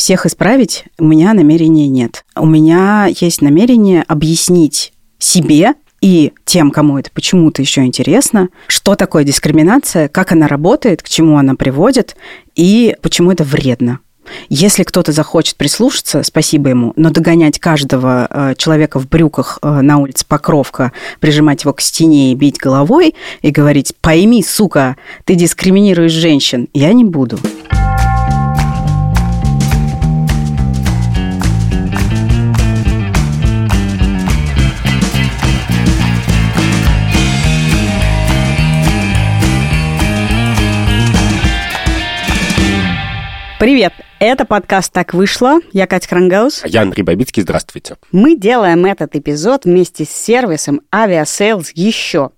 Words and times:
Всех 0.00 0.24
исправить 0.24 0.84
у 0.98 1.04
меня 1.04 1.34
намерения 1.34 1.86
нет. 1.86 2.24
У 2.34 2.46
меня 2.46 3.06
есть 3.20 3.42
намерение 3.42 4.02
объяснить 4.08 4.94
себе 5.18 5.74
и 6.00 6.32
тем, 6.46 6.70
кому 6.70 6.98
это 6.98 7.10
почему-то 7.12 7.60
еще 7.60 7.84
интересно, 7.84 8.48
что 8.66 8.94
такое 8.94 9.24
дискриминация, 9.24 10.08
как 10.08 10.32
она 10.32 10.48
работает, 10.48 11.02
к 11.02 11.08
чему 11.10 11.36
она 11.36 11.54
приводит 11.54 12.16
и 12.56 12.96
почему 13.02 13.30
это 13.30 13.44
вредно. 13.44 13.98
Если 14.48 14.84
кто-то 14.84 15.12
захочет 15.12 15.56
прислушаться, 15.56 16.22
спасибо 16.22 16.70
ему, 16.70 16.94
но 16.96 17.10
догонять 17.10 17.58
каждого 17.58 18.26
э, 18.30 18.54
человека 18.56 18.98
в 19.00 19.06
брюках 19.06 19.58
э, 19.60 19.82
на 19.82 19.98
улице 19.98 20.24
Покровка, 20.26 20.92
прижимать 21.20 21.64
его 21.64 21.74
к 21.74 21.82
стене 21.82 22.32
и 22.32 22.34
бить 22.34 22.56
головой 22.56 23.14
и 23.42 23.50
говорить 23.50 23.92
«пойми, 24.00 24.42
сука, 24.42 24.96
ты 25.26 25.34
дискриминируешь 25.34 26.12
женщин», 26.12 26.68
я 26.72 26.94
не 26.94 27.04
буду. 27.04 27.38
Привет! 43.60 43.92
Это 44.20 44.46
подкаст 44.46 44.90
«Так 44.90 45.12
вышло». 45.12 45.58
Я 45.72 45.86
Катя 45.86 46.08
Крангаус. 46.08 46.64
А 46.64 46.68
я 46.68 46.80
Андрей 46.80 47.02
Бабицкий. 47.02 47.42
Здравствуйте. 47.42 47.96
Мы 48.10 48.34
делаем 48.34 48.86
этот 48.86 49.14
эпизод 49.16 49.66
вместе 49.66 50.06
с 50.06 50.08
сервисом 50.08 50.80
Aviasales 50.90 51.66
еще. 51.74 52.30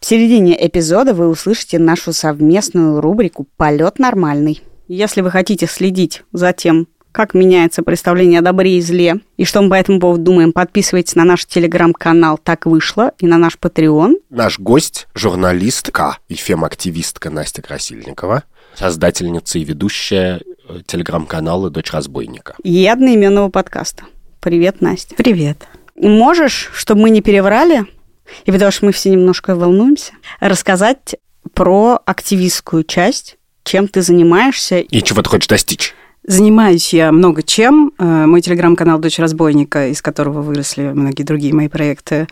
В 0.00 0.04
середине 0.04 0.56
эпизода 0.66 1.14
вы 1.14 1.28
услышите 1.28 1.78
нашу 1.78 2.12
совместную 2.12 3.00
рубрику 3.00 3.46
«Полет 3.56 4.00
нормальный». 4.00 4.60
Если 4.88 5.20
вы 5.20 5.30
хотите 5.30 5.68
следить 5.68 6.24
за 6.32 6.52
тем, 6.52 6.88
как 7.12 7.34
меняется 7.34 7.84
представление 7.84 8.40
о 8.40 8.42
добре 8.42 8.78
и 8.78 8.80
зле, 8.80 9.20
и 9.36 9.44
что 9.44 9.62
мы 9.62 9.70
по 9.70 9.74
этому 9.74 10.00
поводу 10.00 10.24
думаем, 10.24 10.52
подписывайтесь 10.52 11.14
на 11.14 11.22
наш 11.22 11.46
телеграм-канал 11.46 12.38
«Так 12.38 12.66
вышло» 12.66 13.12
и 13.20 13.28
на 13.28 13.38
наш 13.38 13.56
Patreon. 13.56 14.14
Наш 14.30 14.58
гость– 14.58 15.06
журналистка 15.14 16.18
и 16.28 16.34
фем-активистка 16.34 17.30
Настя 17.30 17.62
Красильникова– 17.62 18.42
создательница 18.74 19.58
и 19.58 19.64
ведущая 19.64 20.40
э, 20.68 20.80
телеграм-канала 20.86 21.70
«Дочь 21.70 21.90
разбойника». 21.92 22.54
И 22.62 22.86
одноименного 22.86 23.50
подкаста. 23.50 24.04
Привет, 24.40 24.80
Настя. 24.80 25.14
Привет. 25.16 25.66
Можешь, 25.96 26.70
чтобы 26.72 27.02
мы 27.02 27.10
не 27.10 27.20
переврали, 27.20 27.84
и 28.44 28.52
потому 28.52 28.70
что 28.70 28.86
мы 28.86 28.92
все 28.92 29.10
немножко 29.10 29.54
волнуемся, 29.54 30.12
рассказать 30.40 31.16
про 31.52 32.00
активистскую 32.04 32.84
часть, 32.84 33.36
чем 33.64 33.88
ты 33.88 34.02
занимаешься. 34.02 34.78
И 34.78 35.02
чего 35.02 35.22
ты 35.22 35.28
хочешь 35.30 35.48
достичь? 35.48 35.94
Занимаюсь 36.22 36.92
я 36.92 37.12
много 37.12 37.42
чем. 37.42 37.92
Э, 37.98 38.26
мой 38.26 38.42
телеграм-канал 38.42 38.98
«Дочь 38.98 39.18
разбойника», 39.18 39.88
из 39.88 40.02
которого 40.02 40.42
выросли 40.42 40.82
многие 40.82 41.22
другие 41.22 41.54
мои 41.54 41.68
проекты, 41.68 42.28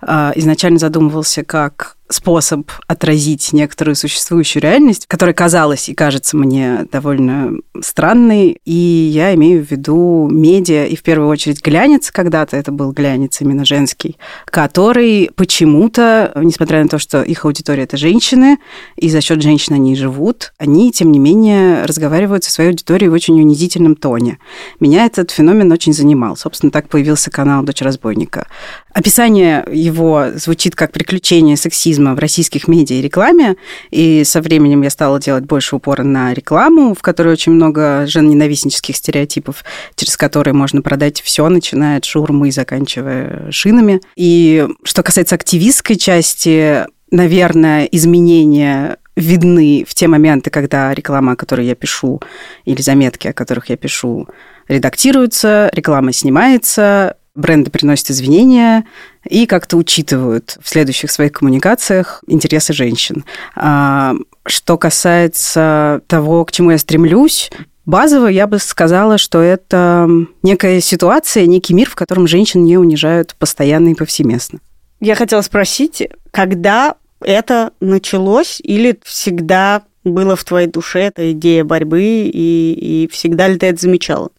э, 0.00 0.32
изначально 0.36 0.78
задумывался 0.78 1.44
как 1.44 1.96
способ 2.08 2.70
отразить 2.86 3.52
некоторую 3.52 3.96
существующую 3.96 4.62
реальность, 4.62 5.06
которая 5.06 5.34
казалась 5.34 5.88
и 5.88 5.94
кажется 5.94 6.36
мне 6.36 6.86
довольно 6.90 7.52
странной. 7.80 8.60
И 8.64 8.72
я 8.72 9.34
имею 9.34 9.64
в 9.64 9.70
виду 9.70 10.28
медиа, 10.30 10.86
и 10.86 10.96
в 10.96 11.02
первую 11.02 11.28
очередь 11.28 11.62
глянец, 11.62 12.10
когда-то 12.10 12.56
это 12.56 12.70
был 12.70 12.92
глянец 12.92 13.40
именно 13.40 13.64
женский, 13.64 14.16
который 14.44 15.30
почему-то, 15.34 16.32
несмотря 16.36 16.82
на 16.82 16.88
то, 16.88 16.98
что 16.98 17.22
их 17.22 17.44
аудитория– 17.44 17.82
это 17.84 17.96
женщины, 17.96 18.58
и 18.96 19.08
за 19.08 19.20
счет 19.20 19.42
женщин 19.42 19.74
они 19.74 19.96
живут, 19.96 20.52
они, 20.58 20.92
тем 20.92 21.12
не 21.12 21.18
менее, 21.18 21.84
разговаривают 21.84 22.44
со 22.44 22.50
своей 22.50 22.70
аудиторией 22.70 23.08
в 23.08 23.14
очень 23.14 23.40
унизительном 23.40 23.96
тоне. 23.96 24.38
Меня 24.80 25.06
этот 25.06 25.30
феномен 25.30 25.70
очень 25.72 25.92
занимал. 25.92 26.36
Собственно, 26.36 26.70
так 26.70 26.88
появился 26.88 27.30
канал 27.30 27.62
«Дочь 27.62 27.80
разбойника». 27.80 28.46
Описание 28.92 29.64
его 29.70 30.26
звучит 30.34 30.76
как 30.76 30.92
приключение 30.92 31.56
сексизма 31.56 32.14
в 32.14 32.18
российских 32.18 32.68
медиа 32.68 32.96
и 32.96 33.02
рекламе, 33.02 33.56
и 33.90 34.22
со 34.24 34.40
временем 34.42 34.82
я 34.82 34.90
стала 34.90 35.18
делать 35.18 35.44
больше 35.44 35.76
упора 35.76 36.02
на 36.02 36.34
рекламу, 36.34 36.94
в 36.94 37.00
которой 37.00 37.32
очень 37.32 37.52
много 37.52 38.04
женоненавистнических 38.06 38.96
стереотипов, 38.96 39.64
через 39.94 40.16
которые 40.16 40.54
можно 40.54 40.82
продать 40.82 41.22
все, 41.22 41.48
начиная 41.48 41.98
от 41.98 42.04
шурмы 42.04 42.48
и 42.48 42.52
заканчивая 42.52 43.50
шинами. 43.50 44.00
И 44.16 44.66
что 44.84 45.02
касается 45.02 45.36
активистской 45.36 45.96
части, 45.96 46.84
наверное, 47.10 47.84
изменения 47.84 48.98
видны 49.16 49.84
в 49.86 49.94
те 49.94 50.08
моменты, 50.08 50.50
когда 50.50 50.92
реклама, 50.94 51.32
о 51.32 51.36
которой 51.36 51.66
я 51.66 51.74
пишу, 51.74 52.20
или 52.64 52.80
заметки, 52.80 53.28
о 53.28 53.32
которых 53.32 53.70
я 53.70 53.76
пишу, 53.76 54.28
редактируются, 54.68 55.70
реклама 55.72 56.12
снимается, 56.12 57.16
бренды 57.34 57.70
приносят 57.70 58.10
извинения 58.10 58.84
и 59.28 59.46
как-то 59.46 59.76
учитывают 59.76 60.58
в 60.60 60.68
следующих 60.68 61.10
своих 61.10 61.32
коммуникациях 61.32 62.22
интересы 62.26 62.72
женщин. 62.72 63.24
А, 63.54 64.14
что 64.44 64.76
касается 64.76 66.02
того, 66.06 66.44
к 66.44 66.52
чему 66.52 66.70
я 66.70 66.78
стремлюсь, 66.78 67.50
Базово 67.84 68.28
я 68.28 68.46
бы 68.46 68.58
сказала, 68.58 69.18
что 69.18 69.40
это 69.40 70.08
некая 70.42 70.80
ситуация, 70.80 71.46
некий 71.46 71.74
мир, 71.74 71.90
в 71.90 71.96
котором 71.96 72.28
женщин 72.28 72.62
не 72.62 72.78
унижают 72.78 73.34
постоянно 73.34 73.88
и 73.88 73.94
повсеместно. 73.94 74.60
Я 75.00 75.16
хотела 75.16 75.40
спросить, 75.40 76.08
когда 76.30 76.94
это 77.20 77.72
началось 77.80 78.60
или 78.62 78.98
всегда 79.02 79.82
было 80.04 80.36
в 80.36 80.44
твоей 80.44 80.68
душе 80.68 81.00
эта 81.00 81.32
идея 81.32 81.64
борьбы, 81.64 82.02
и, 82.02 83.02
и 83.04 83.08
всегда 83.08 83.48
ли 83.48 83.58
ты 83.58 83.66
это 83.66 83.80
замечала? 83.80 84.30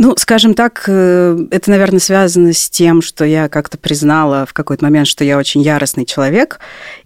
Ну, 0.00 0.14
скажем 0.16 0.54
так, 0.54 0.84
э, 0.86 1.36
это, 1.50 1.70
наверное, 1.70 1.98
связано 1.98 2.52
с 2.52 2.70
тем, 2.70 3.02
что 3.02 3.24
я 3.24 3.48
как-то 3.48 3.78
признала 3.78 4.46
в 4.46 4.52
какой-то 4.52 4.84
момент, 4.84 5.08
что 5.08 5.24
я 5.24 5.36
очень 5.36 5.60
яростный 5.60 6.06
человек, 6.06 6.60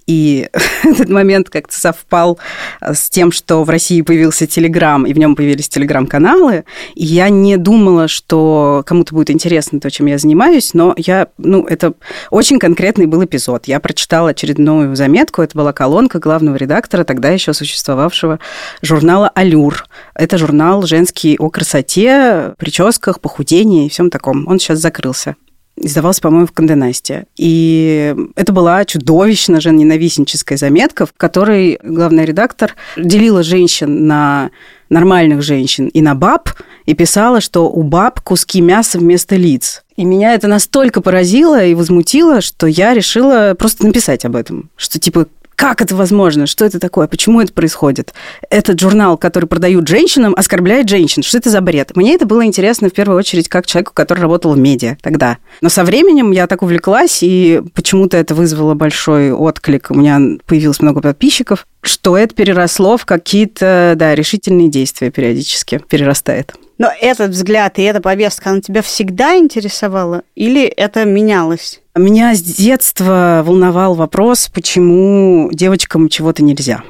и 0.06 0.48
этот 0.84 1.08
момент 1.08 1.50
как-то 1.50 1.78
совпал 1.78 2.38
э, 2.80 2.94
с 2.94 3.10
тем, 3.10 3.32
что 3.32 3.64
в 3.64 3.70
России 3.70 4.02
появился 4.02 4.46
Телеграм, 4.46 5.06
и 5.06 5.12
в 5.12 5.18
нем 5.18 5.36
появились 5.36 5.68
Телеграм-каналы. 5.68 6.64
И 6.94 7.04
я 7.04 7.28
не 7.28 7.56
думала, 7.56 8.08
что 8.08 8.82
кому-то 8.86 9.14
будет 9.14 9.30
интересно 9.30 9.80
то, 9.80 9.90
чем 9.90 10.06
я 10.06 10.18
занимаюсь, 10.18 10.74
но 10.74 10.94
я, 10.96 11.28
ну, 11.38 11.64
это 11.64 11.94
очень 12.30 12.58
конкретный 12.58 13.06
был 13.06 13.24
эпизод. 13.24 13.66
Я 13.66 13.80
прочитала 13.80 14.30
очередную 14.30 14.94
заметку, 14.96 15.42
это 15.42 15.56
была 15.56 15.72
колонка 15.72 16.18
главного 16.18 16.56
редактора, 16.56 17.04
тогда 17.04 17.30
еще 17.30 17.52
существовавшего 17.52 18.38
журнала 18.82 19.30
«Алюр». 19.34 19.86
Это 20.14 20.38
журнал 20.38 20.82
женский 20.82 21.36
о 21.38 21.50
красоте, 21.50 22.54
прическах, 22.58 23.20
похудении 23.20 23.86
и 23.86 23.88
всем 23.88 24.10
таком. 24.10 24.46
Он 24.48 24.58
сейчас 24.58 24.78
закрылся 24.78 25.36
издавался, 25.82 26.22
по-моему, 26.22 26.46
в 26.46 26.52
Канденасте. 26.52 27.26
И 27.36 28.14
это 28.36 28.52
была 28.52 28.84
чудовищно 28.84 29.60
женоненавистническая 29.60 30.56
заметка, 30.56 31.06
в 31.06 31.12
которой 31.12 31.78
главный 31.82 32.24
редактор 32.24 32.76
делила 32.96 33.42
женщин 33.42 34.06
на 34.06 34.50
нормальных 34.88 35.42
женщин 35.42 35.88
и 35.88 36.00
на 36.00 36.14
баб, 36.14 36.50
и 36.86 36.94
писала, 36.94 37.40
что 37.40 37.68
у 37.68 37.82
баб 37.82 38.20
куски 38.20 38.60
мяса 38.60 38.98
вместо 38.98 39.36
лиц. 39.36 39.84
И 39.96 40.04
меня 40.04 40.34
это 40.34 40.48
настолько 40.48 41.00
поразило 41.00 41.64
и 41.64 41.74
возмутило, 41.74 42.40
что 42.40 42.66
я 42.66 42.94
решила 42.94 43.54
просто 43.58 43.86
написать 43.86 44.24
об 44.24 44.36
этом. 44.36 44.70
Что 44.76 44.98
типа, 44.98 45.26
как 45.56 45.80
это 45.80 45.94
возможно? 45.94 46.46
Что 46.46 46.64
это 46.64 46.78
такое? 46.78 47.06
Почему 47.06 47.40
это 47.40 47.52
происходит? 47.52 48.14
Этот 48.50 48.80
журнал, 48.80 49.16
который 49.16 49.46
продают 49.46 49.86
женщинам, 49.88 50.34
оскорбляет 50.36 50.88
женщин. 50.88 51.22
Что 51.22 51.38
это 51.38 51.50
за 51.50 51.60
бред? 51.60 51.96
Мне 51.96 52.14
это 52.14 52.26
было 52.26 52.44
интересно 52.44 52.88
в 52.88 52.92
первую 52.92 53.18
очередь 53.18 53.48
как 53.48 53.66
человеку, 53.66 53.92
который 53.94 54.20
работал 54.20 54.52
в 54.52 54.58
медиа 54.58 54.96
тогда. 55.02 55.38
Но 55.60 55.68
со 55.68 55.84
временем 55.84 56.30
я 56.32 56.46
так 56.46 56.62
увлеклась, 56.62 57.18
и 57.22 57.62
почему-то 57.74 58.16
это 58.16 58.34
вызвало 58.34 58.74
большой 58.74 59.32
отклик. 59.32 59.90
У 59.90 59.94
меня 59.94 60.20
появилось 60.46 60.80
много 60.80 61.00
подписчиков, 61.00 61.66
что 61.82 62.16
это 62.16 62.34
переросло 62.34 62.96
в 62.96 63.04
какие-то, 63.04 63.94
да, 63.96 64.14
решительные 64.14 64.68
действия 64.68 65.10
периодически 65.10 65.80
перерастает. 65.88 66.54
Но 66.82 66.90
этот 67.00 67.30
взгляд 67.30 67.78
и 67.78 67.82
эта 67.82 68.00
повестка, 68.00 68.50
она 68.50 68.60
тебя 68.60 68.82
всегда 68.82 69.36
интересовала 69.36 70.22
или 70.34 70.64
это 70.64 71.04
менялось? 71.04 71.80
Меня 71.94 72.34
с 72.34 72.42
детства 72.42 73.44
волновал 73.46 73.94
вопрос, 73.94 74.50
почему 74.52 75.48
девочкам 75.52 76.08
чего-то 76.08 76.42
нельзя 76.42 76.82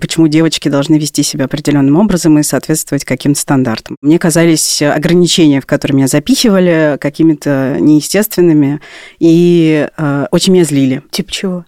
почему 0.00 0.26
девочки 0.26 0.68
должны 0.68 0.96
вести 0.96 1.22
себя 1.22 1.44
определенным 1.44 1.94
образом 1.94 2.36
и 2.36 2.42
соответствовать 2.42 3.04
каким-то 3.04 3.38
стандартам. 3.38 3.94
Мне 4.00 4.18
казались 4.18 4.82
ограничения, 4.82 5.60
в 5.60 5.66
которые 5.66 5.94
меня 5.94 6.08
запихивали, 6.08 6.98
какими-то 7.00 7.76
неестественными 7.78 8.80
и 9.20 9.88
э, 9.96 10.26
очень 10.32 10.52
меня 10.52 10.64
злили. 10.64 11.02
Типа 11.12 11.30
чего? 11.30 11.64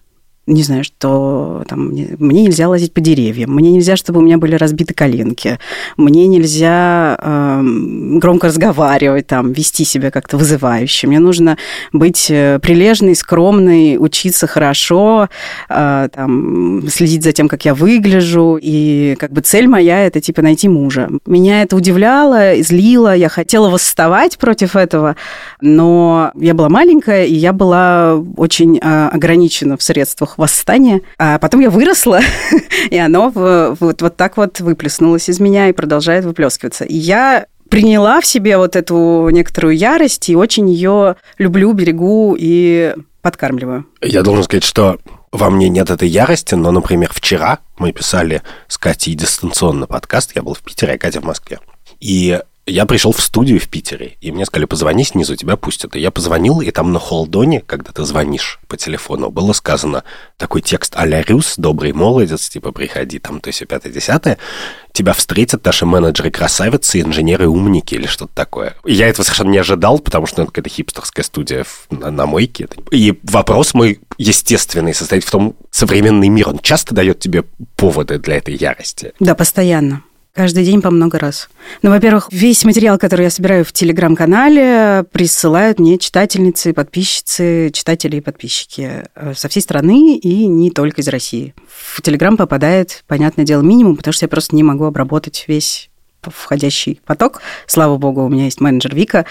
Не 0.49 0.63
знаю, 0.63 0.83
что 0.83 1.63
там, 1.67 1.89
мне 1.89 2.43
нельзя 2.43 2.67
лазить 2.67 2.93
по 2.93 3.01
деревьям, 3.01 3.53
мне 3.53 3.71
нельзя, 3.71 3.95
чтобы 3.95 4.19
у 4.19 4.23
меня 4.23 4.37
были 4.37 4.55
разбиты 4.55 4.93
коленки, 4.93 5.59
мне 5.95 6.27
нельзя 6.27 7.17
э, 7.19 7.61
громко 8.17 8.47
разговаривать, 8.47 9.27
там, 9.27 9.51
вести 9.51 9.85
себя 9.85 10.09
как-то 10.11 10.37
вызывающе. 10.37 11.07
Мне 11.07 11.19
нужно 11.19 11.57
быть 11.93 12.27
э, 12.29 12.59
прилежной, 12.59 13.15
скромной, 13.15 13.97
учиться 13.99 14.47
хорошо, 14.47 15.29
э, 15.69 16.09
там, 16.13 16.87
следить 16.89 17.23
за 17.23 17.31
тем, 17.31 17.47
как 17.47 17.65
я 17.65 17.75
выгляжу. 17.75 18.57
И 18.61 19.15
как 19.19 19.31
бы 19.31 19.41
цель 19.41 19.67
моя– 19.67 20.05
это 20.07 20.19
типа 20.19 20.41
найти 20.41 20.67
мужа. 20.67 21.09
Меня 21.25 21.61
это 21.61 21.75
удивляло, 21.75 22.55
злило, 22.61 23.15
я 23.15 23.29
хотела 23.29 23.69
восставать 23.69 24.37
против 24.39 24.75
этого, 24.75 25.15
но 25.61 26.31
я 26.35 26.53
была 26.55 26.69
маленькая, 26.69 27.25
и 27.25 27.35
я 27.35 27.53
была 27.53 28.15
очень 28.37 28.79
э, 28.81 29.09
ограничена 29.09 29.77
в 29.77 29.83
средствах 29.83 30.38
восстания. 30.39 31.01
А 31.17 31.37
потом 31.37 31.59
я 31.59 31.69
выросла, 31.69 32.21
и 32.89 32.97
оно 32.97 33.29
вот, 33.29 34.01
вот 34.01 34.15
так 34.15 34.37
вот 34.37 34.59
выплеснулось 34.59 35.29
из 35.29 35.39
меня 35.39 35.69
и 35.69 35.73
продолжает 35.73 36.25
выплескиваться. 36.25 36.85
И 36.85 36.95
я 36.95 37.45
приняла 37.69 38.19
в 38.19 38.25
себе 38.25 38.57
вот 38.57 38.75
эту 38.75 39.29
некоторую 39.29 39.77
ярость 39.77 40.29
и 40.29 40.35
очень 40.35 40.69
ее 40.69 41.17
люблю, 41.37 41.73
берегу 41.73 42.35
и 42.37 42.95
подкармливаю. 43.21 43.85
Я 44.01 44.23
должен 44.23 44.43
сказать, 44.43 44.63
что 44.63 44.97
во 45.31 45.49
мне 45.49 45.69
нет 45.69 45.89
этой 45.89 46.07
ярости, 46.07 46.55
но, 46.55 46.71
например, 46.71 47.11
вчера 47.13 47.59
мы 47.77 47.91
писали 47.91 48.41
с 48.67 48.77
Катей 48.77 49.13
дистанционно 49.13 49.85
подкаст, 49.85 50.35
я 50.35 50.41
был 50.41 50.55
в 50.55 50.61
Питере, 50.61 50.93
а 50.93 50.97
Катя 50.97 51.21
в 51.21 51.25
Москве. 51.25 51.59
И 51.99 52.39
я 52.69 52.85
пришел 52.85 53.11
в 53.11 53.21
студию 53.21 53.59
в 53.59 53.67
Питере, 53.67 54.17
и 54.21 54.31
мне 54.31 54.45
сказали, 54.45 54.65
позвони 54.65 55.03
снизу, 55.03 55.35
тебя 55.35 55.57
пустят. 55.57 55.95
И 55.95 55.99
я 55.99 56.11
позвонил, 56.11 56.61
и 56.61 56.71
там 56.71 56.91
на 56.91 56.99
холдоне, 56.99 57.61
когда 57.61 57.91
ты 57.91 58.03
звонишь 58.03 58.59
по 58.67 58.77
телефону, 58.77 59.29
было 59.29 59.53
сказано 59.53 60.03
такой 60.37 60.61
текст 60.61 60.93
а-ля 60.95 61.21
Рюс, 61.21 61.55
добрый 61.57 61.93
молодец, 61.93 62.49
типа, 62.49 62.71
приходи, 62.71 63.19
там, 63.19 63.41
то 63.41 63.49
есть, 63.49 63.65
пятое-десятое. 63.67 64.37
Тебя 64.93 65.13
встретят 65.13 65.63
наши 65.65 65.85
менеджеры-красавицы, 65.85 67.01
инженеры-умники 67.01 67.95
или 67.95 68.07
что-то 68.07 68.33
такое. 68.33 68.75
Я 68.85 69.07
этого 69.07 69.23
совершенно 69.23 69.51
не 69.51 69.57
ожидал, 69.57 69.99
потому 69.99 70.25
что 70.25 70.41
это 70.41 70.51
какая-то 70.51 70.69
хипстерская 70.69 71.23
студия 71.23 71.65
на, 71.89 72.11
на 72.11 72.25
мойке. 72.25 72.67
И 72.91 73.19
вопрос 73.23 73.73
мой 73.73 73.99
естественный 74.17 74.93
состоит 74.93 75.23
в 75.23 75.31
том, 75.31 75.55
современный 75.71 76.29
мир, 76.29 76.49
он 76.49 76.59
часто 76.59 76.93
дает 76.93 77.19
тебе 77.19 77.43
поводы 77.75 78.19
для 78.19 78.37
этой 78.37 78.55
ярости? 78.55 79.13
Да, 79.19 79.35
постоянно. 79.35 80.03
Каждый 80.33 80.63
день 80.63 80.81
по 80.81 80.91
много 80.91 81.17
раз. 81.17 81.49
Ну, 81.81 81.89
во-первых, 81.89 82.29
весь 82.31 82.63
материал, 82.63 82.97
который 82.97 83.23
я 83.23 83.29
собираю 83.29 83.65
в 83.65 83.73
телеграм-канале, 83.73 85.03
присылают 85.11 85.79
мне 85.79 85.97
читательницы, 85.97 86.71
подписчицы, 86.71 87.71
читатели 87.73 88.17
и 88.17 88.21
подписчики 88.21 89.05
э, 89.15 89.33
со 89.35 89.49
всей 89.49 89.61
страны 89.61 90.17
и 90.17 90.45
не 90.45 90.69
только 90.69 91.01
из 91.01 91.07
России. 91.07 91.55
В 91.67 92.01
телеграм 92.03 92.37
попадает, 92.37 93.03
понятное 93.07 93.43
дело, 93.43 93.63
минимум, 93.63 93.97
потому 93.97 94.13
что 94.13 94.25
я 94.25 94.29
просто 94.29 94.55
не 94.55 94.63
могу 94.63 94.85
обработать 94.85 95.45
весь 95.47 95.89
входящий 96.21 97.01
поток. 97.05 97.41
Слава 97.65 97.97
богу, 97.97 98.23
у 98.23 98.29
меня 98.29 98.45
есть 98.45 98.61
менеджер 98.61 98.93
Вика, 98.93 99.25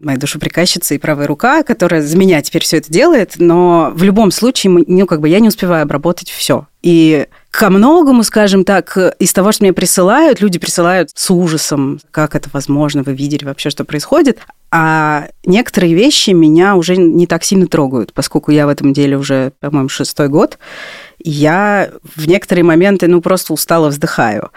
моя 0.00 0.18
душеприказчица 0.18 0.94
и 0.94 0.98
правая 0.98 1.26
рука, 1.26 1.62
которая 1.62 2.02
за 2.02 2.16
меня 2.16 2.40
теперь 2.42 2.62
все 2.62 2.78
это 2.78 2.90
делает, 2.90 3.34
но 3.38 3.90
в 3.94 4.02
любом 4.02 4.30
случае, 4.30 4.84
ну, 4.86 5.06
как 5.06 5.20
бы 5.20 5.28
я 5.28 5.40
не 5.40 5.48
успеваю 5.48 5.82
обработать 5.82 6.30
все. 6.30 6.66
И 6.82 7.26
ко 7.50 7.70
многому, 7.70 8.22
скажем 8.22 8.64
так, 8.64 8.96
из 9.18 9.32
того, 9.32 9.52
что 9.52 9.64
мне 9.64 9.72
присылают, 9.72 10.40
люди 10.40 10.58
присылают 10.58 11.10
с 11.14 11.30
ужасом, 11.30 11.98
как 12.10 12.34
это 12.34 12.48
возможно, 12.52 13.02
вы 13.02 13.14
видели 13.14 13.44
вообще, 13.44 13.70
что 13.70 13.84
происходит. 13.84 14.38
А 14.70 15.28
некоторые 15.46 15.94
вещи 15.94 16.30
меня 16.30 16.76
уже 16.76 16.96
не 16.96 17.26
так 17.26 17.42
сильно 17.42 17.66
трогают, 17.66 18.12
поскольку 18.12 18.50
я 18.50 18.66
в 18.66 18.68
этом 18.68 18.92
деле 18.92 19.16
уже, 19.16 19.52
по-моему, 19.60 19.88
шестой 19.88 20.28
год. 20.28 20.58
Я 21.18 21.90
в 22.14 22.28
некоторые 22.28 22.64
моменты, 22.64 23.08
ну, 23.08 23.22
просто 23.22 23.54
устало 23.54 23.88
вздыхаю. 23.88 24.50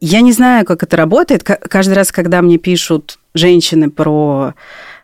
Я 0.00 0.22
не 0.22 0.32
знаю, 0.32 0.64
как 0.64 0.82
это 0.82 0.96
работает. 0.96 1.42
Каждый 1.42 1.94
раз, 1.94 2.12
когда 2.12 2.40
мне 2.40 2.56
пишут 2.56 3.18
женщины 3.34 3.90
про 3.90 4.54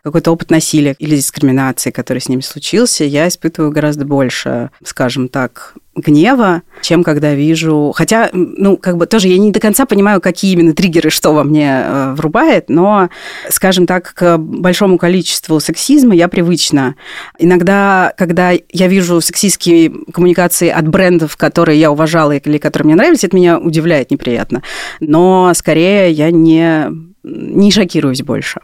какой-то 0.05 0.31
опыт 0.31 0.51
насилия 0.51 0.95
или 0.99 1.15
дискриминации, 1.15 1.89
который 1.89 2.19
с 2.19 2.29
ними 2.29 2.41
случился, 2.41 3.03
я 3.03 3.27
испытываю 3.27 3.71
гораздо 3.71 4.05
больше, 4.05 4.69
скажем 4.83 5.29
так, 5.29 5.73
гнева, 5.95 6.61
чем 6.83 7.03
когда 7.03 7.33
вижу... 7.33 7.91
Хотя, 7.95 8.29
ну, 8.31 8.77
как 8.77 8.97
бы 8.97 9.07
тоже 9.07 9.29
я 9.29 9.39
не 9.39 9.51
до 9.51 9.59
конца 9.59 9.87
понимаю, 9.87 10.21
какие 10.21 10.53
именно 10.53 10.75
триггеры, 10.75 11.09
что 11.09 11.33
во 11.33 11.43
мне 11.43 11.81
э, 11.83 12.13
врубает, 12.13 12.69
но, 12.69 13.09
скажем 13.49 13.87
так, 13.87 14.13
к 14.13 14.37
большому 14.37 14.99
количеству 14.99 15.59
сексизма 15.59 16.13
я 16.13 16.27
привычна. 16.27 16.93
Иногда, 17.39 18.13
когда 18.15 18.51
я 18.51 18.87
вижу 18.87 19.21
сексистские 19.21 19.91
коммуникации 20.13 20.69
от 20.69 20.87
брендов, 20.87 21.35
которые 21.35 21.79
я 21.79 21.91
уважала 21.91 22.33
или 22.33 22.59
которые 22.59 22.85
мне 22.85 22.95
нравились, 22.95 23.23
это 23.23 23.35
меня 23.35 23.57
удивляет 23.57 24.11
неприятно. 24.11 24.61
Но 24.99 25.51
скорее 25.55 26.11
я 26.11 26.29
не, 26.29 26.91
не 27.23 27.71
шокируюсь 27.71 28.21
больше. 28.21 28.59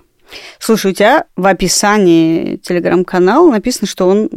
Слушай, 0.59 0.91
у 0.91 0.93
тебя 0.93 1.25
в 1.35 1.45
описании 1.45 2.57
телеграм-канала 2.57 3.51
написано, 3.51 3.87
что 3.87 4.07
он 4.07 4.29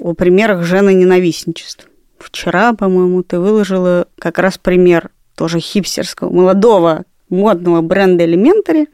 о 0.00 0.14
примерах 0.14 0.64
жены 0.64 0.94
ненавистничества. 0.94 1.88
Вчера, 2.18 2.72
по-моему, 2.72 3.22
ты 3.22 3.38
выложила 3.38 4.08
как 4.18 4.38
раз 4.38 4.58
пример 4.58 5.10
тоже 5.36 5.60
хипстерского, 5.60 6.32
молодого, 6.32 7.04
модного 7.28 7.82
бренда 7.82 8.24
Elementary, 8.24 8.88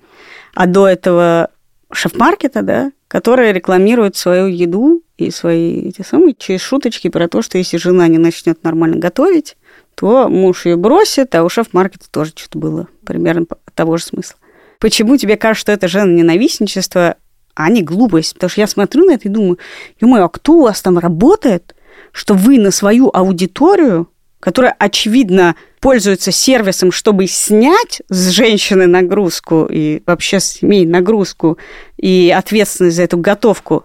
а 0.55 0.67
до 0.67 0.89
этого 0.89 1.51
шеф-маркета, 1.93 2.63
да, 2.63 2.93
который 3.09 3.53
рекламирует 3.53 4.17
свою 4.17 4.47
еду 4.47 5.03
и 5.19 5.31
свои 5.31 5.89
эти 5.89 6.03
самые 6.03 6.35
через 6.35 6.61
шуточки 6.61 7.09
про 7.09 7.29
то, 7.29 7.43
что 7.43 7.59
если 7.59 7.77
жена 7.77 8.09
не 8.09 8.19
начнет 8.19 8.63
нормально 8.65 8.97
готовить, 8.97 9.57
то 9.95 10.29
муж 10.29 10.67
ее 10.67 10.77
бросит, 10.77 11.35
а 11.35 11.45
у 11.45 11.49
шеф-маркета 11.49 12.07
тоже 12.11 12.33
что-то 12.35 12.59
было 12.59 12.89
примерно 13.05 13.47
того 13.75 13.99
же 13.99 14.05
смысла. 14.05 14.37
Почему 14.83 15.17
тебе 15.17 15.37
кажется, 15.37 15.61
что 15.61 15.73
это 15.73 15.87
женоненавистничество, 15.87 17.15
а 17.55 17.71
не 17.71 17.83
глупость? 17.83 18.35
Потому 18.35 18.51
что 18.51 18.61
я 18.63 18.67
смотрю 18.67 19.05
на 19.05 19.13
это 19.13 19.29
и 19.29 19.31
думаю, 19.31 19.59
ё 20.01 20.13
а 20.17 20.29
кто 20.29 20.55
у 20.55 20.63
вас 20.63 20.83
там 20.83 20.99
работает, 20.99 21.77
что 22.11 22.35
вы 22.35 22.59
на 22.59 22.73
свою 22.73 23.09
аудиторию, 23.15 24.09
которая, 24.41 24.75
очевидно, 24.77 25.55
пользуется 25.79 26.33
сервисом, 26.33 26.91
чтобы 26.91 27.29
снять 27.29 28.03
с 28.09 28.31
женщины 28.31 28.89
нагрузку 28.89 29.69
и 29.71 30.03
вообще 30.05 30.41
с 30.41 30.47
семей 30.47 30.85
нагрузку 30.85 31.59
и 31.97 32.35
ответственность 32.37 32.97
за 32.97 33.05
эту 33.05 33.19
готовку, 33.19 33.85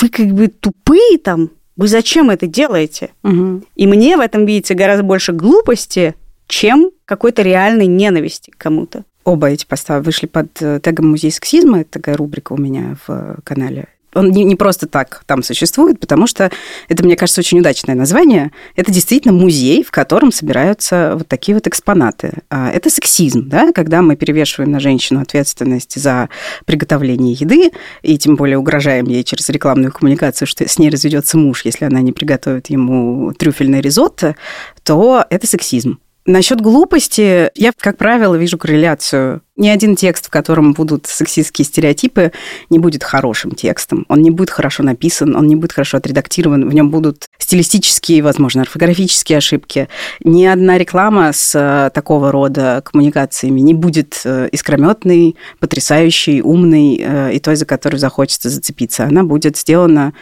вы 0.00 0.08
как 0.08 0.26
бы 0.32 0.48
тупые 0.48 1.18
там, 1.18 1.50
вы 1.76 1.86
зачем 1.86 2.30
это 2.30 2.48
делаете? 2.48 3.10
Угу. 3.22 3.62
И 3.76 3.86
мне 3.86 4.16
в 4.16 4.20
этом 4.20 4.44
видится 4.44 4.74
гораздо 4.74 5.04
больше 5.04 5.32
глупости, 5.32 6.16
чем 6.48 6.90
какой-то 7.04 7.42
реальной 7.42 7.86
ненависти 7.86 8.50
к 8.50 8.56
кому-то. 8.56 9.04
Оба 9.26 9.50
эти 9.50 9.66
поста 9.66 10.00
вышли 10.00 10.26
под 10.26 10.62
э, 10.62 10.78
тегом 10.80 11.10
«Музей 11.10 11.32
сексизма». 11.32 11.80
Это 11.80 11.90
такая 11.90 12.16
рубрика 12.16 12.52
у 12.52 12.56
меня 12.56 12.96
в 13.08 13.10
э, 13.10 13.34
канале. 13.42 13.88
Он 14.14 14.30
не, 14.30 14.44
не 14.44 14.54
просто 14.54 14.86
так 14.86 15.24
там 15.26 15.42
существует, 15.42 15.98
потому 15.98 16.28
что 16.28 16.52
это, 16.88 17.04
мне 17.04 17.16
кажется, 17.16 17.40
очень 17.40 17.58
удачное 17.58 17.96
название. 17.96 18.52
Это 18.76 18.92
действительно 18.92 19.34
музей, 19.34 19.82
в 19.82 19.90
котором 19.90 20.30
собираются 20.30 21.14
вот 21.16 21.26
такие 21.26 21.56
вот 21.56 21.66
экспонаты. 21.66 22.34
А, 22.50 22.70
это 22.70 22.88
сексизм, 22.88 23.48
да, 23.48 23.72
когда 23.72 24.00
мы 24.00 24.14
перевешиваем 24.14 24.70
на 24.70 24.78
женщину 24.78 25.20
ответственность 25.20 26.00
за 26.00 26.28
приготовление 26.64 27.32
еды, 27.32 27.72
и 28.02 28.18
тем 28.18 28.36
более 28.36 28.58
угрожаем 28.58 29.06
ей 29.06 29.24
через 29.24 29.48
рекламную 29.48 29.90
коммуникацию, 29.90 30.46
что 30.46 30.68
с 30.68 30.78
ней 30.78 30.88
разведется 30.88 31.36
муж, 31.36 31.64
если 31.64 31.84
она 31.84 32.00
не 32.00 32.12
приготовит 32.12 32.68
ему 32.68 33.32
трюфельное 33.32 33.80
ризотто, 33.80 34.36
то 34.84 35.24
это 35.28 35.48
сексизм. 35.48 35.98
Насчет 36.26 36.60
глупости 36.60 37.50
я, 37.54 37.70
как 37.78 37.96
правило, 37.98 38.34
вижу 38.34 38.58
корреляцию. 38.58 39.42
Ни 39.56 39.68
один 39.68 39.94
текст, 39.94 40.26
в 40.26 40.30
котором 40.30 40.72
будут 40.72 41.06
сексистские 41.06 41.64
стереотипы, 41.64 42.32
не 42.68 42.80
будет 42.80 43.04
хорошим 43.04 43.52
текстом. 43.52 44.04
Он 44.08 44.20
не 44.22 44.30
будет 44.30 44.50
хорошо 44.50 44.82
написан, 44.82 45.36
он 45.36 45.46
не 45.46 45.54
будет 45.54 45.72
хорошо 45.72 45.98
отредактирован, 45.98 46.68
в 46.68 46.74
нем 46.74 46.90
будут 46.90 47.26
стилистические, 47.38 48.22
возможно, 48.22 48.62
орфографические 48.62 49.38
ошибки. 49.38 49.88
Ни 50.24 50.44
одна 50.44 50.78
реклама 50.78 51.32
с 51.32 51.54
э, 51.54 51.90
такого 51.94 52.32
рода 52.32 52.82
коммуникациями 52.84 53.60
не 53.60 53.72
будет 53.72 54.20
э, 54.24 54.48
искрометной, 54.50 55.36
потрясающей, 55.60 56.42
умной 56.42 57.00
э, 57.00 57.34
и 57.34 57.38
той, 57.38 57.54
за 57.54 57.66
которую 57.66 58.00
захочется 58.00 58.50
зацепиться. 58.50 59.04
Она 59.04 59.22
будет 59.22 59.56
сделана 59.56 60.12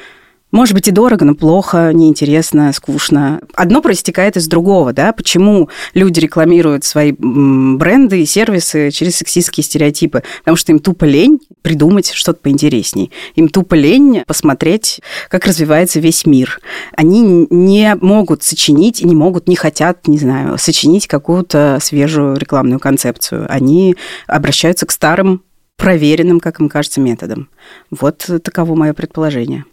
может 0.55 0.75
быть, 0.75 0.87
и 0.87 0.93
дорого, 0.93 1.25
но 1.25 1.35
плохо, 1.35 1.91
неинтересно, 1.93 2.73
скучно. 2.73 3.41
Одно 3.55 3.83
проистекает 3.83 4.37
из 4.37 4.47
другого, 4.47 4.93
да? 4.93 5.13
Почему 5.13 5.69
люди 5.95 6.21
рекламируют 6.21 6.85
свои 6.85 7.13
бренды 7.19 8.23
и 8.23 8.27
сервисы 8.27 8.91
через 8.91 9.17
сексистские 9.17 9.65
стереотипы? 9.65 10.23
Потому 10.39 10.57
что 10.57 10.71
им 10.71 10.79
тупо 10.79 11.05
лень 11.05 11.41
придумать 11.63 12.13
что-то 12.13 12.39
поинтересней. 12.41 13.11
Им 13.35 13.49
тупо 13.49 13.75
лень 13.75 14.23
посмотреть, 14.27 15.01
как 15.29 15.45
развивается 15.45 15.99
весь 15.99 16.25
мир. 16.25 16.61
Они 16.97 17.47
не 17.51 17.97
могут 18.01 18.43
сочинить 18.43 19.03
не 19.05 19.15
могут, 19.15 19.49
не 19.49 19.57
хотят, 19.57 20.07
не 20.07 20.19
знаю, 20.19 20.57
сочинить 20.59 21.07
какую-то 21.07 21.79
свежую 21.81 22.37
рекламную 22.37 22.79
концепцию. 22.79 23.47
Они 23.49 23.97
обращаются 24.27 24.87
к 24.87 24.93
старым 24.93 25.43
проверенным, 25.77 26.41
как 26.41 26.61
им 26.61 26.69
кажется, 26.69 27.01
методам. 27.01 27.49
Вот 27.91 28.29
таково 28.43 28.75
мое 28.75 28.93
предположение. 28.93 29.65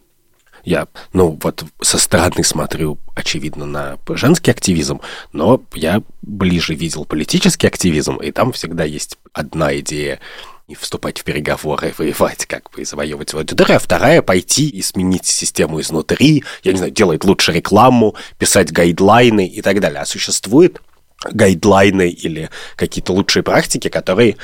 Я, 0.63 0.87
ну, 1.13 1.39
вот 1.41 1.65
со 1.81 1.97
стороны 1.97 2.43
смотрю, 2.43 2.99
очевидно, 3.15 3.65
на 3.65 3.97
женский 4.09 4.51
активизм, 4.51 5.01
но 5.33 5.63
я 5.73 6.01
ближе 6.21 6.75
видел 6.75 7.05
политический 7.05 7.67
активизм, 7.67 8.17
и 8.17 8.31
там 8.31 8.51
всегда 8.51 8.83
есть 8.83 9.17
одна 9.33 9.77
идея 9.79 10.19
и 10.67 10.75
вступать 10.75 11.19
в 11.19 11.23
переговоры, 11.23 11.93
воевать, 11.97 12.45
как 12.45 12.71
бы, 12.71 12.81
и 12.81 12.85
завоевывать 12.85 13.29
свою 13.29 13.41
аудиторию, 13.41 13.75
а 13.75 13.79
вторая— 13.79 14.21
пойти 14.23 14.69
и 14.69 14.81
сменить 14.81 15.25
систему 15.25 15.81
изнутри, 15.81 16.43
я 16.63 16.71
не 16.71 16.77
знаю, 16.77 16.93
делать 16.93 17.23
лучше 17.25 17.51
рекламу, 17.51 18.15
писать 18.37 18.71
гайдлайны 18.71 19.47
и 19.47 19.61
так 19.61 19.81
далее. 19.81 19.99
А 19.99 20.05
существует 20.05 20.81
гайдлайны 21.29 22.09
или 22.09 22.49
какие-то 22.75 23.13
лучшие 23.13 23.43
практики, 23.43 23.89
которые 23.89 24.37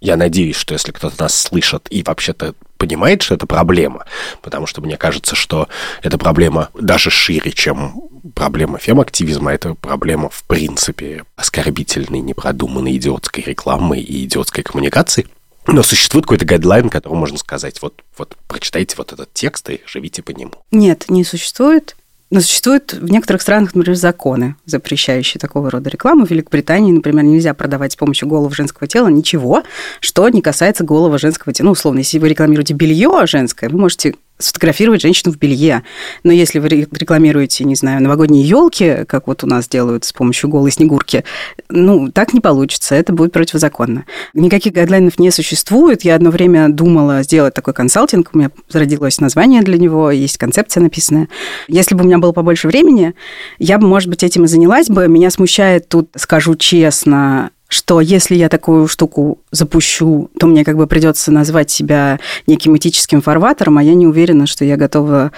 я 0.00 0.16
надеюсь, 0.16 0.56
что 0.56 0.74
если 0.74 0.92
кто-то 0.92 1.22
нас 1.22 1.34
слышит 1.34 1.88
и 1.90 2.02
вообще-то 2.02 2.54
понимает, 2.76 3.22
что 3.22 3.34
это 3.34 3.46
проблема, 3.46 4.04
потому 4.42 4.66
что 4.66 4.80
мне 4.80 4.96
кажется, 4.96 5.34
что 5.34 5.68
эта 6.02 6.18
проблема 6.18 6.70
даже 6.74 7.10
шире, 7.10 7.52
чем 7.52 8.02
проблема 8.34 8.78
фем-активизма, 8.78 9.52
это 9.52 9.74
проблема, 9.74 10.28
в 10.30 10.44
принципе, 10.44 11.24
оскорбительной, 11.36 12.20
непродуманной 12.20 12.96
идиотской 12.96 13.44
рекламы 13.44 13.98
и 13.98 14.24
идиотской 14.24 14.62
коммуникации. 14.62 15.26
Но 15.66 15.82
существует 15.82 16.26
какой-то 16.26 16.44
гайдлайн, 16.44 16.88
которому 16.90 17.20
можно 17.20 17.38
сказать, 17.38 17.82
вот, 17.82 18.02
вот 18.16 18.36
прочитайте 18.46 18.94
вот 18.96 19.12
этот 19.12 19.32
текст 19.32 19.68
и 19.68 19.80
живите 19.84 20.22
по 20.22 20.30
нему. 20.30 20.52
Нет, 20.70 21.06
не 21.08 21.24
существует. 21.24 21.95
Но 22.30 22.40
существуют 22.40 22.92
в 22.92 23.08
некоторых 23.08 23.40
странах, 23.40 23.74
например, 23.74 23.96
законы, 23.96 24.56
запрещающие 24.64 25.40
такого 25.40 25.70
рода 25.70 25.88
рекламу. 25.90 26.26
В 26.26 26.30
Великобритании, 26.30 26.90
например, 26.90 27.24
нельзя 27.24 27.54
продавать 27.54 27.92
с 27.92 27.96
помощью 27.96 28.28
голого 28.28 28.52
женского 28.52 28.88
тела 28.88 29.08
ничего, 29.08 29.62
что 30.00 30.28
не 30.28 30.42
касается 30.42 30.82
голого 30.82 31.18
женского 31.18 31.52
тела. 31.52 31.66
Ну, 31.66 31.72
условно, 31.72 31.98
если 31.98 32.18
вы 32.18 32.28
рекламируете 32.28 32.74
белье 32.74 33.26
женское, 33.26 33.68
вы 33.68 33.78
можете 33.78 34.16
сфотографировать 34.38 35.00
женщину 35.00 35.32
в 35.32 35.38
белье. 35.38 35.82
Но 36.22 36.32
если 36.32 36.58
вы 36.58 36.68
рекламируете, 36.68 37.64
не 37.64 37.74
знаю, 37.74 38.02
новогодние 38.02 38.46
елки, 38.46 39.04
как 39.06 39.26
вот 39.26 39.44
у 39.44 39.46
нас 39.46 39.68
делают 39.68 40.04
с 40.04 40.12
помощью 40.12 40.48
голой 40.48 40.70
снегурки, 40.70 41.24
ну, 41.68 42.10
так 42.10 42.34
не 42.34 42.40
получится, 42.40 42.94
это 42.94 43.12
будет 43.12 43.32
противозаконно. 43.32 44.04
Никаких 44.34 44.72
гайдлайнов 44.74 45.18
не 45.18 45.30
существует. 45.30 46.02
Я 46.02 46.16
одно 46.16 46.30
время 46.30 46.68
думала 46.68 47.22
сделать 47.22 47.54
такой 47.54 47.74
консалтинг, 47.74 48.30
у 48.32 48.38
меня 48.38 48.50
зародилось 48.68 49.20
название 49.20 49.62
для 49.62 49.78
него, 49.78 50.10
есть 50.10 50.38
концепция 50.38 50.82
написанная. 50.82 51.28
Если 51.68 51.94
бы 51.94 52.04
у 52.04 52.06
меня 52.06 52.18
было 52.18 52.32
побольше 52.32 52.68
времени, 52.68 53.14
я 53.58 53.78
бы, 53.78 53.86
может 53.86 54.08
быть, 54.08 54.22
этим 54.22 54.44
и 54.44 54.48
занялась 54.48 54.88
бы. 54.88 55.08
Меня 55.08 55.30
смущает 55.30 55.88
тут, 55.88 56.10
скажу 56.16 56.56
честно, 56.56 57.50
что 57.68 58.00
если 58.00 58.34
я 58.34 58.48
такую 58.48 58.86
штуку 58.86 59.40
запущу, 59.50 60.30
то 60.38 60.46
мне 60.46 60.64
как 60.64 60.76
бы 60.76 60.86
придется 60.86 61.32
назвать 61.32 61.70
себя 61.70 62.20
неким 62.46 62.76
этическим 62.76 63.20
фарватером, 63.20 63.78
а 63.78 63.82
я 63.82 63.94
не 63.94 64.06
уверена, 64.06 64.46
что 64.46 64.64
я 64.64 64.76
готова 64.76 65.32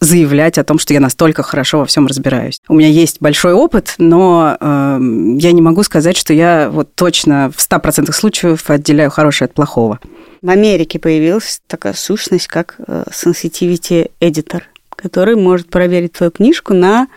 заявлять 0.00 0.58
о 0.58 0.64
том, 0.64 0.78
что 0.78 0.92
я 0.92 1.00
настолько 1.00 1.42
хорошо 1.42 1.80
во 1.80 1.86
всем 1.86 2.06
разбираюсь. 2.06 2.60
У 2.68 2.74
меня 2.74 2.88
есть 2.88 3.18
большой 3.20 3.52
опыт, 3.52 3.94
но 3.98 4.56
э, 4.60 4.98
я 5.38 5.52
не 5.52 5.62
могу 5.62 5.82
сказать, 5.82 6.16
что 6.16 6.32
я 6.32 6.68
вот 6.70 6.94
точно 6.94 7.50
в 7.54 7.58
100% 7.58 8.12
случаев 8.12 8.70
отделяю 8.70 9.10
хорошее 9.10 9.46
от 9.46 9.54
плохого. 9.54 10.00
В 10.42 10.50
Америке 10.50 10.98
появилась 10.98 11.60
такая 11.66 11.94
сущность, 11.94 12.48
как 12.48 12.76
э, 12.86 13.04
sensitivity 13.10 14.10
editor, 14.20 14.62
который 14.90 15.36
может 15.36 15.70
проверить 15.70 16.12
твою 16.12 16.30
книжку 16.30 16.74
на 16.74 17.08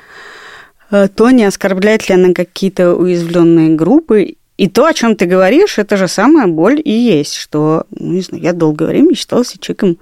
э, 0.89 1.09
то, 1.13 1.29
не 1.29 1.43
оскорбляет 1.43 2.07
ли 2.07 2.15
она 2.15 2.33
какие-то 2.33 2.95
уязвленные 2.95 3.75
группы 3.75 4.35
и 4.57 4.67
то, 4.67 4.85
о 4.85 4.93
чем 4.93 5.15
ты 5.15 5.25
говоришь, 5.25 5.77
это 5.77 5.97
же 5.97 6.07
самая 6.07 6.47
боль 6.47 6.81
и 6.83 6.91
есть, 6.91 7.35
что, 7.35 7.85
ну, 7.91 8.13
не 8.13 8.21
знаю, 8.21 8.43
я 8.43 8.53
долгое 8.53 8.87
время 8.87 9.15
считался 9.15 9.59
человеком 9.59 9.97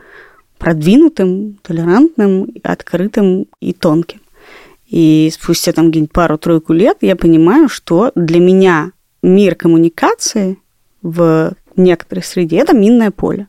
продвинутым, 0.58 1.60
толерантным, 1.62 2.48
открытым 2.64 3.48
и 3.60 3.74
тонким. 3.74 4.22
И 4.88 5.30
спустя 5.34 5.74
там 5.74 5.92
где-нибудь 5.92 6.14
пару-тройку 6.14 6.72
лет 6.72 6.98
я 7.02 7.18
понимаю, 7.18 7.68
что 7.68 8.14
для 8.16 8.40
меня 8.40 8.92
мир 9.22 9.56
коммуникации 9.56 10.58
в 11.02 11.54
некоторой 11.76 12.24
среде– 12.24 12.58
это 12.60 12.74
минное 12.74 13.12
поле. 13.12 13.48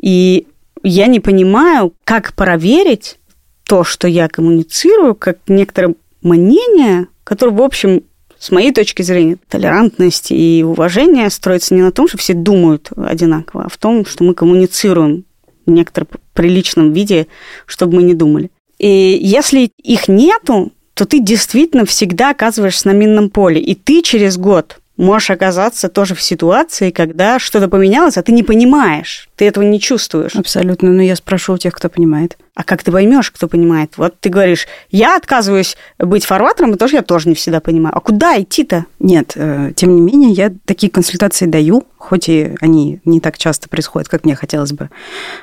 И 0.00 0.46
я 0.82 1.06
не 1.06 1.20
понимаю, 1.20 1.92
как 2.04 2.32
проверить 2.34 3.18
то, 3.64 3.84
что 3.84 4.08
я 4.08 4.28
коммуницирую, 4.28 5.14
как 5.14 5.38
некоторое 5.48 5.96
мнение, 6.22 7.08
которое, 7.24 7.52
в 7.52 7.62
общем, 7.62 8.04
с 8.38 8.50
моей 8.50 8.72
точки 8.72 9.02
зрения, 9.02 9.38
толерантность 9.48 10.30
и 10.30 10.62
уважение 10.64 11.30
строится 11.30 11.74
не 11.74 11.82
на 11.82 11.92
том, 11.92 12.08
что 12.08 12.18
все 12.18 12.34
думают 12.34 12.90
одинаково, 12.96 13.64
а 13.64 13.68
в 13.68 13.76
том, 13.78 14.04
что 14.04 14.24
мы 14.24 14.34
коммуницируем 14.34 15.24
в 15.64 15.70
некотором 15.70 16.08
приличном 16.34 16.92
виде, 16.92 17.26
чтобы 17.66 17.96
мы 17.96 18.02
не 18.02 18.14
думали. 18.14 18.50
И 18.78 19.18
если 19.20 19.70
их 19.82 20.08
нету, 20.08 20.72
то 20.94 21.04
ты 21.04 21.20
действительно 21.20 21.84
всегда 21.84 22.30
оказываешься 22.30 22.88
на 22.88 22.92
минном 22.92 23.30
поле. 23.30 23.60
И 23.60 23.74
ты 23.74 24.02
через 24.02 24.36
год 24.36 24.78
можешь 24.96 25.30
оказаться 25.30 25.88
тоже 25.88 26.14
в 26.14 26.22
ситуации, 26.22 26.90
когда 26.90 27.38
что-то 27.38 27.68
поменялось, 27.68 28.16
а 28.16 28.22
ты 28.22 28.32
не 28.32 28.42
понимаешь, 28.42 29.28
ты 29.36 29.46
этого 29.46 29.64
не 29.64 29.80
чувствуешь. 29.80 30.34
Абсолютно, 30.34 30.90
но 30.90 31.02
я 31.02 31.16
спрошу 31.16 31.54
у 31.54 31.58
тех, 31.58 31.74
кто 31.74 31.88
понимает. 31.88 32.38
А 32.54 32.64
как 32.64 32.82
ты 32.82 32.90
поймешь, 32.90 33.30
кто 33.30 33.48
понимает? 33.48 33.92
Вот 33.98 34.18
ты 34.18 34.30
говоришь, 34.30 34.66
я 34.90 35.16
отказываюсь 35.16 35.76
быть 35.98 36.24
фарватером, 36.24 36.74
и 36.74 36.78
тоже 36.78 36.96
я 36.96 37.02
тоже 37.02 37.28
не 37.28 37.34
всегда 37.34 37.60
понимаю. 37.60 37.94
А 37.96 38.00
куда 38.00 38.40
идти-то? 38.40 38.86
Нет, 38.98 39.32
э, 39.34 39.72
тем 39.76 39.94
не 39.94 40.00
менее, 40.00 40.30
я 40.30 40.50
такие 40.64 40.90
консультации 40.90 41.44
даю, 41.44 41.84
хоть 41.98 42.30
и 42.30 42.54
они 42.60 43.00
не 43.04 43.20
так 43.20 43.36
часто 43.36 43.68
происходят, 43.68 44.08
как 44.08 44.24
мне 44.24 44.34
хотелось 44.34 44.72
бы. 44.72 44.88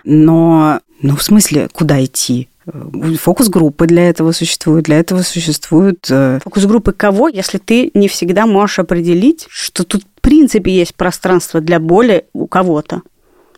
Но, 0.03 0.79
ну, 1.01 1.15
в 1.15 1.21
смысле, 1.21 1.69
куда 1.71 2.03
идти? 2.03 2.49
Фокус-группы 2.65 3.87
для 3.87 4.09
этого 4.09 4.31
существуют, 4.31 4.85
для 4.85 4.99
этого 4.99 5.21
существуют... 5.21 6.07
Э, 6.09 6.39
Фокус-группы 6.43 6.93
кого, 6.93 7.27
если 7.27 7.57
ты 7.57 7.91
не 7.93 8.07
всегда 8.07 8.45
можешь 8.45 8.79
определить, 8.79 9.45
что 9.49 9.83
тут 9.83 10.03
в 10.03 10.21
принципе 10.21 10.71
есть 10.71 10.95
пространство 10.95 11.59
для 11.59 11.79
боли 11.79 12.25
у 12.33 12.47
кого-то? 12.47 13.01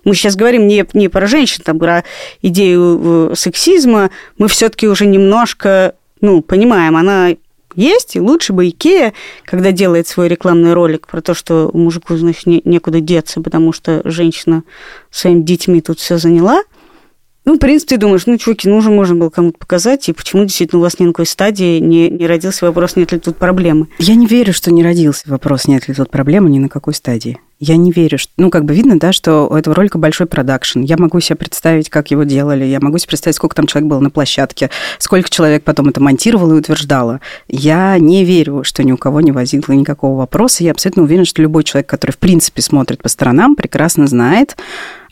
Мы 0.06 0.16
сейчас 0.16 0.36
говорим 0.36 0.68
не, 0.68 0.86
не 0.94 1.08
про 1.08 1.28
женщин, 1.28 1.64
там, 1.64 1.78
про 1.78 2.04
идею 2.42 3.32
э, 3.32 3.36
сексизма. 3.36 4.10
Мы 4.40 4.48
все-таки 4.48 4.88
уже 4.88 5.06
немножко, 5.06 5.96
ну, 6.22 6.42
понимаем, 6.42 6.98
она 6.98 7.36
есть, 7.76 8.16
и 8.16 8.22
лучше 8.22 8.54
бы 8.54 8.70
Икея, 8.70 9.14
когда 9.44 9.72
делает 9.72 10.08
свой 10.08 10.30
рекламный 10.30 10.74
ролик 10.74 11.08
про 11.08 11.22
то, 11.22 11.34
что 11.34 11.70
мужику, 11.74 12.16
значит, 12.16 12.48
не, 12.48 12.62
некуда 12.66 13.02
деться, 13.02 13.42
потому 13.42 13.72
что 13.72 14.02
женщина 14.06 14.64
своими 15.12 15.42
детьми 15.42 15.82
тут 15.82 16.00
все 16.00 16.18
заняла– 16.18 16.64
ну, 17.46 17.56
в 17.56 17.60
принципе, 17.60 17.98
думаешь, 17.98 18.26
ну, 18.26 18.38
чуваки, 18.38 18.68
ну, 18.68 18.78
уже 18.78 18.90
можно 18.90 19.16
было 19.16 19.30
кому-то 19.30 19.58
показать, 19.58 20.10
и 20.10 20.14
почему 20.14 20.44
действительно 20.44 20.80
у 20.80 20.84
вас 20.84 21.00
ни 21.00 21.06
на 21.06 21.14
какой 21.14 21.28
стадии 21.28 21.80
не, 21.80 22.10
не 22.10 22.28
родился 22.28 22.66
вопрос, 22.66 22.96
нет 22.96 23.12
ли 23.12 23.20
тут 23.20 23.38
проблемы? 23.38 23.88
Я 24.00 24.16
не 24.16 24.26
верю, 24.26 24.52
что 24.52 24.72
не 24.72 24.84
родился 24.84 25.24
вопрос, 25.28 25.68
нет 25.68 25.88
ли 25.88 25.94
тут 25.94 26.10
проблемы, 26.10 26.50
ни 26.50 26.60
на 26.60 26.70
какой 26.70 26.94
стадии. 26.94 27.40
Я 27.60 27.78
не 27.78 27.94
верю, 27.94 28.18
что, 28.18 28.32
ну, 28.36 28.50
как 28.50 28.66
бы 28.66 28.74
видно, 28.74 29.00
да, 29.00 29.14
что 29.14 29.48
у 29.50 29.56
этого 29.56 29.74
ролика 29.76 29.98
большой 29.98 30.28
продакшн. 30.28 30.82
Я 30.82 30.98
могу 30.98 31.22
себе 31.22 31.38
представить, 31.38 31.90
как 31.90 32.12
его 32.12 32.24
делали, 32.24 32.66
я 32.66 32.82
могу 32.82 32.98
себе 32.98 33.10
представить, 33.10 33.38
сколько 33.38 33.56
там 33.56 33.66
человек 33.66 33.90
было 33.90 34.00
на 34.02 34.10
площадке, 34.10 34.70
сколько 35.00 35.30
человек 35.30 35.64
потом 35.64 35.88
это 35.88 36.02
монтировало 36.02 36.54
и 36.54 36.58
утверждало. 36.58 37.22
Я 37.48 37.98
не 37.98 38.26
верю, 38.26 38.66
что 38.66 38.84
ни 38.84 38.92
у 38.92 38.98
кого 38.98 39.22
не 39.22 39.32
возникло 39.32 39.72
никакого 39.72 40.18
вопроса. 40.18 40.66
Я 40.66 40.72
абсолютно 40.72 41.04
уверена, 41.04 41.24
что 41.24 41.42
любой 41.42 41.64
человек, 41.64 41.88
который, 41.88 42.12
в 42.12 42.18
принципе, 42.18 42.62
смотрит 42.62 43.02
по 43.02 43.08
сторонам, 43.08 43.56
прекрасно 43.56 44.06
знает, 44.08 44.58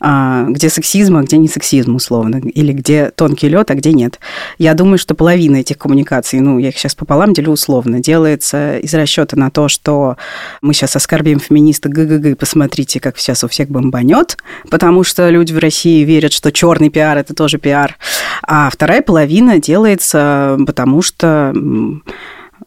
а, 0.06 0.44
где 0.50 0.68
сексизм, 0.68 1.16
а 1.16 1.22
где 1.22 1.38
не 1.38 1.48
сексизм, 1.48 1.96
условно, 1.96 2.36
или 2.36 2.72
где 2.72 3.10
тонкий 3.10 3.48
лед, 3.48 3.70
а 3.70 3.74
где 3.74 3.94
нет. 3.94 4.20
Я 4.58 4.74
думаю, 4.74 4.98
что 4.98 5.14
половина 5.14 5.56
этих 5.56 5.78
коммуникаций, 5.78 6.40
ну, 6.40 6.58
я 6.58 6.68
их 6.68 6.76
сейчас 6.76 6.94
пополам 6.94 7.32
делю 7.32 7.52
условно, 7.52 8.00
делается 8.00 8.76
из 8.76 8.92
расчета 8.92 9.38
на 9.38 9.50
то, 9.50 9.68
что 9.68 10.18
мы 10.60 10.74
сейчас 10.74 10.94
оскорбим 10.94 11.40
феминиста 11.40 11.88
ГГГ, 11.88 12.33
посмотрите, 12.36 13.00
как 13.00 13.18
сейчас 13.18 13.44
у 13.44 13.48
всех 13.48 13.68
бомбанет, 13.68 14.36
потому 14.70 15.04
что 15.04 15.28
люди 15.30 15.52
в 15.52 15.58
России 15.58 16.04
верят, 16.04 16.32
что 16.32 16.52
черный 16.52 16.90
пиар 16.90 17.18
это 17.18 17.34
тоже 17.34 17.58
пиар. 17.58 17.96
А 18.42 18.68
вторая 18.70 19.02
половина 19.02 19.58
делается 19.58 20.58
потому, 20.66 21.02
что 21.02 21.52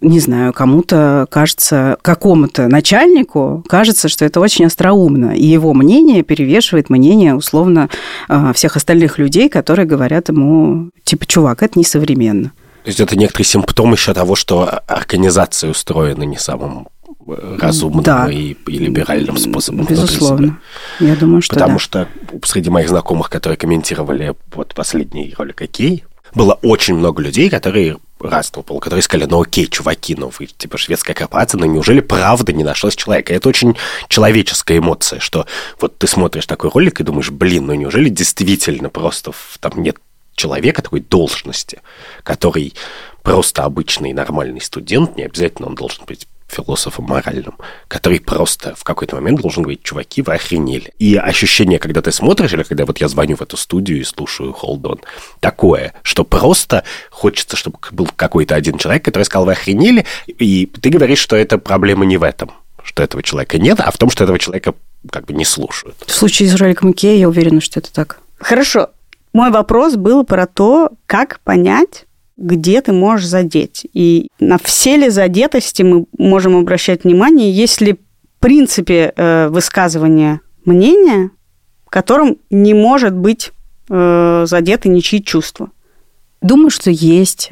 не 0.02 0.20
знаю, 0.20 0.54
кому-то 0.54 1.28
кажется, 1.30 1.98
какому-то 2.02 2.68
начальнику 2.68 3.64
кажется, 3.68 4.10
что 4.10 4.26
это 4.26 4.40
очень 4.40 4.66
остроумно, 4.66 5.32
и 5.36 5.46
его 5.46 5.74
мнение 5.74 6.22
перевешивает 6.24 6.90
мнение, 6.90 7.34
условно, 7.34 7.90
э, 8.30 8.52
всех 8.54 8.76
остальных 8.76 9.18
людей, 9.18 9.50
которые 9.50 9.86
говорят 9.86 10.30
ему, 10.30 10.92
типа, 11.04 11.26
чувак, 11.26 11.64
это 11.64 11.80
несовременно. 11.80 12.52
То 12.84 12.90
есть 12.90 13.00
это 13.00 13.18
некоторый 13.18 13.44
симптом 13.44 13.92
еще 13.92 14.14
того, 14.14 14.36
что 14.36 14.82
организация 14.88 15.70
устроена 15.70 16.24
не 16.24 16.38
самым 16.38 16.88
разумным 17.28 18.04
да. 18.04 18.30
и, 18.32 18.54
и 18.54 18.78
либеральным 18.78 19.38
способом. 19.38 19.86
Безусловно. 19.86 20.60
Я 21.00 21.16
думаю, 21.16 21.42
что 21.42 21.56
Потому 21.56 21.74
да. 21.74 21.80
что 21.80 22.08
среди 22.44 22.70
моих 22.70 22.90
знакомых, 22.90 23.30
которые 23.30 23.58
комментировали 23.58 24.34
вот 24.54 24.74
последний 24.74 25.34
ролик 25.38 25.62
«Окей», 25.62 26.04
было 26.34 26.54
очень 26.62 26.96
много 26.96 27.22
людей, 27.22 27.50
которые 27.50 27.98
разного 28.20 28.64
пола, 28.64 28.80
которые 28.80 29.04
сказали, 29.04 29.30
ну 29.30 29.42
окей, 29.42 29.68
чуваки, 29.68 30.16
ну 30.16 30.32
вы 30.38 30.48
типа 30.48 30.78
шведская 30.78 31.14
корпорация, 31.14 31.60
но 31.60 31.66
неужели 31.66 32.00
правда 32.00 32.52
не 32.52 32.64
нашлось 32.64 32.96
человека? 32.96 33.34
И 33.34 33.38
это 33.38 33.48
очень 33.50 33.78
человеческая 34.08 34.80
эмоция, 34.80 35.20
что 35.20 35.46
вот 35.80 35.98
ты 35.98 36.08
смотришь 36.08 36.46
такой 36.46 36.70
ролик 36.72 37.00
и 37.00 37.04
думаешь, 37.04 37.30
блин, 37.30 37.68
ну 37.68 37.76
неужели 37.76 38.10
действительно 38.10 38.90
просто 38.90 39.34
там 39.60 39.74
нет 39.78 39.98
человека, 40.36 40.82
такой 40.82 41.02
должности, 41.02 41.82
который 42.24 42.74
просто 43.24 43.64
обычный 43.64 44.14
нормальный 44.14 44.62
студент, 44.62 45.18
не 45.18 45.24
обязательно 45.24 45.68
он 45.68 45.76
должен 45.76 46.06
быть 46.06 46.28
философом 46.48 47.06
моральным, 47.06 47.56
который 47.88 48.20
просто 48.20 48.75
в 48.75 48.84
какой-то 48.84 49.16
момент 49.16 49.42
должен 49.42 49.63
говорить, 49.63 49.84
чуваки, 49.84 50.22
вы 50.22 50.36
охренели. 50.36 50.94
И 51.00 51.16
ощущение, 51.16 51.80
когда 51.80 52.01
ты 52.01 52.12
смотришь, 52.12 52.54
или 52.54 52.63
когда 52.63 52.86
вот 52.86 53.00
я 53.00 53.08
звоню 53.08 53.36
в 53.36 53.42
эту 53.42 53.58
студию 53.58 54.00
и 54.00 54.04
слушаю 54.04 54.56
Hold 54.62 54.82
On, 54.82 55.00
такое, 55.39 55.94
что 56.04 56.24
просто 56.24 56.84
хочется, 57.12 57.58
чтобы 57.58 57.77
был 57.92 58.10
какой-то 58.16 58.56
один 58.56 58.77
человек, 58.77 59.04
который 59.04 59.24
сказал, 59.24 59.46
вы 59.46 59.51
охренели, 59.51 60.06
и 60.27 60.66
ты 60.66 60.89
говоришь, 60.89 61.20
что 61.20 61.36
эта 61.36 61.58
проблема 61.58 62.06
не 62.06 62.18
в 62.18 62.24
этом, 62.24 62.51
что 62.84 63.04
этого 63.04 63.22
человека 63.22 63.58
нет, 63.58 63.80
а 63.80 63.92
в 63.92 63.98
том, 63.98 64.10
что 64.10 64.24
этого 64.24 64.39
человека 64.39 64.74
как 65.12 65.25
бы 65.25 65.34
не 65.34 65.46
слушают. 65.46 65.96
В 66.06 66.13
случае 66.13 66.54
Роликом 66.56 66.92
Икея 66.92 67.18
я 67.18 67.30
уверена, 67.30 67.62
что 67.62 67.80
это 67.80 67.92
так. 67.92 68.20
Хорошо. 68.39 68.89
Мой 69.34 69.51
вопрос 69.51 69.96
был 69.96 70.24
про 70.24 70.48
то, 70.48 70.89
как 71.06 71.39
понять, 71.42 72.07
где 72.38 72.82
ты 72.82 72.94
можешь 72.94 73.27
задеть. 73.27 73.86
И 73.94 74.29
на 74.39 74.58
все 74.60 74.96
ли 74.96 75.10
задетости 75.10 75.82
мы 75.82 76.06
можем 76.17 76.56
обращать 76.56 77.03
внимание, 77.03 77.51
если 77.51 77.94
в 77.94 78.39
принципе 78.39 79.13
э, 79.15 79.48
высказывание 79.50 80.41
мнения, 80.63 81.32
которым 81.89 82.38
не 82.50 82.74
может 82.74 83.13
быть 83.13 83.51
э, 83.89 84.46
задеты 84.48 84.89
ничьи 84.89 85.24
чувства. 85.24 85.72
Думаю, 86.41 86.70
что 86.70 86.91
есть. 86.91 87.51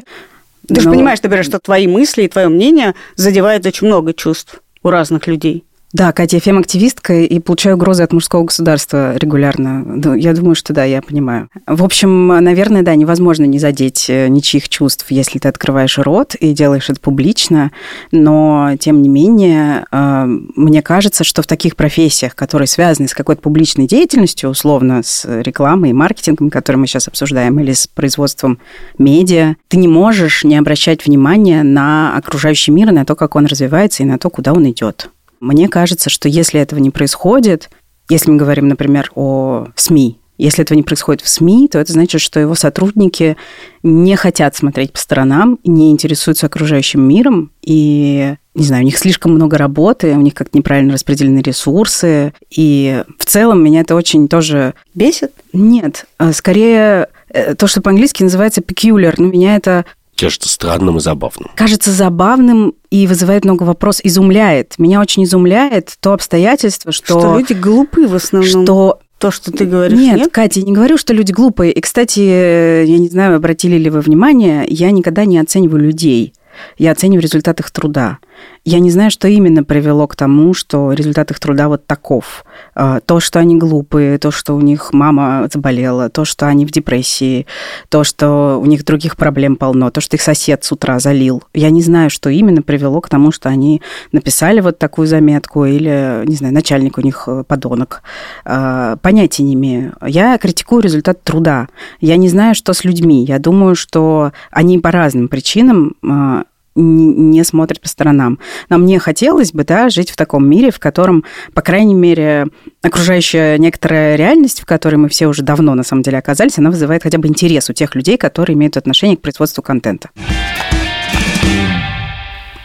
Ты 0.68 0.76
но... 0.76 0.82
же 0.82 0.90
понимаешь, 0.90 1.22
например, 1.22 1.44
что 1.44 1.60
твои 1.60 1.88
мысли 1.88 2.24
и 2.24 2.28
твое 2.28 2.48
мнение 2.48 2.94
задевают 3.16 3.66
очень 3.66 3.88
много 3.88 4.14
чувств 4.14 4.62
у 4.84 4.90
разных 4.90 5.26
людей. 5.26 5.64
Да, 5.96 6.12
Катя, 6.12 6.36
я 6.36 6.40
фем-активистка 6.42 7.22
и 7.22 7.40
получаю 7.40 7.78
угрозы 7.78 8.04
от 8.04 8.12
мужского 8.12 8.44
государства 8.44 9.16
регулярно. 9.16 9.82
Ну, 9.82 10.14
я 10.14 10.34
думаю, 10.34 10.54
что 10.54 10.74
да, 10.74 10.84
я 10.84 11.02
понимаю. 11.02 11.48
В 11.66 11.86
общем, 11.86 12.28
наверное, 12.28 12.82
да, 12.82 12.94
невозможно 12.96 13.46
не 13.46 13.60
задеть 13.60 14.10
э, 14.10 14.28
ничьих 14.28 14.68
чувств, 14.68 15.06
если 15.08 15.40
ты 15.40 15.48
открываешь 15.48 15.98
рот 15.98 16.36
и 16.36 16.52
делаешь 16.52 16.90
это 16.90 17.00
публично. 17.00 17.72
Но, 18.12 18.72
тем 18.78 19.02
не 19.02 19.08
менее, 19.08 19.86
э, 19.90 20.26
мне 20.26 20.82
кажется, 20.82 21.24
что 21.24 21.42
в 21.42 21.48
таких 21.48 21.78
профессиях, 21.78 22.36
которые 22.36 22.68
связаны 22.68 23.08
с 23.08 23.14
какой-то 23.14 23.42
публичной 23.42 23.88
деятельностью, 23.88 24.50
условно, 24.50 25.02
с 25.02 25.24
рекламой 25.26 25.92
и 25.92 25.94
маркетингом, 25.94 26.50
который 26.50 26.76
мы 26.76 26.88
сейчас 26.88 27.08
обсуждаем, 27.08 27.58
или 27.62 27.72
с 27.72 27.88
производством 27.88 28.60
медиа, 28.98 29.56
ты 29.70 29.78
не 29.78 29.88
можешь 29.88 30.44
не 30.44 30.58
обращать 30.58 31.06
внимания 31.06 31.64
на 31.64 32.18
окружающий 32.18 32.72
мир, 32.72 32.92
на 32.92 33.06
то, 33.06 33.16
как 33.16 33.38
он 33.38 33.46
развивается 33.46 34.04
и 34.04 34.06
на 34.06 34.18
то, 34.18 34.30
куда 34.30 34.52
он 34.52 34.70
идет. 34.70 35.10
Мне 35.40 35.68
кажется, 35.68 36.10
что 36.10 36.28
если 36.28 36.60
этого 36.60 36.80
не 36.80 36.92
происходит, 36.92 37.70
если 38.10 38.32
мы 38.32 38.38
говорим, 38.38 38.68
например, 38.68 39.12
о 39.16 39.68
СМИ, 39.76 40.20
если 40.38 40.64
этого 40.64 40.76
не 40.76 40.84
происходит 40.84 41.22
в 41.22 41.30
СМИ, 41.30 41.70
то 41.70 41.80
это 41.80 41.94
значит, 41.94 42.20
что 42.20 42.40
его 42.40 42.56
сотрудники 42.56 43.38
не 43.84 44.16
хотят 44.16 44.56
смотреть 44.56 44.92
по 44.92 45.00
сторонам, 45.00 45.60
не 45.64 45.92
интересуются 45.92 46.48
окружающим 46.48 47.02
миром, 47.02 47.52
и, 47.62 48.36
не 48.54 48.64
знаю, 48.66 48.84
у 48.84 48.86
них 48.86 48.98
слишком 48.98 49.34
много 49.34 49.58
работы, 49.58 50.12
у 50.12 50.22
них 50.22 50.34
как-то 50.34 50.58
неправильно 50.58 50.94
распределены 50.94 51.40
ресурсы, 51.40 52.34
и 52.50 53.04
в 53.18 53.26
целом 53.26 53.64
меня 53.64 53.82
это 53.82 53.96
очень 53.96 54.28
тоже... 54.28 54.74
Бесит? 54.94 55.32
Нет, 55.54 56.06
а 56.18 56.34
скорее 56.34 57.08
э, 57.30 57.56
то, 57.56 57.68
что 57.68 57.82
по-английски 57.82 58.24
называется 58.24 58.62
peculiar, 58.62 59.14
но 59.18 59.28
меня 59.28 59.56
это 59.56 59.86
кажется 60.18 60.50
странным 60.50 60.98
и 60.98 61.00
забавным. 61.00 61.52
Кажется 61.56 61.92
забавным 61.92 62.74
и 62.90 63.08
вызывает 63.08 63.46
много 63.46 63.64
вопросов, 63.64 64.06
изумляет. 64.06 64.76
Меня 64.78 65.02
очень 65.02 65.24
изумляет 65.24 65.96
то 66.00 66.14
обстоятельство, 66.14 66.92
что... 66.92 67.20
Что 67.20 67.38
люди 67.38 67.54
глупы 67.54 68.08
в 68.08 68.16
основном. 68.16 68.66
Что 68.66 69.00
то, 69.18 69.32
что 69.32 69.52
ты 69.52 69.66
говоришь, 69.66 69.98
нет? 69.98 70.18
Нет, 70.18 70.32
Катя, 70.32 70.60
я 70.60 70.66
не 70.66 70.74
говорю, 70.74 70.98
что 70.98 71.14
люди 71.14 71.32
глупые. 71.32 71.72
И, 71.72 71.82
кстати, 71.82 72.20
я 72.20 72.98
не 72.98 73.08
знаю, 73.08 73.36
обратили 73.36 73.78
ли 73.78 73.90
вы 73.90 74.02
внимание, 74.02 74.66
я 74.68 74.92
никогда 74.92 75.26
не 75.26 75.40
оцениваю 75.40 75.82
людей. 75.82 76.34
Я 76.78 76.92
оцениваю 76.92 77.22
результат 77.22 77.60
их 77.60 77.72
труда. 77.72 78.20
Я 78.68 78.80
не 78.80 78.90
знаю, 78.90 79.12
что 79.12 79.28
именно 79.28 79.64
привело 79.64 80.08
к 80.08 80.16
тому, 80.16 80.56
что 80.56 80.92
результат 80.92 81.30
их 81.30 81.40
труда 81.40 81.68
вот 81.68 81.86
таков. 81.86 82.44
А, 82.74 83.00
то, 83.00 83.20
что 83.20 83.40
они 83.40 83.56
глупые, 83.58 84.18
то, 84.18 84.32
что 84.32 84.56
у 84.56 84.62
них 84.62 84.92
мама 84.92 85.48
заболела, 85.54 86.10
то, 86.10 86.26
что 86.26 86.48
они 86.48 86.66
в 86.66 86.72
депрессии, 86.72 87.46
то, 87.90 88.04
что 88.04 88.60
у 88.60 88.66
них 88.66 88.84
других 88.84 89.18
проблем 89.18 89.56
полно, 89.56 89.92
то, 89.92 90.02
что 90.02 90.16
их 90.16 90.24
сосед 90.24 90.64
с 90.64 90.72
утра 90.72 90.98
залил. 90.98 91.44
Я 91.54 91.70
не 91.70 91.84
знаю, 91.84 92.10
что 92.10 92.32
именно 92.32 92.64
привело 92.64 93.02
к 93.02 93.10
тому, 93.10 93.32
что 93.32 93.50
они 93.50 93.84
написали 94.12 94.62
вот 94.62 94.80
такую 94.80 95.08
заметку 95.08 95.66
или, 95.66 96.24
не 96.26 96.36
знаю, 96.36 96.52
начальник 96.52 96.98
у 96.98 97.02
них 97.02 97.26
э, 97.28 97.44
подонок. 97.48 98.02
А, 98.46 98.96
понятия 98.98 99.44
не 99.44 99.54
имею. 99.54 99.94
Я 100.04 100.40
критикую 100.40 100.82
результат 100.82 101.22
труда. 101.24 101.68
Я 102.02 102.18
не 102.18 102.30
знаю, 102.30 102.56
что 102.56 102.74
с 102.74 102.84
людьми. 102.84 103.26
Я 103.26 103.38
думаю, 103.38 103.76
что 103.76 104.32
они 104.50 104.80
по 104.80 104.90
разным 104.90 105.28
причинам 105.28 105.96
а, 106.04 106.46
не 106.76 107.44
смотрит 107.44 107.82
по 107.82 107.88
сторонам. 107.88 108.40
Но 108.70 108.78
мне 108.78 109.00
хотелось 109.00 109.54
бы 109.54 109.64
да, 109.64 109.90
жить 109.90 110.12
в 110.12 110.16
таком 110.16 110.48
мире, 110.48 110.72
в 110.72 110.80
котором, 110.80 111.24
по 111.54 111.62
крайней 111.62 111.94
мере, 111.94 112.48
окружающая 112.82 113.58
некоторая 113.58 114.16
реальность, 114.16 114.62
в 114.62 114.66
которой 114.66 114.96
мы 114.96 115.10
все 115.10 115.28
уже 115.28 115.42
давно, 115.42 115.74
на 115.76 115.84
самом 115.84 116.04
деле, 116.04 116.18
оказались, 116.18 116.58
она 116.58 116.70
вызывает 116.70 117.04
хотя 117.04 117.18
бы 117.18 117.28
интерес 117.28 117.70
у 117.70 117.74
тех 117.74 117.96
людей, 117.96 118.18
которые 118.18 118.56
имеют 118.56 118.78
отношение 118.78 119.18
к 119.18 119.22
производству 119.22 119.62
контента. 119.62 120.10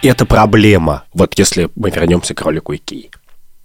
Это 0.03 0.25
проблема, 0.25 1.05
вот 1.13 1.39
если 1.39 1.69
мы 1.77 1.91
вернемся 1.91 2.35
к 2.35 2.41
ролику 2.41 2.75
Икеи. 2.75 3.11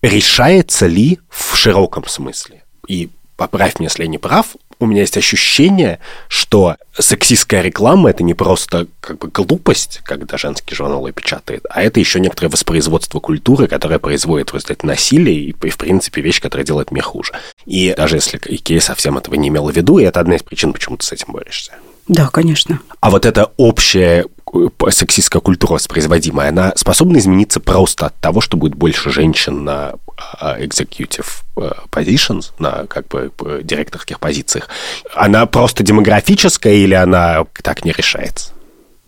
Решается 0.02 0.86
ли 0.86 1.20
в 1.30 1.56
широком 1.56 2.06
смысле? 2.08 2.64
И 2.88 3.10
поправь 3.38 3.80
меня, 3.80 3.88
если 3.88 4.04
я 4.04 4.10
не 4.10 4.18
прав, 4.18 4.56
у 4.80 4.86
меня 4.86 5.02
есть 5.02 5.18
ощущение, 5.18 6.00
что 6.28 6.76
сексистская 6.98 7.62
реклама 7.62 8.10
это 8.10 8.24
не 8.24 8.34
просто 8.34 8.88
как 9.00 9.20
бы 9.20 9.28
глупость, 9.28 10.02
когда 10.04 10.38
женские 10.38 10.76
журналы 10.76 11.12
печатают, 11.12 11.66
а 11.70 11.84
это 11.84 12.00
еще 12.00 12.20
некоторое 12.20 12.50
воспроизводство 12.50 13.20
культуры, 13.20 13.68
которое 13.68 14.00
производит 14.00 14.52
в 14.52 14.56
результате 14.56 14.86
насилия 14.86 15.36
и, 15.36 15.54
в 15.54 15.78
принципе, 15.78 16.22
вещь, 16.22 16.42
которая 16.42 16.66
делает 16.66 16.92
мир 16.92 17.04
хуже. 17.04 17.34
И 17.66 17.94
даже 17.96 18.18
если 18.18 18.40
Икея 18.44 18.80
совсем 18.80 19.18
этого 19.18 19.36
не 19.36 19.50
имела 19.50 19.72
в 19.72 19.76
виду, 19.76 20.00
и 20.00 20.04
это 20.04 20.20
одна 20.20 20.36
из 20.36 20.44
причин, 20.44 20.74
почему 20.74 20.98
ты 20.98 21.06
с 21.06 21.12
этим 21.12 21.34
борешься. 21.34 21.74
Да, 22.08 22.30
конечно. 22.32 22.80
А 23.00 23.10
вот 23.10 23.26
эта 23.26 23.52
общая 23.58 24.26
э, 24.54 24.68
сексистская 24.90 25.42
культура 25.42 25.74
воспроизводимая, 25.74 26.50
она 26.50 26.74
способна 26.76 27.18
измениться 27.18 27.60
просто 27.60 28.08
от 28.08 28.16
того, 28.16 28.42
что 28.42 28.58
будет 28.58 28.76
больше 28.76 29.10
женщин 29.10 29.64
на 29.64 29.96
а, 30.40 30.60
executive 30.60 31.28
э, 31.58 31.72
positions, 31.92 32.52
на 32.60 32.86
как 32.88 33.08
бы 33.08 33.32
директорских 33.64 34.20
позициях. 34.20 34.70
Она 35.16 35.46
просто 35.46 35.84
демографическая 35.84 36.74
или 36.74 36.94
она 36.94 37.46
так 37.64 37.84
не 37.86 37.92
решается? 37.92 38.52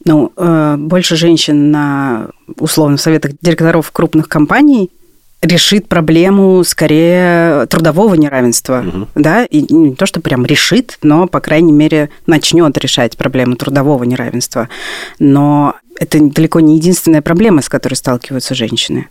Ну, 0.05 0.31
э, 0.35 0.75
больше 0.77 1.15
женщин 1.15 1.69
на 1.69 2.29
условно 2.57 2.97
советах 2.97 3.33
директоров 3.41 3.91
крупных 3.91 4.27
компаний 4.27 4.89
решит 5.41 5.87
проблему 5.87 6.63
скорее 6.63 7.67
трудового 7.67 8.15
неравенства, 8.15 8.83
угу. 8.85 9.07
да, 9.15 9.45
и 9.45 9.71
не 9.73 9.93
то, 9.93 10.05
что 10.05 10.19
прям 10.19 10.45
решит, 10.45 10.97
но, 11.03 11.27
по 11.27 11.39
крайней 11.39 11.73
мере, 11.73 12.09
начнет 12.25 12.77
решать 12.77 13.17
проблему 13.17 13.55
трудового 13.55 14.03
неравенства. 14.03 14.69
Но 15.19 15.75
это 15.99 16.19
далеко 16.19 16.59
не 16.59 16.77
единственная 16.77 17.21
проблема, 17.21 17.61
с 17.61 17.69
которой 17.69 17.95
сталкиваются 17.95 18.55
женщины. 18.55 19.07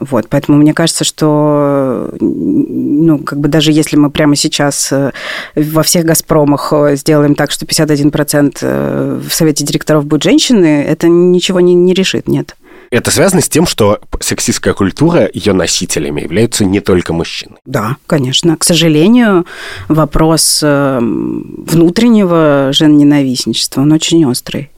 Вот, 0.00 0.26
поэтому 0.28 0.58
мне 0.58 0.74
кажется, 0.74 1.04
что 1.04 2.12
ну, 2.20 3.18
как 3.18 3.38
бы 3.38 3.48
даже 3.48 3.70
если 3.70 3.96
мы 3.96 4.10
прямо 4.10 4.34
сейчас 4.34 4.90
э, 4.92 5.12
во 5.54 5.82
всех 5.82 6.04
«Газпромах» 6.04 6.72
сделаем 6.92 7.34
так, 7.34 7.50
что 7.50 7.64
51% 7.64 8.58
э, 8.60 9.20
в 9.28 9.32
совете 9.32 9.64
директоров 9.64 10.04
будут 10.04 10.24
женщины, 10.24 10.82
это 10.82 11.08
ничего 11.08 11.60
не, 11.60 11.74
не 11.74 11.94
решит, 11.94 12.26
нет. 12.28 12.56
Это 12.94 13.10
связано 13.10 13.42
с 13.42 13.48
тем, 13.48 13.66
что 13.66 13.98
сексистская 14.20 14.72
культура, 14.72 15.28
ее 15.34 15.52
носителями 15.52 16.20
являются 16.20 16.64
не 16.64 16.78
только 16.78 17.12
мужчины. 17.12 17.56
Да, 17.64 17.96
конечно. 18.06 18.56
К 18.56 18.62
сожалению, 18.62 19.46
вопрос 19.88 20.60
э, 20.62 21.00
внутреннего 21.00 22.68
женоненавистничества, 22.72 23.80
он 23.80 23.90
очень 23.90 24.24
острый. 24.26 24.70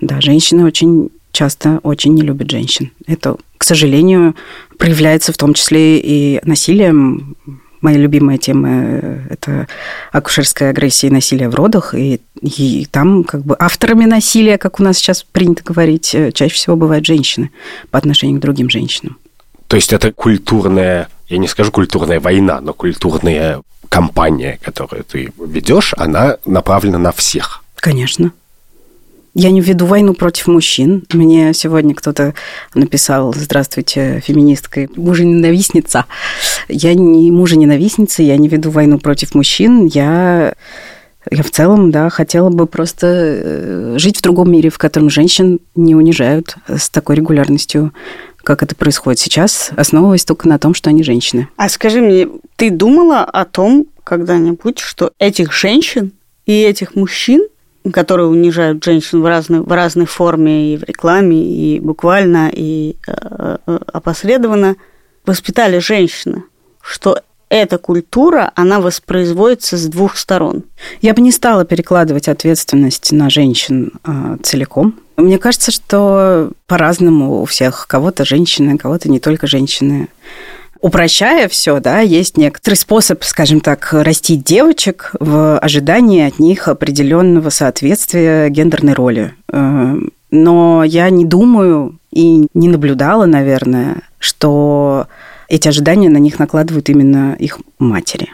Да, 0.00 0.20
женщины 0.20 0.64
очень 0.64 1.10
часто 1.32 1.80
очень 1.82 2.14
не 2.14 2.22
любят 2.22 2.48
женщин. 2.48 2.92
Это, 3.08 3.34
к 3.56 3.64
сожалению, 3.64 4.36
проявляется 4.76 5.32
в 5.32 5.36
том 5.36 5.52
числе 5.52 5.98
и 5.98 6.40
насилием 6.44 7.34
Моя 7.80 7.98
любимая 7.98 8.38
тема 8.38 8.68
э,– 8.70 9.18
это 9.30 9.66
акушерская 10.12 10.70
агрессия 10.70 11.06
и 11.06 11.10
насилие 11.10 11.48
в 11.48 11.54
родах. 11.54 11.94
И, 11.94 12.20
и 12.40 12.86
там 12.90 13.24
как 13.24 13.42
бы 13.42 13.56
авторами 13.58 14.04
насилия, 14.04 14.58
как 14.58 14.80
у 14.80 14.82
нас 14.82 14.98
сейчас 14.98 15.22
принято 15.22 15.62
говорить, 15.62 16.14
э, 16.14 16.32
чаще 16.32 16.54
всего 16.54 16.76
бывают 16.76 17.06
женщины 17.06 17.50
по 17.90 17.98
отношению 17.98 18.38
к 18.38 18.42
другим 18.42 18.68
женщинам. 18.68 19.16
То 19.68 19.76
есть 19.76 19.92
это 19.92 20.12
культурная, 20.12 21.08
я 21.28 21.38
не 21.38 21.46
скажу 21.46 21.70
культурная 21.70 22.20
война, 22.20 22.60
но 22.60 22.72
культурная 22.72 23.62
кампания, 23.88 24.58
которую 24.62 25.04
ты 25.04 25.32
ведешь, 25.38 25.94
она 25.96 26.38
направлена 26.44 26.98
на 26.98 27.12
всех. 27.12 27.62
Конечно. 27.76 28.32
Я 29.40 29.52
не 29.52 29.60
веду 29.60 29.86
войну 29.86 30.14
против 30.14 30.48
мужчин. 30.48 31.04
Мне 31.12 31.54
сегодня 31.54 31.94
кто-то 31.94 32.34
написал 32.74 33.32
«Здравствуйте, 33.32 34.20
феминистка, 34.26 34.88
мужа-ненавистница». 34.96 36.06
Я 36.66 36.94
не 36.94 37.30
мужа-ненавистница, 37.30 38.24
я 38.24 38.36
не 38.36 38.48
веду 38.48 38.70
войну 38.70 38.98
против 38.98 39.36
мужчин, 39.36 39.86
я 39.86 40.54
Я 41.30 41.42
в 41.44 41.52
целом, 41.52 41.92
да, 41.92 42.10
хотела 42.10 42.50
бы 42.50 42.66
просто 42.66 43.06
э, 43.06 43.94
жить 43.96 44.16
в 44.18 44.22
другом 44.22 44.50
мире, 44.50 44.70
в 44.70 44.78
котором 44.78 45.08
женщин 45.08 45.60
не 45.76 45.94
унижают 45.94 46.56
с 46.66 46.90
такой 46.90 47.14
регулярностью, 47.14 47.92
как 48.42 48.64
это 48.64 48.74
происходит 48.74 49.20
сейчас, 49.20 49.70
основываясь 49.76 50.24
только 50.24 50.48
на 50.48 50.58
том, 50.58 50.74
что 50.74 50.90
они 50.90 51.04
женщины. 51.04 51.46
А 51.56 51.68
скажи 51.68 52.00
мне, 52.00 52.26
ты 52.56 52.70
думала 52.70 53.22
о 53.22 53.44
том 53.44 53.86
когда-нибудь, 54.02 54.80
что 54.80 55.12
этих 55.20 55.52
женщин 55.52 56.10
и 56.44 56.60
этих 56.62 56.96
мужчин, 56.96 57.46
которые 57.92 58.28
унижают 58.28 58.84
женщин 58.84 59.22
в 59.22 59.26
разной, 59.26 59.60
в 59.60 59.72
разной 59.72 60.06
форме 60.06 60.74
и 60.74 60.76
в 60.76 60.84
рекламе, 60.84 61.42
и 61.42 61.80
буквально, 61.80 62.50
и 62.52 62.96
э, 63.06 63.56
э 63.66 63.78
опосредованно, 63.92 64.76
воспитали 65.26 65.78
женщины, 65.78 66.44
что 66.80 67.20
эта 67.48 67.78
культура, 67.78 68.52
она 68.54 68.80
воспроизводится 68.80 69.76
с 69.76 69.86
двух 69.86 70.16
сторон. 70.16 70.64
Я 71.00 71.14
бы 71.14 71.22
не 71.22 71.32
стала 71.32 71.64
перекладывать 71.64 72.28
ответственность 72.28 73.12
на 73.12 73.30
женщин 73.30 73.92
э, 74.04 74.36
целиком. 74.42 74.94
Мне 75.16 75.38
кажется, 75.38 75.70
что 75.70 76.50
по-разному 76.66 77.40
у 77.40 77.44
всех. 77.44 77.86
Кого-то 77.88 78.24
женщины, 78.24 78.76
кого-то 78.76 79.10
не 79.10 79.18
только 79.18 79.46
женщины. 79.46 80.08
Упрощая 80.80 81.48
все, 81.48 81.80
да, 81.80 82.00
есть 82.00 82.36
некоторый 82.36 82.74
способ, 82.74 83.24
скажем 83.24 83.60
так, 83.60 83.92
растить 83.92 84.44
девочек 84.44 85.12
в 85.18 85.58
ожидании 85.58 86.26
от 86.26 86.38
них 86.38 86.68
определенного 86.68 87.50
соответствия 87.50 88.48
гендерной 88.48 88.92
роли. 88.92 89.34
Э, 89.52 89.96
но 90.30 90.84
я 90.84 91.10
не 91.10 91.24
думаю 91.24 91.98
и 92.12 92.46
не 92.54 92.68
наблюдала, 92.68 93.26
наверное, 93.26 94.02
что 94.18 95.08
эти 95.48 95.66
ожидания 95.68 96.10
на 96.10 96.18
них 96.18 96.38
накладывают 96.38 96.88
именно 96.88 97.34
их 97.38 97.58
матери. 97.78 98.28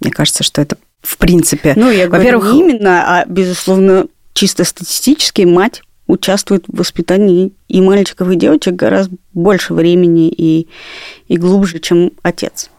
Мне 0.00 0.10
кажется, 0.10 0.44
что 0.44 0.62
это 0.62 0.76
в 1.02 1.18
принципе... 1.18 1.74
Ну, 1.76 1.90
я 1.90 2.08
говорю 2.08 2.42
не 2.42 2.60
именно, 2.60 3.20
а, 3.20 3.24
безусловно, 3.26 4.06
чисто 4.32 4.64
статистически 4.64 5.42
мать 5.42 5.82
участвует 6.06 6.64
в 6.68 6.78
воспитании 6.78 7.52
и 7.68 7.80
мальчиков, 7.80 8.30
и 8.30 8.36
девочек 8.36 8.74
гораздо 8.74 9.16
больше 9.32 9.74
времени 9.74 10.28
и, 10.28 10.68
и 11.28 11.36
глубже, 11.36 11.80
чем 11.80 12.12
отец 12.22 12.70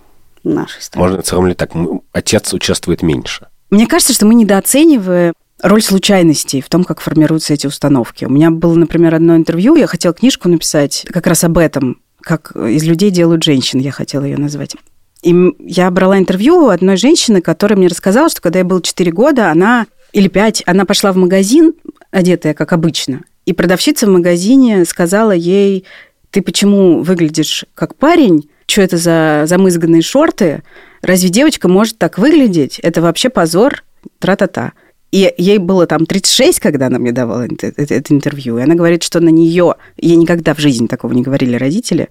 в 0.43 0.49
нашей 0.49 0.81
стране. 0.81 1.19
Можно 1.19 1.47
ли 1.47 1.53
так? 1.53 1.71
Отец 2.11 2.53
участвует 2.53 3.01
меньше. 3.01 3.47
Мне 3.69 3.87
кажется, 3.87 4.13
что 4.13 4.25
мы 4.25 4.35
недооцениваем 4.35 5.33
роль 5.61 5.81
случайностей 5.81 6.61
в 6.61 6.69
том, 6.69 6.83
как 6.83 7.01
формируются 7.01 7.53
эти 7.53 7.67
установки. 7.67 8.25
У 8.25 8.29
меня 8.29 8.51
было, 8.51 8.75
например, 8.75 9.15
одно 9.15 9.35
интервью, 9.35 9.75
я 9.75 9.87
хотела 9.87 10.13
книжку 10.13 10.49
написать 10.49 11.05
как 11.09 11.27
раз 11.27 11.43
об 11.43 11.57
этом, 11.57 11.99
как 12.21 12.55
из 12.55 12.83
людей 12.83 13.09
делают 13.09 13.43
женщин, 13.43 13.79
я 13.79 13.91
хотела 13.91 14.23
ее 14.23 14.37
назвать. 14.37 14.75
И 15.23 15.35
я 15.59 15.89
брала 15.89 16.17
интервью 16.17 16.65
у 16.65 16.69
одной 16.69 16.95
женщины, 16.95 17.41
которая 17.41 17.77
мне 17.77 17.87
рассказала, 17.87 18.29
что 18.29 18.41
когда 18.41 18.59
я 18.59 18.65
был 18.65 18.81
4 18.81 19.11
года, 19.11 19.51
она 19.51 19.87
или 20.13 20.27
5, 20.27 20.63
она 20.65 20.85
пошла 20.85 21.11
в 21.11 21.17
магазин, 21.17 21.73
одетая 22.11 22.53
как 22.53 22.73
обычно, 22.73 23.21
и 23.47 23.53
продавщица 23.53 24.07
в 24.07 24.09
магазине 24.09 24.83
сказала 24.83 25.31
ей, 25.31 25.85
ты 26.31 26.41
почему 26.41 27.01
выглядишь 27.01 27.65
как 27.73 27.95
парень, 27.95 28.49
что 28.67 28.81
это 28.81 28.97
за 28.97 29.43
замызганные 29.45 30.01
шорты, 30.01 30.63
разве 31.01 31.29
девочка 31.29 31.69
может 31.69 31.97
так 31.97 32.17
выглядеть? 32.17 32.79
Это 32.79 33.01
вообще 33.01 33.29
позор, 33.29 33.85
тра-та-та. 34.19 34.73
И 35.11 35.33
ей 35.37 35.57
было 35.57 35.87
там 35.87 36.05
36, 36.05 36.59
когда 36.59 36.87
она 36.87 36.99
мне 36.99 37.13
давала 37.13 37.45
это, 37.45 37.67
это, 37.67 37.93
это 37.95 38.13
интервью. 38.13 38.57
И 38.57 38.61
она 38.61 38.75
говорит, 38.75 39.03
что 39.03 39.21
на 39.21 39.29
нее, 39.29 39.75
ей 39.95 40.17
никогда 40.17 40.53
в 40.53 40.59
жизни 40.59 40.87
такого 40.87 41.13
не 41.13 41.21
говорили 41.21 41.55
родители, 41.55 42.09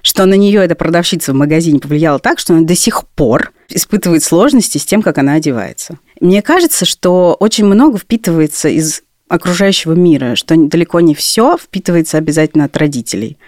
что 0.00 0.24
на 0.24 0.34
нее 0.34 0.64
эта 0.64 0.74
продавщица 0.74 1.32
в 1.32 1.36
магазине 1.36 1.78
повлияла 1.78 2.18
так, 2.18 2.38
что 2.38 2.54
она 2.54 2.62
до 2.62 2.74
сих 2.74 3.06
пор 3.08 3.52
испытывает 3.68 4.22
сложности 4.22 4.78
с 4.78 4.86
тем, 4.86 5.02
как 5.02 5.18
она 5.18 5.34
одевается. 5.34 5.98
Мне 6.22 6.40
кажется, 6.40 6.86
что 6.86 7.36
очень 7.38 7.66
много 7.66 7.98
впитывается 7.98 8.70
из 8.70 9.02
окружающего 9.30 9.92
мира, 9.92 10.34
что 10.34 10.56
далеко 10.56 11.00
не 11.00 11.14
все 11.14 11.56
впитывается 11.56 12.18
обязательно 12.18 12.64
от 12.64 12.76
родителей. 12.76 13.38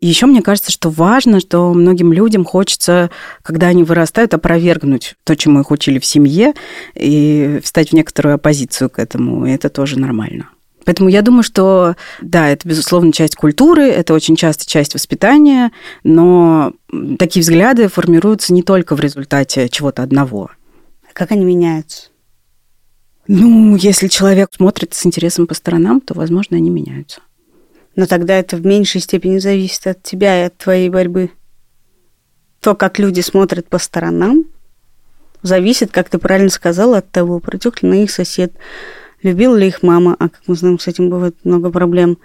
И 0.00 0.08
еще 0.08 0.26
мне 0.26 0.42
кажется, 0.42 0.70
что 0.70 0.90
важно, 0.90 1.40
что 1.40 1.72
многим 1.72 2.12
людям 2.12 2.44
хочется, 2.44 3.10
когда 3.42 3.68
они 3.68 3.84
вырастают, 3.84 4.34
опровергнуть 4.34 5.14
то, 5.24 5.36
чему 5.36 5.60
их 5.60 5.70
учили 5.70 5.98
в 5.98 6.04
семье, 6.04 6.54
и 6.94 7.60
встать 7.62 7.90
в 7.90 7.92
некоторую 7.94 8.34
оппозицию 8.34 8.90
к 8.90 8.98
этому. 8.98 9.46
И 9.46 9.50
это 9.50 9.70
тоже 9.70 9.98
нормально. 9.98 10.50
Поэтому 10.84 11.08
я 11.08 11.22
думаю, 11.22 11.42
что 11.42 11.94
да, 12.20 12.48
это, 12.48 12.66
безусловно, 12.66 13.12
часть 13.12 13.36
культуры, 13.36 13.84
это 13.84 14.14
очень 14.14 14.36
часто 14.36 14.66
часть 14.66 14.94
воспитания, 14.94 15.70
но 16.02 16.72
такие 17.18 17.42
взгляды 17.42 17.88
формируются 17.88 18.52
не 18.52 18.62
только 18.62 18.96
в 18.96 19.00
результате 19.00 19.68
чего-то 19.68 20.02
одного. 20.02 20.50
Как 21.12 21.30
они 21.30 21.44
меняются? 21.44 22.08
Ну, 23.30 23.76
если 23.76 24.08
человек 24.08 24.48
смотрит 24.56 24.94
с 24.94 25.04
интересом 25.04 25.46
по 25.46 25.52
сторонам, 25.52 26.00
то, 26.00 26.14
возможно, 26.14 26.56
они 26.56 26.70
меняются. 26.70 27.20
Но 27.94 28.06
тогда 28.06 28.34
это 28.38 28.56
в 28.56 28.64
меньшей 28.64 29.02
степени 29.02 29.36
зависит 29.36 29.86
от 29.86 30.02
тебя 30.02 30.40
и 30.40 30.46
от 30.46 30.56
твоей 30.56 30.88
борьбы. 30.88 31.30
То, 32.62 32.74
как 32.74 32.98
люди 32.98 33.20
смотрят 33.20 33.68
по 33.68 33.78
сторонам, 33.78 34.46
зависит, 35.42 35.92
как 35.92 36.08
ты 36.08 36.18
правильно 36.18 36.48
сказала, 36.48 36.98
от 36.98 37.10
того, 37.10 37.38
протек 37.38 37.82
ли 37.82 37.88
на 37.90 38.02
их 38.02 38.10
сосед, 38.10 38.54
любил 39.22 39.54
ли 39.54 39.68
их 39.68 39.82
мама, 39.82 40.16
а 40.18 40.30
как 40.30 40.40
мы 40.46 40.54
знаем, 40.54 40.78
с 40.78 40.86
этим 40.86 41.10
бывает 41.10 41.36
много 41.44 41.70
проблем, 41.70 42.16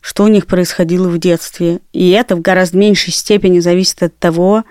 что 0.00 0.22
у 0.22 0.28
них 0.28 0.46
происходило 0.46 1.08
в 1.08 1.18
детстве. 1.18 1.80
И 1.92 2.10
это 2.10 2.36
в 2.36 2.40
гораздо 2.40 2.78
меньшей 2.78 3.12
степени 3.12 3.58
зависит 3.58 4.04
от 4.04 4.16
того, 4.16 4.62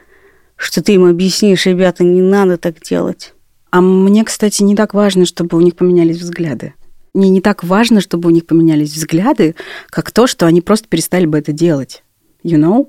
что 0.56 0.82
ты 0.82 0.94
им 0.94 1.04
объяснишь, 1.04 1.66
ребята, 1.66 2.06
не 2.06 2.22
надо 2.22 2.56
так 2.58 2.80
делать. 2.80 3.33
А 3.74 3.82
мне, 3.82 4.24
кстати, 4.24 4.62
не 4.62 4.76
так 4.76 4.94
важно, 4.94 5.26
чтобы 5.26 5.58
у 5.58 5.62
них 5.62 5.76
поменялись 5.76 6.20
взгляды 6.20 6.74
мне 7.14 7.30
не 7.30 7.42
так 7.42 7.64
важно, 7.64 8.02
чтобы 8.02 8.30
у 8.30 8.32
них 8.32 8.46
поменялись 8.46 8.92
взгляды, 8.94 9.56
как 9.90 10.12
то, 10.12 10.28
что 10.28 10.48
они 10.48 10.62
просто 10.62 10.88
перестали 10.88 11.26
бы 11.26 11.38
это 11.38 11.52
делать. 11.52 12.04
You 12.44 12.58
know? 12.58 12.88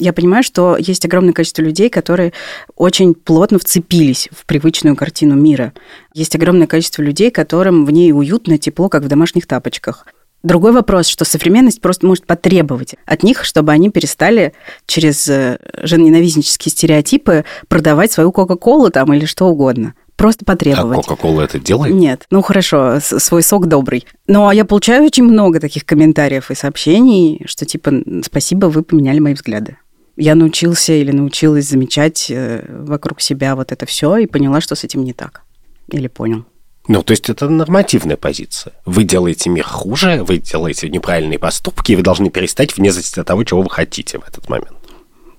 я 0.00 0.12
понимаю, 0.12 0.42
что 0.42 0.76
есть 0.76 1.06
огромное 1.06 1.32
количество 1.32 1.62
людей, 1.62 1.88
которые 1.88 2.34
очень 2.76 3.14
плотно 3.14 3.58
вцепились 3.58 4.28
в 4.30 4.44
привычную 4.44 4.94
картину 4.94 5.36
мира. 5.36 5.72
Есть 6.12 6.34
огромное 6.34 6.66
количество 6.66 7.00
людей, 7.00 7.30
которым 7.30 7.86
в 7.86 7.90
ней 7.90 8.12
уютно, 8.12 8.58
тепло, 8.58 8.90
как 8.90 9.04
в 9.04 9.08
домашних 9.08 9.46
тапочках. 9.46 10.06
Другой 10.42 10.72
вопрос, 10.72 11.08
что 11.08 11.24
современность 11.24 11.80
просто 11.80 12.06
может 12.06 12.26
потребовать 12.26 12.94
от 13.06 13.22
них, 13.22 13.44
чтобы 13.44 13.72
они 13.72 13.90
перестали 13.90 14.52
через 14.86 15.28
э, 15.28 15.58
женоненавистнические 15.82 16.70
стереотипы 16.70 17.44
продавать 17.66 18.12
свою 18.12 18.30
Кока-Колу 18.30 18.90
там 18.90 19.12
или 19.12 19.24
что 19.24 19.46
угодно 19.46 19.94
просто 20.18 20.44
потребовать. 20.44 20.98
А 20.98 21.02
Кока-Кола 21.02 21.42
это 21.42 21.58
делает? 21.58 21.94
Нет. 21.94 22.26
Ну, 22.30 22.42
хорошо, 22.42 22.98
свой 23.00 23.42
сок 23.42 23.66
добрый. 23.66 24.04
Но 24.26 24.52
я 24.52 24.64
получаю 24.66 25.04
очень 25.04 25.22
много 25.22 25.60
таких 25.60 25.86
комментариев 25.86 26.50
и 26.50 26.54
сообщений, 26.54 27.42
что 27.46 27.64
типа 27.64 28.02
«спасибо, 28.24 28.66
вы 28.66 28.82
поменяли 28.82 29.20
мои 29.20 29.34
взгляды». 29.34 29.78
Я 30.16 30.34
научился 30.34 30.92
или 30.92 31.12
научилась 31.12 31.68
замечать 31.68 32.26
э, 32.28 32.64
вокруг 32.68 33.20
себя 33.20 33.54
вот 33.54 33.70
это 33.70 33.86
все 33.86 34.16
и 34.16 34.26
поняла, 34.26 34.60
что 34.60 34.74
с 34.74 34.82
этим 34.82 35.04
не 35.04 35.12
так. 35.12 35.42
Или 35.88 36.08
понял. 36.08 36.44
Ну, 36.88 37.02
то 37.02 37.12
есть 37.12 37.28
это 37.28 37.48
нормативная 37.50 38.16
позиция. 38.16 38.72
Вы 38.86 39.04
делаете 39.04 39.50
мир 39.50 39.64
хуже, 39.64 40.24
вы 40.26 40.38
делаете 40.38 40.88
неправильные 40.88 41.38
поступки, 41.38 41.92
и 41.92 41.96
вы 41.96 42.02
должны 42.02 42.30
перестать 42.30 42.76
вне 42.76 42.90
зависимости 42.90 43.20
от 43.20 43.26
того, 43.26 43.44
чего 43.44 43.60
вы 43.60 43.68
хотите 43.68 44.18
в 44.18 44.26
этот 44.26 44.48
момент. 44.48 44.72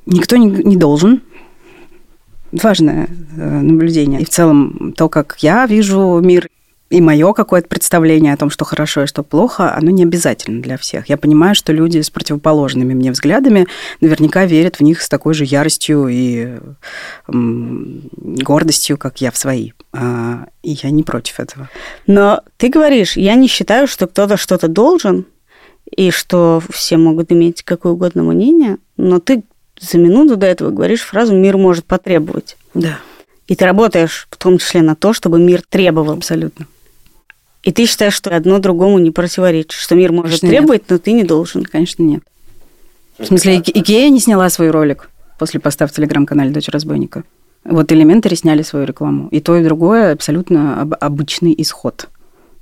Никто 0.05 0.37
не, 0.37 0.45
не 0.47 0.77
должен 0.77 1.23
важное 2.51 3.07
э, 3.35 3.61
наблюдение. 3.61 4.21
И 4.21 4.25
в 4.25 4.29
целом 4.29 4.93
то, 4.95 5.09
как 5.09 5.37
я 5.39 5.65
вижу 5.65 6.19
мир, 6.23 6.49
и 6.89 7.01
мое 7.01 7.33
какое-то 7.33 7.67
представление 7.67 8.33
о 8.33 8.37
том, 8.37 8.49
что 8.49 8.65
хорошо 8.65 9.03
и 9.03 9.07
что 9.07 9.23
плохо, 9.23 9.73
оно 9.75 9.91
не 9.91 10.03
обязательно 10.03 10.61
для 10.61 10.77
всех. 10.77 11.07
Я 11.09 11.17
понимаю, 11.17 11.55
что 11.55 11.71
люди 11.71 12.01
с 12.01 12.09
противоположными 12.09 12.93
мне 12.93 13.11
взглядами 13.11 13.67
наверняка 14.01 14.45
верят 14.45 14.77
в 14.77 14.81
них 14.81 15.01
с 15.01 15.09
такой 15.09 15.33
же 15.33 15.45
яростью 15.45 16.07
и 16.07 16.57
гордостью, 17.27 18.97
как 18.97 19.21
я 19.21 19.31
в 19.31 19.37
свои. 19.37 19.71
А, 19.93 20.47
и 20.63 20.71
я 20.71 20.89
не 20.89 21.03
против 21.03 21.39
этого. 21.39 21.69
Но 22.07 22.41
ты 22.57 22.69
говоришь, 22.69 23.17
я 23.17 23.35
не 23.35 23.47
считаю, 23.47 23.87
что 23.87 24.07
кто-то 24.07 24.37
что-то 24.37 24.67
должен, 24.67 25.25
и 25.95 26.11
что 26.11 26.61
все 26.69 26.97
могут 26.97 27.31
иметь 27.31 27.63
какое 27.63 27.93
угодно 27.93 28.23
мнение, 28.23 28.77
но 28.97 29.19
ты 29.19 29.43
за 29.79 29.97
минуту 29.97 30.35
до 30.35 30.45
этого 30.45 30.71
говоришь 30.71 31.01
фразу 31.01 31.35
«мир 31.35 31.57
может 31.57 31.85
потребовать». 31.85 32.57
Да. 32.73 32.99
И 33.47 33.55
ты 33.55 33.65
работаешь 33.65 34.27
в 34.29 34.37
том 34.37 34.59
числе 34.59 34.81
на 34.81 34.95
то, 34.95 35.13
чтобы 35.13 35.39
мир 35.39 35.63
требовал. 35.67 36.13
Абсолютно. 36.13 36.67
И 37.63 37.71
ты 37.71 37.85
считаешь, 37.85 38.13
что 38.13 38.35
одно 38.35 38.59
другому 38.59 38.99
не 38.99 39.11
противоречит, 39.11 39.71
что 39.71 39.95
мир 39.95 40.11
может 40.11 40.39
Конечно, 40.41 40.49
требовать, 40.49 40.81
нет. 40.83 40.89
но 40.89 40.97
ты 40.97 41.11
не 41.11 41.23
должен. 41.23 41.63
Конечно, 41.63 42.03
нет. 42.03 42.23
В 43.17 43.25
смысле, 43.25 43.57
Икея 43.57 44.09
не 44.09 44.19
сняла 44.19 44.49
свой 44.49 44.71
ролик 44.71 45.09
после 45.37 45.59
поста 45.59 45.87
в 45.87 45.91
телеграм-канале 45.91 46.51
«Дочь 46.51 46.69
разбойника». 46.69 47.23
Вот 47.65 47.91
Elementaree 47.91 48.35
сняли 48.35 48.61
свою 48.61 48.85
рекламу. 48.85 49.27
И 49.29 49.41
то, 49.41 49.57
и 49.57 49.63
другое 49.63 50.13
абсолютно 50.13 50.81
обычный 50.81 51.53
исход. 51.57 52.07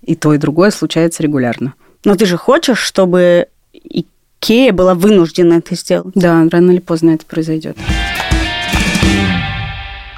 И 0.02 0.16
то, 0.16 0.34
и 0.34 0.40
другое 0.40 0.72
случается 0.72 1.22
регулярно. 1.22 1.76
Но 2.04 2.16
ты 2.16 2.26
же 2.26 2.38
хочешь, 2.38 2.80
чтобы 2.80 3.48
Икея 3.74 4.74
была 4.74 4.96
вынуждена 4.96 5.56
это 5.56 5.76
сделать. 5.76 6.14
Да, 6.16 6.48
рано 6.50 6.72
или 6.72 6.80
поздно 6.80 7.12
это 7.12 7.26
произойдет. 7.26 7.78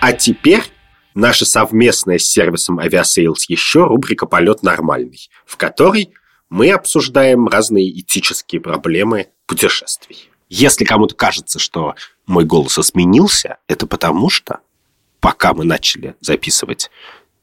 А 0.02 0.14
теперь 0.14 0.64
наша 1.20 1.46
совместная 1.46 2.18
с 2.18 2.24
сервисом 2.24 2.80
Aviasales 2.80 3.44
еще 3.48 3.86
рубрика 3.86 4.26
«Полет 4.26 4.64
нормальный», 4.64 5.30
в 5.46 5.58
которой 5.58 6.14
мы 6.50 6.72
обсуждаем 6.72 7.48
разные 7.48 8.00
этические 8.00 8.62
проблемы 8.62 9.28
путешествий. 9.46 10.30
Если 10.50 10.84
кому-то 10.84 11.14
кажется, 11.14 11.60
что 11.60 11.94
мой 12.26 12.46
голос 12.46 12.80
изменился, 12.80 13.58
это 13.68 13.86
потому 13.86 14.30
что, 14.30 14.62
пока 15.20 15.54
мы 15.54 15.64
начали 15.64 16.16
записывать 16.22 16.90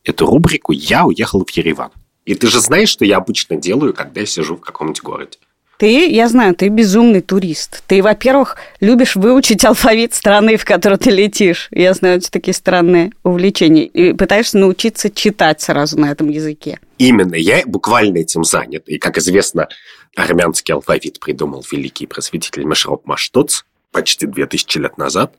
эту 0.03 0.27
рубрику, 0.27 0.73
я 0.73 1.07
уехал 1.07 1.45
в 1.45 1.51
Ереван. 1.51 1.93
И 2.25 2.35
ты 2.35 2.49
же 2.49 2.61
знаешь, 2.61 2.89
что 2.89 3.05
я 3.05 3.19
обычно 3.19 3.57
делаю, 3.57 3.95
когда 3.95 4.21
я 4.21 4.27
сижу 4.27 4.57
в 4.57 4.61
каком-нибудь 4.61 5.03
городе. 5.03 5.39
Ты, 5.79 6.11
я 6.11 6.29
знаю, 6.29 6.55
ты 6.55 6.69
безумный 6.69 7.21
турист. 7.21 7.83
Ты, 7.87 8.03
во-первых, 8.03 8.57
любишь 8.81 9.15
выучить 9.15 9.65
алфавит 9.65 10.15
страны, 10.15 10.57
в 10.57 10.65
которую 10.65 10.99
ты 10.99 11.11
летишь. 11.11 11.69
Я 11.71 11.93
знаю, 11.93 12.19
эти 12.19 12.31
такие 12.31 12.55
странные 12.55 13.13
увлечения. 13.23 13.85
И 13.85 14.15
пытаешься 14.15 14.57
научиться 14.59 15.11
читать 15.11 15.61
сразу 15.61 15.99
на 15.99 16.11
этом 16.11 16.31
языке. 16.31 16.79
Именно. 16.99 17.35
Я 17.35 17.63
буквально 17.67 18.19
этим 18.19 18.43
занят. 18.43 18.89
И, 18.89 18.99
как 18.99 19.19
известно, 19.19 19.69
армянский 20.17 20.73
алфавит 20.73 21.21
придумал 21.21 21.65
великий 21.71 22.07
просветитель 22.07 22.67
Машроп 22.67 23.07
Маштоц 23.07 23.65
почти 23.93 24.27
2000 24.27 24.79
лет 24.79 24.99
назад. 24.99 25.35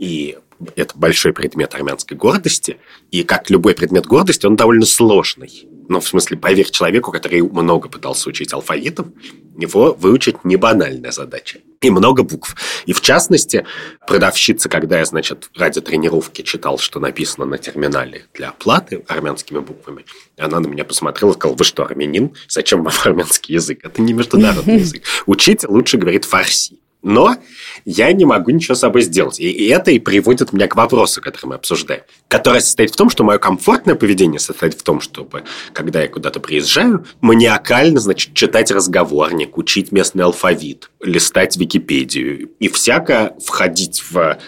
И 0.00 0.38
это 0.74 0.96
большой 0.96 1.32
предмет 1.32 1.74
армянской 1.74 2.16
гордости. 2.16 2.78
И 3.12 3.22
как 3.22 3.48
любой 3.48 3.74
предмет 3.74 4.06
гордости, 4.06 4.44
он 4.46 4.56
довольно 4.56 4.86
сложный. 4.86 5.68
Ну, 5.88 6.00
в 6.00 6.06
смысле, 6.06 6.36
поверь 6.36 6.70
человеку, 6.70 7.12
который 7.12 7.42
много 7.42 7.88
пытался 7.88 8.28
учить 8.28 8.52
алфавитом, 8.52 9.14
его 9.58 9.92
выучить 9.92 10.44
не 10.44 10.56
банальная 10.56 11.10
задача. 11.10 11.58
И 11.80 11.90
много 11.90 12.22
букв. 12.22 12.56
И 12.86 12.92
в 12.92 13.00
частности, 13.00 13.66
продавщица, 14.06 14.68
когда 14.68 14.98
я, 14.98 15.04
значит, 15.04 15.50
ради 15.54 15.80
тренировки 15.80 16.42
читал, 16.42 16.78
что 16.78 16.98
написано 16.98 17.44
на 17.44 17.58
терминале 17.58 18.26
для 18.34 18.48
оплаты 18.48 19.04
армянскими 19.06 19.60
буквами, 19.60 20.04
она 20.36 20.58
на 20.58 20.66
меня 20.66 20.84
посмотрела 20.84 21.32
и 21.32 21.34
сказала, 21.34 21.56
вы 21.56 21.64
что, 21.64 21.84
армянин? 21.84 22.34
Зачем 22.48 22.82
вам 22.82 22.92
армянский 23.04 23.54
язык? 23.54 23.80
Это 23.84 24.02
не 24.02 24.12
международный 24.12 24.78
язык. 24.78 25.02
Учите 25.26 25.68
лучше 25.68 25.98
говорит 25.98 26.24
фарси. 26.24 26.78
Но 27.02 27.36
я 27.84 28.12
не 28.12 28.24
могу 28.24 28.50
ничего 28.50 28.74
с 28.74 28.80
собой 28.80 29.02
сделать. 29.02 29.40
И 29.40 29.66
это 29.68 29.90
и 29.90 29.98
приводит 29.98 30.52
меня 30.52 30.66
к 30.68 30.76
вопросу, 30.76 31.20
который 31.20 31.46
мы 31.46 31.54
обсуждаем. 31.56 32.02
Который 32.28 32.60
состоит 32.60 32.90
в 32.90 32.96
том, 32.96 33.10
что 33.10 33.24
мое 33.24 33.38
комфортное 33.38 33.94
поведение 33.94 34.38
состоит 34.38 34.74
в 34.74 34.82
том, 34.82 35.00
чтобы, 35.00 35.44
когда 35.72 36.02
я 36.02 36.08
куда-то 36.08 36.40
приезжаю, 36.40 37.06
маниакально, 37.20 38.00
значит, 38.00 38.34
читать 38.34 38.70
разговорник, 38.70 39.56
учить 39.58 39.92
местный 39.92 40.24
алфавит, 40.24 40.90
листать 41.00 41.56
Википедию 41.56 42.50
и 42.58 42.68
всяко 42.68 43.34
входить 43.44 44.02
в 44.10 44.38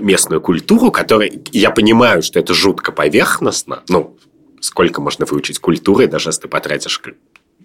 местную 0.00 0.40
культуру, 0.40 0.90
которая... 0.90 1.30
Я 1.52 1.70
понимаю, 1.70 2.22
что 2.22 2.38
это 2.38 2.54
жутко 2.54 2.92
поверхностно. 2.92 3.82
Ну, 3.88 4.16
сколько 4.60 5.00
можно 5.00 5.26
выучить 5.26 5.58
культуры, 5.58 6.06
даже 6.06 6.30
если 6.30 6.42
ты 6.42 6.48
потратишь 6.48 7.00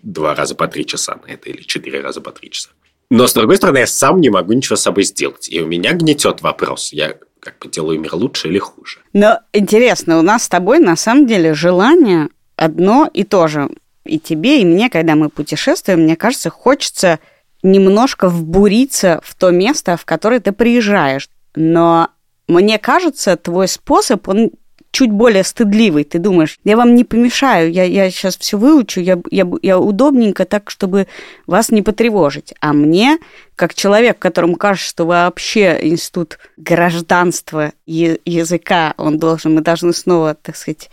два 0.02 0.36
раза 0.36 0.56
по 0.56 0.68
три 0.68 0.86
часа 0.86 1.20
на 1.26 1.32
это 1.32 1.50
или 1.50 1.62
четыре 1.62 2.02
раза 2.02 2.22
по 2.22 2.32
три 2.32 2.52
часа. 2.52 2.70
Но, 3.14 3.28
с 3.28 3.34
другой 3.36 3.58
стороны, 3.58 3.78
я 3.78 3.86
сам 3.86 4.22
не 4.22 4.32
могу 4.32 4.54
ничего 4.54 4.76
с 4.76 4.82
собой 4.82 5.04
сделать. 5.04 5.48
И 5.48 5.62
у 5.62 5.68
меня 5.68 5.94
гнетет 5.94 6.42
вопрос. 6.42 6.92
Я 6.92 7.14
как 7.40 7.60
бы 7.60 7.70
делаю 7.70 8.00
мир 8.00 8.16
лучше 8.16 8.48
или 8.48 8.58
хуже. 8.58 9.02
Но 9.14 9.40
интересно, 9.54 10.18
у 10.18 10.24
нас 10.24 10.46
с 10.46 10.50
тобой 10.50 10.80
на 10.80 10.96
самом 10.96 11.28
деле 11.28 11.54
желание 11.54 12.30
одно 12.56 13.08
и 13.14 13.24
то 13.24 13.48
же. 13.48 13.70
И 14.04 14.18
тебе, 14.18 14.62
и 14.62 14.66
мне, 14.66 14.90
когда 14.90 15.14
мы 15.14 15.30
путешествуем, 15.30 16.00
мне 16.02 16.16
кажется, 16.16 16.50
хочется 16.50 17.20
немножко 17.62 18.30
вбуриться 18.30 19.22
в 19.24 19.36
то 19.36 19.52
место, 19.52 19.96
в 19.96 20.06
которое 20.06 20.40
ты 20.40 20.52
приезжаешь. 20.52 21.30
Но 21.54 22.10
мне 22.48 22.80
кажется, 22.80 23.38
твой 23.38 23.68
способ, 23.68 24.28
он 24.28 24.54
чуть 24.94 25.12
более 25.12 25.44
стыдливый. 25.44 26.04
Ты 26.04 26.20
думаешь, 26.20 26.60
я 26.64 26.78
вам 26.78 26.94
не 26.94 27.04
помешаю, 27.04 27.72
я, 27.72 27.84
я 27.84 28.12
сейчас 28.12 28.38
все 28.38 28.60
выучу, 28.60 29.02
я, 29.02 29.20
я, 29.32 29.50
я 29.64 29.80
удобненько 29.80 30.46
так, 30.46 30.70
чтобы 30.70 31.08
вас 31.48 31.72
не 31.72 31.82
потревожить. 31.82 32.54
А 32.62 32.74
мне, 32.74 33.18
как 33.56 33.74
человек, 33.74 34.20
которому 34.20 34.56
кажется, 34.56 34.88
что 34.88 35.06
вообще 35.06 35.80
институт 35.82 36.38
гражданства 36.58 37.74
языка, 37.88 38.94
он 38.98 39.18
должен, 39.18 39.56
мы 39.56 39.62
должны 39.62 39.94
снова, 39.94 40.36
так 40.36 40.56
сказать, 40.56 40.92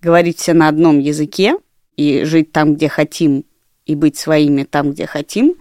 говорить 0.00 0.38
все 0.38 0.54
на 0.54 0.68
одном 0.68 0.98
языке 0.98 1.56
и 1.96 2.24
жить 2.24 2.50
там, 2.50 2.76
где 2.76 2.88
хотим, 2.88 3.44
и 3.84 3.94
быть 3.94 4.16
своими 4.16 4.64
там, 4.64 4.92
где 4.92 5.06
хотим. 5.06 5.54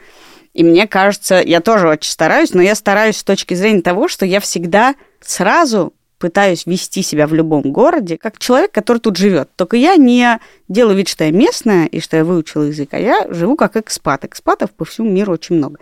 И 0.53 0.63
мне 0.63 0.87
кажется, 0.87 1.41
я 1.45 1.59
тоже 1.59 1.89
очень 1.89 2.11
стараюсь, 2.11 2.53
но 2.53 2.61
я 2.61 2.75
стараюсь 2.75 3.17
с 3.17 3.23
точки 3.25 3.55
зрения 3.55 3.81
того, 3.81 4.07
что 4.07 4.25
я 4.25 4.39
всегда 4.39 4.95
сразу 5.19 5.93
пытаюсь 6.17 6.65
вести 6.65 7.01
себя 7.01 7.27
в 7.27 7.33
любом 7.33 7.61
городе 7.61 8.17
как 8.17 8.39
человек, 8.39 8.71
который 8.71 8.99
тут 8.99 9.17
живет. 9.17 9.49
Только 9.55 9.77
я 9.77 9.95
не 9.95 10.39
делаю 10.67 10.97
вид, 10.97 11.07
что 11.07 11.23
я 11.23 11.31
местная 11.31 11.85
и 11.85 11.99
что 11.99 12.17
я 12.17 12.23
выучила 12.23 12.63
язык, 12.63 12.89
а 12.93 12.99
я 12.99 13.27
живу 13.29 13.55
как 13.55 13.77
экспат. 13.77 14.25
Экспатов 14.25 14.71
по 14.71 14.85
всему 14.85 15.09
миру 15.09 15.33
очень 15.33 15.57
много. 15.57 15.79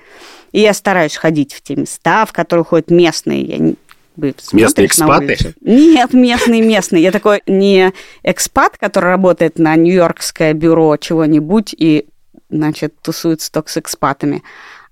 И 0.51 0.59
я 0.59 0.73
стараюсь 0.73 1.15
ходить 1.15 1.53
в 1.53 1.61
те 1.61 1.75
места, 1.75 2.25
в 2.25 2.33
которые 2.33 2.65
ходят 2.65 2.89
местные. 2.91 3.41
Я 3.43 3.57
не, 3.57 3.75
Местные 4.53 4.87
экспаты? 4.87 5.37
Нет, 5.61 6.13
местные 6.13 6.61
местные. 6.61 7.03
Я 7.03 7.11
такой 7.11 7.41
не 7.47 7.91
экспат, 8.23 8.77
который 8.77 9.05
работает 9.05 9.59
на 9.59 9.75
Нью-Йоркское 9.75 10.53
бюро 10.53 10.95
чего-нибудь 10.97 11.75
и, 11.77 12.05
значит, 12.49 12.95
тусуется 13.01 13.51
только 13.51 13.69
с 13.69 13.77
экспатами, 13.77 14.41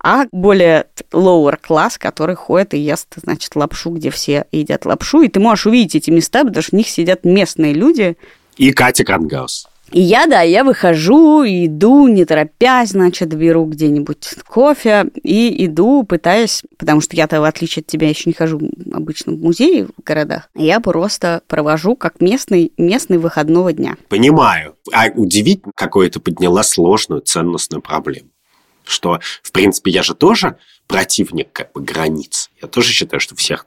а 0.03 0.25
более 0.31 0.87
lower 1.11 1.57
класс, 1.59 1.97
который 1.97 2.35
ходит 2.35 2.73
и 2.73 2.79
ест, 2.79 3.07
значит, 3.15 3.55
лапшу, 3.55 3.91
где 3.91 4.11
все 4.11 4.45
едят 4.51 4.85
лапшу, 4.85 5.21
и 5.21 5.29
ты 5.29 5.39
можешь 5.39 5.65
увидеть 5.65 5.95
эти 5.95 6.11
места, 6.11 6.43
потому 6.43 6.61
что 6.61 6.71
в 6.71 6.77
них 6.77 6.89
сидят 6.89 7.23
местные 7.23 7.73
люди. 7.73 8.17
И 8.57 8.71
Катя 8.71 9.05
Крангаус. 9.05 9.67
И 9.91 10.01
я, 10.01 10.25
да, 10.25 10.41
я 10.41 10.63
выхожу, 10.63 11.43
иду, 11.45 12.07
не 12.07 12.25
торопясь, 12.25 12.89
значит, 12.89 13.33
беру 13.35 13.65
где-нибудь 13.65 14.27
кофе 14.47 15.05
и 15.21 15.65
иду, 15.65 16.03
пытаясь, 16.03 16.63
потому 16.77 16.99
что 16.99 17.15
я-то, 17.15 17.41
в 17.41 17.43
отличие 17.43 17.81
от 17.81 17.87
тебя, 17.87 18.09
еще 18.09 18.29
не 18.29 18.33
хожу 18.33 18.59
обычно 18.91 19.33
в 19.33 19.39
музеи 19.39 19.83
в 19.83 20.03
городах, 20.03 20.49
я 20.55 20.79
просто 20.79 21.43
провожу 21.47 21.95
как 21.95 22.21
местный, 22.21 22.73
местный 22.77 23.19
выходного 23.19 23.71
дня. 23.71 23.95
Понимаю. 24.09 24.75
А 24.91 25.09
удивительно, 25.13 25.73
какое 25.75 26.09
ты 26.09 26.19
подняла 26.19 26.63
сложную 26.63 27.21
ценностную 27.21 27.81
проблему 27.81 28.29
что, 28.85 29.19
в 29.41 29.51
принципе, 29.51 29.91
я 29.91 30.03
же 30.03 30.15
тоже 30.15 30.57
противник 30.87 31.51
как 31.51 31.71
бы 31.73 31.81
границ. 31.81 32.49
Я 32.61 32.67
тоже 32.67 32.91
считаю, 32.91 33.19
что 33.19 33.35
всех 33.35 33.65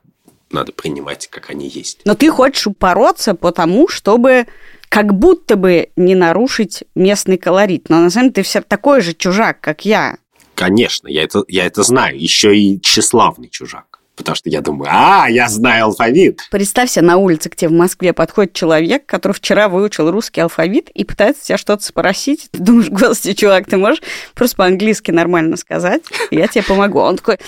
надо 0.51 0.73
принимать, 0.73 1.27
как 1.29 1.51
они 1.51 1.69
есть. 1.69 2.01
Но 2.05 2.15
ты 2.15 2.31
хочешь 2.31 2.67
упороться 2.67 3.35
потому, 3.35 3.89
чтобы 3.89 4.47
как 4.89 5.15
будто 5.15 5.57
бы 5.57 5.91
не 5.97 6.15
нарушить 6.15 6.85
местный 6.95 7.39
колорит. 7.39 7.89
Но 7.89 8.01
на 8.01 8.11
самом 8.11 8.27
деле 8.27 8.35
ты 8.35 8.43
все 8.43 8.61
такой 8.61 9.01
же 9.01 9.13
чужак, 9.15 9.61
как 9.61 9.85
я. 9.85 10.19
Конечно, 10.55 11.09
я 11.09 11.23
это, 11.23 11.45
я 11.49 11.67
это 11.67 11.83
знаю. 11.83 12.19
Еще 12.19 12.57
и 12.57 12.81
тщеславный 12.81 13.49
чужак. 13.49 13.96
Потому 14.17 14.35
что 14.35 14.49
я 14.49 14.63
думаю, 14.63 14.91
а, 14.91 15.29
я 15.29 15.49
знаю 15.49 15.87
алфавит. 15.87 16.41
Представься, 16.51 17.03
на 17.03 17.19
улице 17.19 17.51
к 17.51 17.57
тебе 17.57 17.69
в 17.69 17.75
Москве 17.75 18.15
подходит 18.15 18.55
человек, 18.55 19.05
который 19.05 19.33
вчера 19.33 19.69
выучил 19.69 20.11
русский 20.11 20.41
алфавит 20.41 20.89
и 20.91 21.05
пытается 21.05 21.45
тебя 21.45 21.59
что-то 21.59 21.85
спросить. 21.85 22.49
Ты 22.51 22.61
думаешь, 22.61 22.89
господи, 22.89 23.35
чувак, 23.35 23.67
ты 23.67 23.77
можешь 23.77 24.03
просто 24.35 24.57
по-английски 24.57 25.11
нормально 25.11 25.57
сказать? 25.57 26.03
Я 26.31 26.49
тебе 26.49 26.65
помогу. 26.65 26.99
Он 27.01 27.19
такой, 27.19 27.39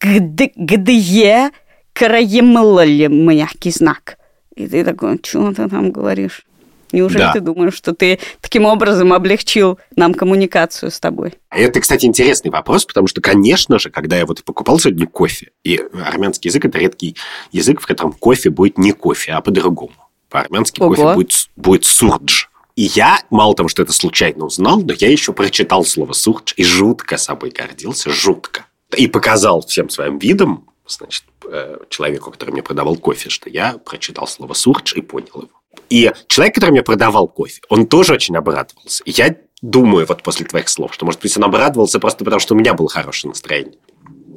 где 0.00 1.50
краемлали 1.92 3.06
мягкий 3.06 3.70
знак? 3.70 4.18
И 4.56 4.66
ты 4.66 4.84
такой, 4.84 5.20
что 5.22 5.52
ты 5.52 5.68
там 5.68 5.92
говоришь? 5.92 6.44
Неужели 6.94 7.22
да. 7.22 7.32
ты 7.32 7.40
думаешь, 7.40 7.74
что 7.74 7.92
ты 7.92 8.20
таким 8.40 8.64
образом 8.64 9.12
облегчил 9.12 9.78
нам 9.96 10.14
коммуникацию 10.14 10.90
с 10.90 11.00
тобой? 11.00 11.34
Это, 11.50 11.80
кстати, 11.80 12.06
интересный 12.06 12.50
вопрос, 12.50 12.84
потому 12.84 13.08
что, 13.08 13.20
конечно 13.20 13.78
же, 13.78 13.90
когда 13.90 14.16
я 14.16 14.26
вот 14.26 14.44
покупал 14.44 14.78
сегодня 14.78 15.06
кофе, 15.06 15.50
и 15.64 15.80
армянский 15.92 16.48
язык– 16.48 16.64
это 16.66 16.78
редкий 16.78 17.16
язык, 17.52 17.80
в 17.80 17.86
котором 17.86 18.12
кофе 18.12 18.50
будет 18.50 18.78
не 18.78 18.92
кофе, 18.92 19.32
а 19.32 19.40
по-другому. 19.40 19.92
По-армянски 20.30 20.80
Ого. 20.80 20.94
кофе 20.94 21.14
будет, 21.14 21.48
будет 21.56 21.84
сурдж. 21.84 22.46
И 22.76 22.82
я, 22.82 23.20
мало 23.30 23.54
того, 23.54 23.68
что 23.68 23.82
это 23.82 23.92
случайно 23.92 24.46
узнал, 24.46 24.80
но 24.80 24.92
я 24.92 25.10
еще 25.10 25.32
прочитал 25.32 25.84
слово 25.84 26.12
сурдж 26.12 26.54
и 26.56 26.64
жутко 26.64 27.16
собой 27.16 27.50
гордился, 27.50 28.10
жутко. 28.10 28.66
И 28.96 29.06
показал 29.06 29.62
всем 29.62 29.90
своим 29.90 30.18
видом, 30.18 30.68
значит, 30.86 31.24
э, 31.50 31.78
человеку, 31.88 32.30
который 32.30 32.50
мне 32.50 32.62
продавал 32.62 32.96
кофе, 32.96 33.30
что 33.30 33.48
я 33.48 33.78
прочитал 33.78 34.26
слово 34.26 34.54
сурдж 34.54 34.94
и 34.94 35.02
понял 35.02 35.42
его. 35.42 35.53
И 35.90 36.12
человек, 36.26 36.54
который 36.54 36.70
мне 36.70 36.82
продавал 36.82 37.28
кофе, 37.28 37.60
он 37.68 37.86
тоже 37.86 38.14
очень 38.14 38.36
обрадовался. 38.36 39.02
И 39.04 39.10
я 39.10 39.36
думаю 39.62 40.06
вот 40.06 40.22
после 40.22 40.46
твоих 40.46 40.68
слов, 40.68 40.94
что, 40.94 41.06
может 41.06 41.20
быть, 41.20 41.36
он 41.36 41.44
обрадовался 41.44 41.98
просто 41.98 42.24
потому, 42.24 42.40
что 42.40 42.54
у 42.54 42.58
меня 42.58 42.74
было 42.74 42.88
хорошее 42.88 43.30
настроение. 43.30 43.78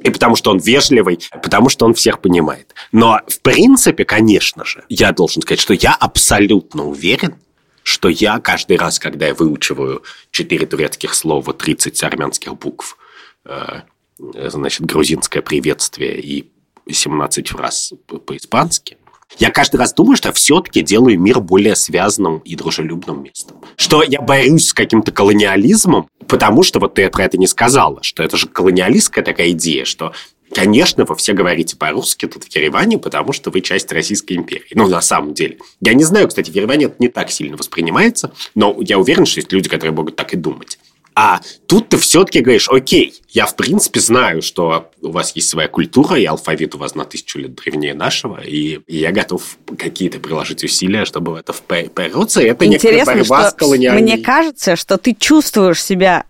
И 0.02 0.10
потому 0.10 0.36
что 0.36 0.50
он 0.50 0.58
вежливый, 0.58 1.18
потому 1.42 1.68
что 1.68 1.84
он 1.84 1.94
всех 1.94 2.20
понимает. 2.20 2.74
Но, 2.92 3.20
в 3.26 3.40
принципе, 3.40 4.04
конечно 4.04 4.64
же, 4.64 4.84
я 4.88 5.12
должен 5.12 5.42
сказать, 5.42 5.60
что 5.60 5.74
я 5.74 5.94
абсолютно 5.94 6.86
уверен, 6.86 7.36
что 7.82 8.08
я 8.08 8.38
каждый 8.38 8.76
раз, 8.76 8.98
когда 8.98 9.26
я 9.26 9.34
выучиваю 9.34 10.02
4 10.30 10.66
турецких 10.66 11.14
слова, 11.14 11.52
30 11.52 12.02
армянских 12.04 12.54
букв, 12.56 12.96
э, 13.44 13.80
значит, 14.18 14.86
грузинское 14.86 15.42
приветствие 15.42 16.20
и 16.20 16.50
17 16.90 17.48
фраз 17.48 17.92
по-испански, 18.26 18.98
Я 19.36 19.50
каждый 19.50 19.76
раз 19.76 19.92
думаю, 19.92 20.16
что 20.16 20.32
все-таки 20.32 20.82
делаю 20.82 21.20
мир 21.20 21.40
более 21.40 21.76
связанным 21.76 22.38
и 22.38 22.56
дружелюбным 22.56 23.22
местом. 23.22 23.58
Что 23.76 24.02
я 24.02 24.20
борюсь 24.20 24.68
с 24.68 24.74
каким-то 24.74 25.12
колониализмом, 25.12 26.08
потому 26.26 26.62
что 26.62 26.80
вот 26.80 26.94
ты 26.94 27.08
про 27.10 27.24
это 27.24 27.36
не 27.36 27.46
сказала, 27.46 28.02
что 28.02 28.22
это 28.22 28.36
же 28.36 28.48
колониалистская 28.48 29.24
такая 29.24 29.50
идея, 29.50 29.84
что 29.84 30.12
Конечно, 30.54 31.04
вы 31.04 31.14
все 31.16 31.34
говорите 31.34 31.76
по-русски 31.76 32.26
тут 32.26 32.44
в 32.44 32.54
Ереване, 32.54 32.98
потому 32.98 33.32
что 33.32 33.50
вы 33.50 33.60
часть 33.60 33.92
Российской 33.92 34.32
империи. 34.32 34.72
Ну, 34.74 34.88
на 34.88 35.00
самом 35.00 35.34
деле. 35.34 35.58
Я 35.80 35.92
не 35.94 36.04
знаю, 36.04 36.28
кстати, 36.28 36.50
в 36.50 36.54
Ереване 36.54 36.86
это 36.86 36.96
не 36.98 37.08
так 37.08 37.30
сильно 37.30 37.56
воспринимается, 37.56 38.32
но 38.54 38.76
я 38.80 38.98
уверен, 38.98 39.26
что 39.26 39.40
есть 39.40 39.52
люди, 39.52 39.68
которые 39.68 39.92
могут 39.92 40.16
так 40.16 40.32
и 40.32 40.36
думать. 40.36 40.78
А 41.20 41.40
тут 41.66 41.88
ты 41.88 41.96
все-таки 41.96 42.38
говоришь, 42.38 42.68
окей, 42.70 43.12
я 43.30 43.46
в 43.46 43.56
принципе 43.56 43.98
знаю, 43.98 44.40
что 44.40 44.92
у 45.02 45.10
вас 45.10 45.34
есть 45.34 45.48
своя 45.48 45.66
культура, 45.66 46.14
и 46.14 46.24
алфавит 46.24 46.76
у 46.76 46.78
вас 46.78 46.94
на 46.94 47.04
тысячу 47.04 47.40
лет 47.40 47.56
древнее 47.56 47.92
нашего, 47.92 48.40
и, 48.40 48.78
я 48.86 49.10
готов 49.10 49.42
какие-то 49.76 50.20
приложить 50.20 50.62
усилия, 50.62 51.04
чтобы 51.04 51.32
в 51.32 51.34
это 51.34 51.52
впороться. 51.52 52.40
Это 52.40 52.64
Интересно, 52.64 53.14
борьба 53.14 53.40
что 53.40 53.50
с 53.50 53.54
колониальной... 53.54 54.00
Мне 54.00 54.18
кажется, 54.18 54.76
что 54.76 54.96
ты 54.96 55.12
чувствуешь 55.12 55.82
себя 55.82 56.24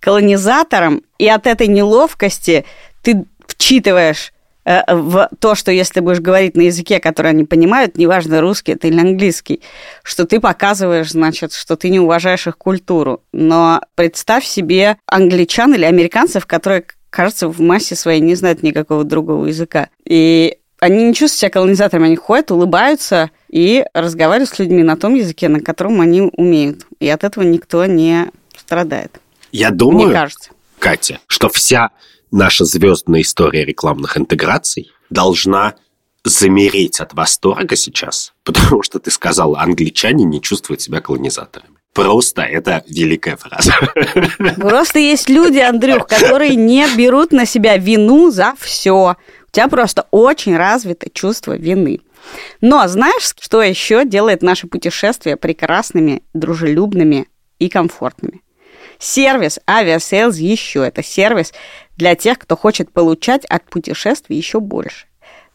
колонизатором, 0.00 1.02
и 1.16 1.26
от 1.28 1.46
этой 1.46 1.68
неловкости 1.68 2.66
ты 3.00 3.24
вчитываешь 3.48 4.34
в 4.66 5.30
то, 5.38 5.54
что 5.54 5.70
если 5.70 6.00
будешь 6.00 6.20
говорить 6.20 6.56
на 6.56 6.62
языке, 6.62 6.98
который 6.98 7.30
они 7.30 7.44
понимают, 7.44 7.96
неважно, 7.96 8.40
русский 8.40 8.72
это 8.72 8.88
или 8.88 8.98
английский, 8.98 9.62
что 10.02 10.26
ты 10.26 10.40
показываешь, 10.40 11.12
значит, 11.12 11.52
что 11.52 11.76
ты 11.76 11.88
не 11.88 12.00
уважаешь 12.00 12.48
их 12.48 12.58
культуру. 12.58 13.22
Но 13.32 13.80
представь 13.94 14.44
себе 14.44 14.96
англичан 15.06 15.72
или 15.74 15.84
американцев, 15.84 16.46
которые, 16.46 16.84
кажется, 17.10 17.48
в 17.48 17.60
массе 17.60 17.94
своей 17.94 18.20
не 18.20 18.34
знают 18.34 18.64
никакого 18.64 19.04
другого 19.04 19.46
языка. 19.46 19.88
И 20.04 20.58
они 20.80 21.04
не 21.04 21.14
чувствуют 21.14 21.40
себя 21.40 21.50
колонизаторами, 21.50 22.06
они 22.06 22.16
ходят, 22.16 22.50
улыбаются 22.50 23.30
и 23.48 23.84
разговаривают 23.94 24.50
с 24.50 24.58
людьми 24.58 24.82
на 24.82 24.96
том 24.96 25.14
языке, 25.14 25.48
на 25.48 25.60
котором 25.60 26.00
они 26.00 26.22
умеют. 26.22 26.86
И 26.98 27.08
от 27.08 27.22
этого 27.22 27.44
никто 27.44 27.86
не 27.86 28.26
страдает. 28.58 29.20
Я 29.52 29.70
думаю, 29.70 30.08
Мне 30.08 30.16
кажется. 30.16 30.50
Катя, 30.80 31.20
что 31.28 31.48
вся 31.48 31.90
наша 32.30 32.64
звездная 32.64 33.22
история 33.22 33.64
рекламных 33.64 34.16
интеграций 34.18 34.90
должна 35.10 35.74
замереть 36.24 37.00
от 37.00 37.14
восторга 37.14 37.76
сейчас, 37.76 38.32
потому 38.44 38.82
что 38.82 38.98
ты 38.98 39.10
сказала, 39.10 39.60
англичане 39.60 40.24
не 40.24 40.42
чувствуют 40.42 40.80
себя 40.80 41.00
колонизаторами. 41.00 41.76
Просто 41.92 42.42
это 42.42 42.84
великая 42.88 43.36
фраза. 43.36 43.72
Просто 44.56 44.98
есть 44.98 45.30
люди, 45.30 45.58
Андрюх, 45.58 46.06
которые 46.06 46.54
не 46.54 46.86
берут 46.94 47.32
на 47.32 47.46
себя 47.46 47.78
вину 47.78 48.30
за 48.30 48.52
все. 48.58 49.16
У 49.48 49.50
тебя 49.50 49.68
просто 49.68 50.06
очень 50.10 50.56
развито 50.58 51.08
чувство 51.08 51.56
вины. 51.56 52.00
Но 52.60 52.86
знаешь, 52.86 53.34
что 53.40 53.62
еще 53.62 54.04
делает 54.04 54.42
наши 54.42 54.66
путешествия 54.66 55.38
прекрасными, 55.38 56.22
дружелюбными 56.34 57.28
и 57.58 57.70
комфортными? 57.70 58.42
Сервис 58.98 59.58
Aviasales 59.66 60.36
еще. 60.36 60.86
Это 60.86 61.02
сервис 61.02 61.54
для 61.96 62.14
тех, 62.14 62.38
кто 62.38 62.56
хочет 62.56 62.92
получать 62.92 63.44
от 63.46 63.64
путешествий 63.64 64.36
еще 64.36 64.60
больше. 64.60 65.06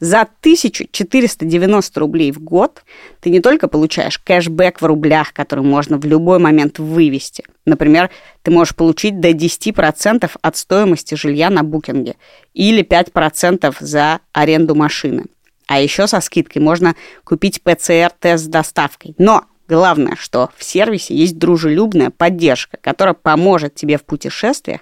За 0.01 0.21
1490 0.21 1.99
рублей 1.99 2.31
в 2.31 2.41
год 2.41 2.83
ты 3.19 3.29
не 3.29 3.39
только 3.39 3.67
получаешь 3.67 4.17
кэшбэк 4.17 4.81
в 4.81 4.85
рублях, 4.85 5.31
который 5.31 5.63
можно 5.63 5.99
в 5.99 6.05
любой 6.05 6.39
момент 6.39 6.79
вывести. 6.79 7.43
Например, 7.65 8.09
ты 8.41 8.49
можешь 8.49 8.75
получить 8.75 9.19
до 9.19 9.29
10% 9.29 10.31
от 10.41 10.57
стоимости 10.57 11.13
жилья 11.13 11.51
на 11.51 11.61
букинге 11.61 12.15
или 12.55 12.83
5% 12.83 13.75
за 13.79 14.21
аренду 14.33 14.73
машины. 14.73 15.25
А 15.67 15.79
еще 15.79 16.07
со 16.07 16.19
скидкой 16.19 16.63
можно 16.63 16.95
купить 17.23 17.61
ПЦР-тест 17.61 18.45
с 18.45 18.47
доставкой. 18.47 19.13
Но 19.19 19.45
Главное, 19.71 20.17
что 20.17 20.49
в 20.57 20.65
сервисе 20.65 21.15
есть 21.15 21.37
дружелюбная 21.37 22.09
поддержка, 22.09 22.77
которая 22.81 23.13
поможет 23.13 23.73
тебе 23.73 23.97
в 23.97 24.03
путешествиях 24.03 24.81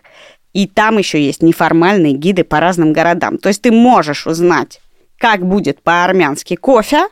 и 0.54 0.68
там 0.68 0.98
еще 0.98 1.24
есть 1.24 1.42
неформальные 1.42 2.14
гиды 2.14 2.44
по 2.44 2.60
разным 2.60 2.94
городам. 2.94 3.38
То 3.38 3.50
есть 3.50 3.62
ты 3.62 3.72
можешь 3.72 4.28
узнать, 4.28 4.82
как 5.18 5.46
будет 5.46 5.82
по-армянски 5.82 6.56
кофе, 6.56 7.08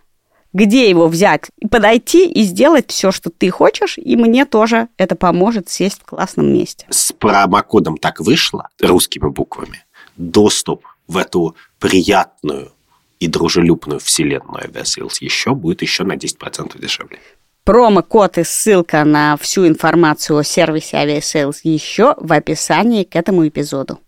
где 0.54 0.90
его 0.90 1.08
взять, 1.08 1.50
подойти 1.70 2.28
и 2.28 2.44
сделать 2.44 2.90
все, 2.90 3.12
что 3.12 3.30
ты 3.30 3.50
хочешь, 3.50 3.98
и 3.98 4.16
мне 4.16 4.46
тоже 4.46 4.88
это 4.98 5.16
поможет 5.16 5.70
сесть 5.70 6.02
в 6.02 6.06
классном 6.06 6.52
месте. 6.52 6.88
С 6.90 7.12
промокодом 7.12 7.98
так 7.98 8.20
вышло, 8.20 8.70
русскими 8.82 9.30
буквами, 9.30 9.86
доступ 10.16 10.86
в 11.08 11.18
эту 11.18 11.56
приятную 11.80 12.72
и 13.20 13.28
дружелюбную 13.28 14.00
вселенную 14.00 14.64
Aviasales 14.66 15.18
еще 15.22 15.54
будет 15.54 15.82
еще 15.82 16.04
на 16.04 16.14
10% 16.14 16.80
дешевле. 16.80 17.20
Промокод 17.68 18.38
и 18.38 18.46
ссылка 18.46 19.04
на 19.04 19.36
всю 19.36 19.68
информацию 19.68 20.38
о 20.38 20.44
сервисе 20.46 21.04
Aviasales 21.04 21.58
еще 21.64 22.16
в 22.16 22.32
описании 22.32 23.04
к 23.04 23.14
этому 23.18 23.46
эпизоду. 23.46 24.00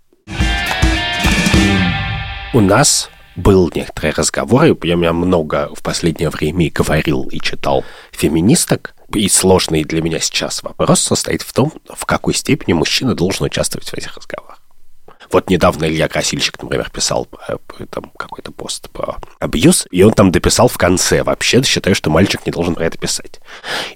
У 2.54 2.62
нас 2.62 3.10
был 3.36 3.70
некоторый 3.76 4.14
разговор, 4.14 4.64
и 4.64 4.88
я 4.88 5.12
много 5.12 5.70
в 5.76 5.84
последнее 5.84 6.30
время 6.30 6.72
говорил 6.74 7.24
и 7.24 7.42
читал 7.42 7.84
феминисток, 8.14 8.96
и 9.14 9.28
сложный 9.28 9.84
для 9.84 10.02
меня 10.02 10.22
сейчас 10.22 10.64
вопрос 10.64 11.02
состоит 11.02 11.42
в 11.42 11.52
том, 11.52 11.74
в 11.94 12.06
какой 12.06 12.36
степени 12.36 12.72
мужчина 12.72 13.14
должен 13.14 13.48
участвовать 13.48 13.90
в 13.90 13.94
этих 13.94 14.16
разговорах. 14.16 14.49
Вот 15.32 15.50
недавно 15.50 15.86
Илья 15.86 16.08
Красильщик, 16.08 16.62
например, 16.62 16.90
писал 16.90 17.28
там 17.90 18.12
какой-то 18.18 18.52
пост 18.52 18.90
про 18.90 19.18
абьюз, 19.40 19.88
и 19.92 20.04
он 20.04 20.14
там 20.14 20.32
дописал 20.32 20.68
в 20.68 20.78
конце. 20.78 21.24
Вообще 21.24 21.62
считаю, 21.64 21.96
что 21.96 22.10
мальчик 22.10 22.46
не 22.46 22.52
должен 22.52 22.76
про 22.76 22.86
это 22.86 22.98
писать. 22.98 23.40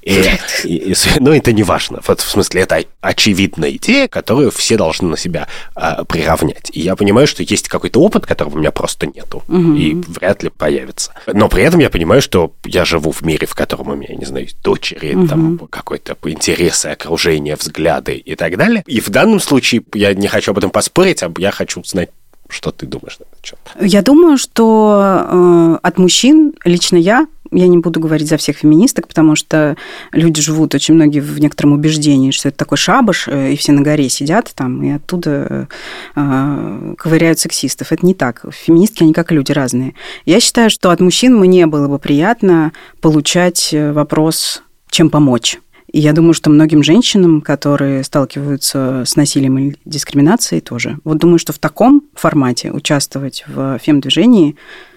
И, 0.02 0.24
и, 0.64 0.92
и, 0.92 0.96
ну, 1.20 1.34
это 1.34 1.52
не 1.54 1.64
важно. 1.64 2.02
Вот, 2.06 2.22
в 2.22 2.30
смысле, 2.30 2.62
это 2.62 2.84
очевидная 3.02 3.72
идея, 3.72 4.08
которую 4.08 4.52
все 4.52 4.78
должны 4.78 5.10
на 5.10 5.18
себя 5.18 5.48
а, 5.76 6.04
приравнять. 6.04 6.70
И 6.74 6.82
я 6.82 6.96
понимаю, 6.96 7.28
что 7.28 7.44
есть 7.44 7.68
какой-то 7.68 8.00
опыт, 8.00 8.26
которого 8.26 8.56
у 8.56 8.60
меня 8.60 8.72
просто 8.72 9.08
нету, 9.08 9.44
угу. 9.48 9.74
и 9.74 9.96
вряд 9.96 10.44
ли 10.44 10.50
появится. 10.50 11.14
Но 11.28 11.50
при 11.50 11.64
этом 11.64 11.80
я 11.80 11.90
понимаю, 11.90 12.22
что 12.22 12.54
я 12.66 12.86
живу 12.86 13.12
в 13.12 13.22
мире, 13.22 13.48
в 13.48 13.56
котором 13.56 13.90
у 13.90 13.96
меня, 13.96 14.16
не 14.16 14.26
знаю, 14.26 14.48
дочери, 14.64 15.16
угу. 15.16 15.28
там 15.28 15.58
какой-то 15.70 16.18
интересы, 16.26 16.88
окружение, 16.88 17.56
взгляды 17.56 18.16
и 18.16 18.36
так 18.36 18.58
далее. 18.58 18.84
И 18.86 19.00
в 19.00 19.10
данном 19.10 19.40
случае 19.40 19.84
я 19.94 20.14
не 20.14 20.28
хочу 20.28 20.52
об 20.52 20.58
этом 20.58 20.70
поспорить, 20.70 21.23
хотя 21.24 21.30
бы 21.30 21.42
я 21.42 21.52
хочу 21.52 21.84
знать, 21.86 22.10
что 22.50 22.72
ты 22.72 22.86
думаешь 22.86 23.18
на 23.20 23.26
этот 23.32 23.46
счет. 23.46 23.60
Я 23.80 24.02
думаю, 24.02 24.38
что 24.38 25.00
э, 25.02 25.78
от 25.82 25.98
мужчин 25.98 26.54
лично 26.66 26.98
я 26.98 27.28
я 27.56 27.68
не 27.68 27.78
буду 27.78 28.00
говорить 28.00 28.28
за 28.28 28.38
всех 28.38 28.58
феминисток, 28.58 29.08
потому 29.08 29.36
что 29.36 29.78
люди 30.12 30.42
живут 30.42 30.74
очень 30.74 30.96
многие 30.96 31.20
в 31.20 31.40
некотором 31.40 31.74
убеждении, 31.74 32.32
что 32.32 32.50
это 32.50 32.58
такой 32.58 32.78
шабаш, 32.80 33.28
э, 33.28 33.54
и 33.54 33.56
все 33.56 33.72
на 33.74 33.82
горе 33.82 34.10
сидят 34.10 34.52
там, 34.56 34.82
и 34.84 34.90
оттуда 34.90 35.68
э, 36.16 36.96
ковыряют 36.98 37.40
сексистов. 37.40 37.92
Это 37.92 38.06
не 38.06 38.16
так. 38.16 38.44
Феминистки, 38.52 39.04
они 39.04 39.14
как 39.14 39.32
люди 39.32 39.52
разные. 39.52 39.94
Я 40.26 40.40
считаю, 40.40 40.72
что 40.72 40.90
от 40.90 41.00
мужчин 41.00 41.38
мне 41.38 41.68
было 41.68 41.88
бы 41.88 42.00
приятно 42.00 42.72
получать 43.02 43.72
э, 43.72 43.92
вопрос, 43.94 44.64
чем 44.90 45.12
помочь. 45.12 45.60
И 45.94 46.00
я 46.00 46.14
думаю, 46.14 46.34
что 46.34 46.50
многим 46.50 46.82
женщинам, 46.82 47.40
которые 47.40 48.04
сталкиваются 48.04 49.04
с 49.06 49.16
насилием 49.16 49.58
и 49.60 49.76
дискриминацией 49.86 50.60
тоже, 50.60 50.98
вот 51.04 51.20
думаю, 51.20 51.38
что 51.38 51.54
в 51.54 51.60
таком 51.60 52.04
формате 52.16 52.72
участвовать 52.72 53.44
в 53.48 53.78
фем-движении 53.78 54.56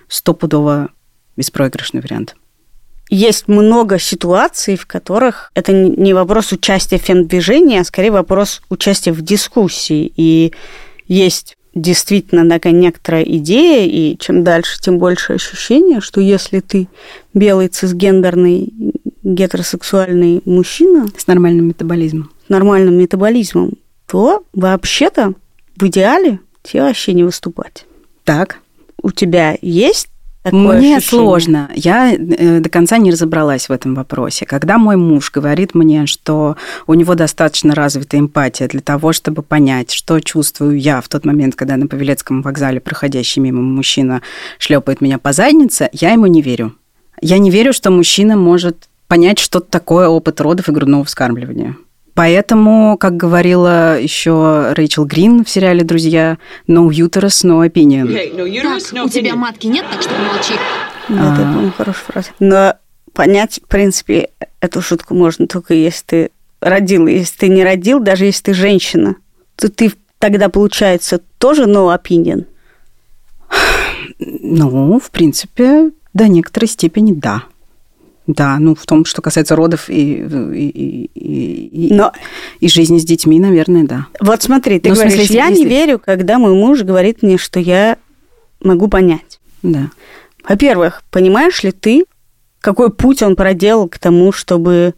стопудово 0.08 0.88
беспроигрышный 1.36 2.00
вариант. 2.00 2.34
Есть 3.10 3.46
много 3.46 3.98
ситуаций, 3.98 4.76
в 4.76 4.86
которых 4.86 5.52
это 5.54 5.72
не 5.72 6.14
вопрос 6.14 6.52
участия 6.52 6.98
в 6.98 7.02
фем-движении, 7.02 7.78
а 7.78 7.84
скорее 7.84 8.10
вопрос 8.10 8.62
участия 8.70 9.12
в 9.12 9.20
дискуссии. 9.20 10.10
И 10.16 10.54
есть 11.06 11.58
действительно 11.74 12.48
такая 12.48 12.72
некоторая 12.72 13.22
идея, 13.22 13.86
и 13.86 14.16
чем 14.18 14.42
дальше, 14.42 14.80
тем 14.80 14.98
больше 14.98 15.34
ощущение, 15.34 16.00
что 16.00 16.22
если 16.22 16.60
ты 16.60 16.88
белый 17.34 17.68
цисгендерный 17.68 18.72
гетеросексуальный 19.34 20.40
мужчина 20.44 21.06
с 21.16 21.26
нормальным 21.26 21.68
метаболизмом, 21.68 22.30
с 22.46 22.48
нормальным 22.48 22.94
метаболизмом, 22.94 23.72
то 24.06 24.44
вообще-то 24.52 25.34
в 25.76 25.82
идеале 25.86 26.38
тебе 26.62 26.82
вообще 26.82 27.12
не 27.12 27.24
выступать. 27.24 27.86
Так. 28.24 28.58
У 29.02 29.10
тебя 29.10 29.56
есть 29.60 30.08
Такое 30.42 30.78
мне 30.78 30.96
ощущение. 30.96 31.00
сложно. 31.00 31.70
Я 31.74 32.14
э, 32.14 32.60
до 32.60 32.68
конца 32.68 32.98
не 32.98 33.10
разобралась 33.10 33.68
в 33.68 33.72
этом 33.72 33.96
вопросе. 33.96 34.46
Когда 34.46 34.78
мой 34.78 34.96
муж 34.96 35.32
говорит 35.32 35.74
мне, 35.74 36.06
что 36.06 36.56
у 36.86 36.94
него 36.94 37.16
достаточно 37.16 37.74
развита 37.74 38.16
эмпатия 38.16 38.68
для 38.68 38.80
того, 38.80 39.12
чтобы 39.12 39.42
понять, 39.42 39.90
что 39.90 40.20
чувствую 40.20 40.78
я 40.78 41.00
в 41.00 41.08
тот 41.08 41.24
момент, 41.24 41.56
когда 41.56 41.76
на 41.76 41.88
Павелецком 41.88 42.42
вокзале 42.42 42.80
проходящий 42.80 43.42
мимо 43.42 43.60
мужчина 43.60 44.22
шлепает 44.58 45.00
меня 45.00 45.18
по 45.18 45.32
заднице, 45.32 45.88
я 45.92 46.12
ему 46.12 46.26
не 46.26 46.42
верю. 46.42 46.76
Я 47.20 47.38
не 47.38 47.50
верю, 47.50 47.72
что 47.72 47.90
мужчина 47.90 48.36
может 48.36 48.88
понять, 49.08 49.38
что 49.38 49.60
такое 49.60 50.08
опыт 50.08 50.40
родов 50.40 50.68
и 50.68 50.72
грудного 50.72 51.04
вскармливания. 51.04 51.76
Поэтому, 52.14 52.96
как 52.98 53.16
говорила 53.16 54.00
еще 54.00 54.72
Рэйчел 54.72 55.04
Грин 55.04 55.44
в 55.44 55.50
сериале 55.50 55.84
«Друзья», 55.84 56.38
no 56.66 56.88
uterus, 56.88 57.44
no 57.44 57.66
opinion. 57.68 58.06
No 58.06 58.46
uterus, 58.46 58.94
no 58.94 59.04
у 59.04 59.08
тебя 59.08 59.36
матки 59.36 59.66
нет, 59.66 59.84
так 59.90 60.00
что 60.00 60.14
помолчи. 60.14 60.54
Да, 61.08 61.34
это, 61.34 61.42
по-моему, 61.42 61.72
хорошая 61.76 62.04
фраза. 62.04 62.28
Но 62.40 62.74
понять, 63.12 63.60
в 63.62 63.68
принципе, 63.68 64.30
эту 64.60 64.80
шутку 64.80 65.14
можно 65.14 65.46
только 65.46 65.74
если 65.74 66.04
ты 66.06 66.30
родил. 66.60 67.06
Если 67.06 67.36
ты 67.36 67.48
не 67.48 67.62
родил, 67.64 68.00
даже 68.00 68.24
если 68.24 68.44
ты 68.44 68.54
женщина, 68.54 69.16
то 69.56 69.70
ты 69.70 69.92
тогда, 70.18 70.48
получается, 70.48 71.20
тоже 71.36 71.64
no 71.64 71.94
opinion? 71.94 72.46
Ну, 74.18 74.98
в 74.98 75.10
принципе, 75.10 75.90
до 76.14 76.28
некоторой 76.28 76.68
степени 76.68 77.12
да. 77.12 77.44
Да, 78.26 78.58
ну 78.58 78.74
в 78.74 78.84
том, 78.86 79.04
что 79.04 79.22
касается 79.22 79.54
родов 79.54 79.88
и, 79.88 80.24
и, 80.54 81.10
и, 81.14 81.94
Но... 81.94 82.12
и 82.58 82.68
жизни 82.68 82.98
с 82.98 83.04
детьми, 83.04 83.38
наверное, 83.38 83.84
да. 83.84 84.06
Вот 84.20 84.42
смотри, 84.42 84.80
ты 84.80 84.88
ну, 84.88 84.94
говоришь, 84.96 85.14
смысле, 85.14 85.36
я 85.36 85.48
не 85.48 85.64
верю, 85.64 86.00
когда 86.04 86.38
мой 86.38 86.54
муж 86.54 86.82
говорит 86.82 87.22
мне, 87.22 87.38
что 87.38 87.60
я 87.60 87.98
могу 88.60 88.88
понять. 88.88 89.38
Да. 89.62 89.90
Во-первых, 90.48 91.02
понимаешь 91.10 91.62
ли 91.62 91.70
ты, 91.70 92.04
какой 92.60 92.90
путь 92.90 93.22
он 93.22 93.36
проделал 93.36 93.88
к 93.88 93.98
тому, 93.98 94.32
чтобы 94.32 94.94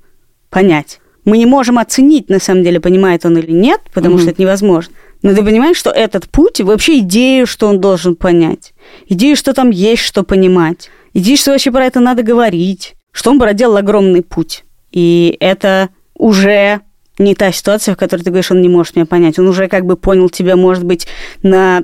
понять? 0.48 1.00
Мы 1.24 1.36
не 1.36 1.46
можем 1.46 1.78
оценить, 1.78 2.30
на 2.30 2.38
самом 2.38 2.64
деле, 2.64 2.80
понимает 2.80 3.26
он 3.26 3.36
или 3.36 3.52
нет, 3.52 3.82
потому 3.92 4.14
угу. 4.14 4.22
что 4.22 4.30
это 4.30 4.40
невозможно. 4.40 4.94
Но 5.20 5.34
ты 5.34 5.42
понимаешь, 5.42 5.76
что 5.76 5.90
этот 5.90 6.28
путь, 6.28 6.60
вообще 6.60 7.00
идею, 7.00 7.46
что 7.46 7.66
он 7.66 7.80
должен 7.80 8.16
понять, 8.16 8.72
идею, 9.08 9.36
что 9.36 9.52
там 9.52 9.70
есть 9.70 10.02
что 10.02 10.22
понимать, 10.22 10.90
идею, 11.12 11.36
что 11.36 11.50
вообще 11.50 11.70
про 11.70 11.84
это 11.84 12.00
надо 12.00 12.22
говорить, 12.22 12.94
что 13.18 13.32
он 13.32 13.40
проделал 13.40 13.78
огромный 13.78 14.22
путь. 14.22 14.64
И 14.92 15.36
это 15.40 15.88
уже 16.14 16.82
не 17.18 17.34
та 17.34 17.50
ситуация, 17.50 17.96
в 17.96 17.98
которой 17.98 18.20
ты 18.20 18.30
говоришь, 18.30 18.52
он 18.52 18.62
не 18.62 18.68
может 18.68 18.94
меня 18.94 19.06
понять. 19.06 19.40
Он 19.40 19.48
уже 19.48 19.66
как 19.66 19.84
бы 19.86 19.96
понял 19.96 20.30
тебя, 20.30 20.54
может 20.54 20.84
быть, 20.84 21.08
на 21.42 21.82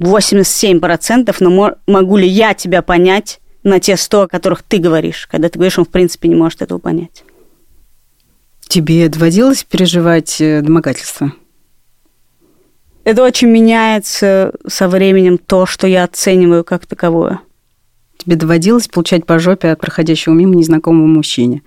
87%, 0.00 1.36
но 1.38 1.76
могу 1.86 2.16
ли 2.16 2.26
я 2.26 2.54
тебя 2.54 2.82
понять 2.82 3.38
на 3.62 3.78
те 3.78 3.96
100, 3.96 4.22
о 4.22 4.26
которых 4.26 4.64
ты 4.64 4.78
говоришь, 4.78 5.28
когда 5.30 5.48
ты 5.48 5.56
говоришь, 5.56 5.78
он 5.78 5.84
в 5.84 5.88
принципе 5.88 6.26
не 6.26 6.34
может 6.34 6.62
этого 6.62 6.80
понять. 6.80 7.22
Тебе 8.66 9.08
доводилось 9.08 9.62
переживать 9.62 10.40
э, 10.40 10.62
домогательство? 10.62 11.32
Это 13.04 13.22
очень 13.22 13.46
меняется 13.46 14.52
со 14.66 14.88
временем 14.88 15.38
то, 15.38 15.64
что 15.64 15.86
я 15.86 16.02
оцениваю 16.02 16.64
как 16.64 16.86
таковое. 16.86 17.38
Тебе 18.22 18.36
доводилось 18.36 18.86
получать 18.86 19.26
по 19.26 19.40
жопе 19.40 19.70
от 19.70 19.80
проходящего 19.80 20.32
мимо 20.32 20.54
незнакомого 20.54 21.06
мужчине? 21.06 21.62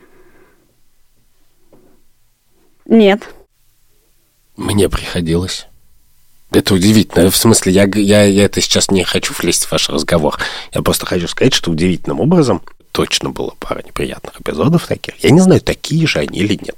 Нет. 2.85 3.27
Мне 4.55 4.87
приходилось. 4.87 5.67
Это 6.51 6.75
удивительно. 6.75 7.29
В 7.29 7.35
смысле, 7.35 7.73
я, 7.73 7.83
я, 7.93 8.23
я 8.23 8.45
это 8.45 8.61
сейчас 8.61 8.89
не 8.89 9.03
хочу 9.03 9.33
влезть 9.37 9.65
в 9.65 9.71
ваш 9.73 9.89
разговор. 9.89 10.39
Я 10.73 10.81
просто 10.81 11.05
хочу 11.05 11.27
сказать, 11.27 11.53
что 11.53 11.71
удивительным 11.71 12.21
образом 12.21 12.61
точно 12.93 13.31
было 13.31 13.53
пара 13.59 13.83
неприятных 13.85 14.39
эпизодов 14.39 14.87
таких. 14.87 15.21
Я 15.21 15.31
не 15.31 15.41
знаю, 15.41 15.59
такие 15.59 16.07
же 16.07 16.19
они 16.19 16.39
или 16.39 16.53
нет 16.53 16.77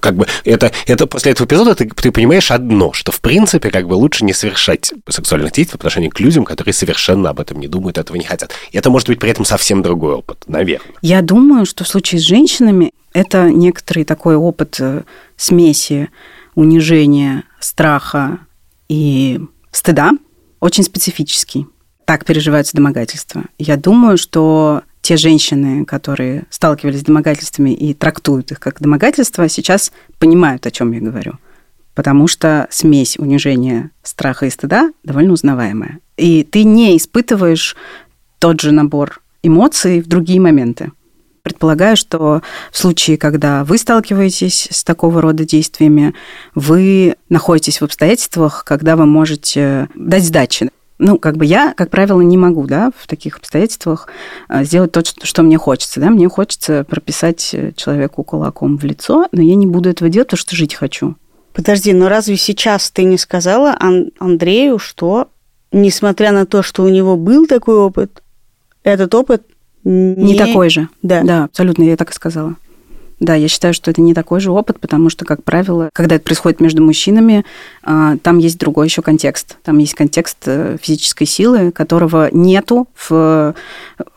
как 0.00 0.16
бы 0.16 0.26
это, 0.44 0.72
это 0.86 1.06
после 1.06 1.32
этого 1.32 1.46
эпизода 1.46 1.74
ты, 1.74 1.88
ты 1.88 2.10
понимаешь 2.10 2.50
одно, 2.50 2.92
что 2.92 3.12
в 3.12 3.20
принципе 3.20 3.70
как 3.70 3.86
бы 3.86 3.94
лучше 3.94 4.24
не 4.24 4.32
совершать 4.32 4.92
сексуальных 5.08 5.52
действий 5.52 5.76
по 5.76 5.82
отношению 5.82 6.10
к 6.10 6.20
людям, 6.20 6.44
которые 6.44 6.74
совершенно 6.74 7.30
об 7.30 7.40
этом 7.40 7.60
не 7.60 7.68
думают, 7.68 7.98
этого 7.98 8.16
не 8.16 8.24
хотят. 8.24 8.52
И 8.72 8.78
это 8.78 8.90
может 8.90 9.08
быть 9.08 9.18
при 9.18 9.30
этом 9.30 9.44
совсем 9.44 9.82
другой 9.82 10.14
опыт, 10.14 10.44
наверное. 10.48 10.90
Я 11.02 11.22
думаю, 11.22 11.66
что 11.66 11.84
в 11.84 11.88
случае 11.88 12.20
с 12.20 12.24
женщинами 12.24 12.92
это 13.12 13.50
некоторый 13.50 14.04
такой 14.04 14.36
опыт 14.36 14.76
э, 14.80 15.02
смеси 15.36 16.10
унижения, 16.54 17.44
страха 17.60 18.40
и 18.88 19.40
стыда, 19.70 20.12
очень 20.60 20.84
специфический. 20.84 21.66
Так 22.04 22.24
переживаются 22.24 22.76
домогательства. 22.76 23.44
Я 23.58 23.76
думаю, 23.76 24.16
что 24.16 24.82
те 25.06 25.16
женщины, 25.16 25.84
которые 25.84 26.46
сталкивались 26.50 26.98
с 26.98 27.04
домогательствами 27.04 27.70
и 27.70 27.94
трактуют 27.94 28.50
их 28.50 28.58
как 28.58 28.80
домогательство, 28.80 29.48
сейчас 29.48 29.92
понимают, 30.18 30.66
о 30.66 30.72
чем 30.72 30.90
я 30.90 30.98
говорю. 30.98 31.34
Потому 31.94 32.26
что 32.26 32.66
смесь 32.70 33.16
унижения, 33.16 33.92
страха 34.02 34.46
и 34.46 34.50
стыда 34.50 34.90
довольно 35.04 35.34
узнаваемая. 35.34 36.00
И 36.16 36.42
ты 36.42 36.64
не 36.64 36.96
испытываешь 36.96 37.76
тот 38.40 38.60
же 38.60 38.72
набор 38.72 39.22
эмоций 39.44 40.00
в 40.00 40.08
другие 40.08 40.40
моменты. 40.40 40.90
Предполагаю, 41.42 41.96
что 41.96 42.42
в 42.72 42.76
случае, 42.76 43.16
когда 43.16 43.62
вы 43.62 43.78
сталкиваетесь 43.78 44.66
с 44.72 44.82
такого 44.82 45.22
рода 45.22 45.44
действиями, 45.44 46.14
вы 46.56 47.14
находитесь 47.28 47.80
в 47.80 47.84
обстоятельствах, 47.84 48.64
когда 48.64 48.96
вы 48.96 49.06
можете 49.06 49.88
дать 49.94 50.24
сдачи 50.24 50.68
ну, 50.98 51.18
как 51.18 51.36
бы 51.36 51.44
я, 51.44 51.74
как 51.74 51.90
правило, 51.90 52.20
не 52.20 52.36
могу, 52.36 52.66
да, 52.66 52.90
в 52.96 53.06
таких 53.06 53.36
обстоятельствах 53.38 54.08
э, 54.48 54.64
сделать 54.64 54.92
то, 54.92 55.02
что 55.04 55.42
мне 55.42 55.58
хочется, 55.58 56.00
да. 56.00 56.10
Мне 56.10 56.28
хочется 56.28 56.84
прописать 56.84 57.50
э, 57.52 57.72
человеку 57.76 58.22
кулаком 58.22 58.78
в 58.78 58.84
лицо, 58.84 59.26
но 59.32 59.42
я 59.42 59.54
не 59.56 59.66
буду 59.66 59.90
этого 59.90 60.10
делать, 60.10 60.28
потому 60.28 60.38
что 60.38 60.56
жить 60.56 60.74
хочу. 60.74 61.16
Подожди, 61.52 61.92
но 61.92 62.08
разве 62.08 62.36
сейчас 62.36 62.90
ты 62.90 63.04
не 63.04 63.18
сказала 63.18 63.76
Ан- 63.78 64.10
Андрею, 64.18 64.78
что, 64.78 65.28
несмотря 65.72 66.32
на 66.32 66.46
то, 66.46 66.62
что 66.62 66.82
у 66.82 66.88
него 66.88 67.16
был 67.16 67.46
такой 67.46 67.76
опыт, 67.76 68.22
этот 68.82 69.14
опыт 69.14 69.42
не, 69.84 70.32
не 70.32 70.38
такой 70.38 70.70
же? 70.70 70.88
Да. 71.02 71.22
Да, 71.22 71.44
абсолютно, 71.44 71.82
я 71.82 71.96
так 71.96 72.10
и 72.10 72.14
сказала. 72.14 72.56
Да, 73.18 73.34
я 73.34 73.48
считаю, 73.48 73.72
что 73.72 73.90
это 73.90 74.02
не 74.02 74.12
такой 74.12 74.40
же 74.40 74.50
опыт, 74.50 74.78
потому 74.78 75.08
что, 75.08 75.24
как 75.24 75.42
правило, 75.42 75.88
когда 75.94 76.16
это 76.16 76.24
происходит 76.24 76.60
между 76.60 76.82
мужчинами, 76.82 77.46
а, 77.82 78.18
там 78.18 78.38
есть 78.38 78.58
другой 78.58 78.88
еще 78.88 79.00
контекст. 79.00 79.56
Там 79.62 79.78
есть 79.78 79.94
контекст 79.94 80.36
э, 80.44 80.76
физической 80.80 81.24
силы, 81.24 81.72
которого 81.72 82.28
нету 82.32 82.88
в, 82.94 83.54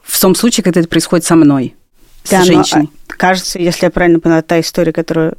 в 0.04 0.22
том 0.22 0.36
случае, 0.36 0.66
когда 0.66 0.82
это 0.82 0.89
происходит 0.89 1.26
со 1.26 1.38
мной, 1.38 1.76
да, 2.30 2.43
с 2.43 2.45
женщиной. 2.45 2.89
Но, 3.08 3.16
кажется, 3.18 3.58
если 3.58 3.86
я 3.86 3.89
правильно 3.89 4.20
поняла, 4.20 4.41
та 4.41 4.60
история, 4.60 4.91
которую 4.91 5.38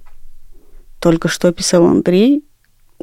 только 0.98 1.28
что 1.28 1.48
описал 1.48 1.84
Андрей, 1.86 2.44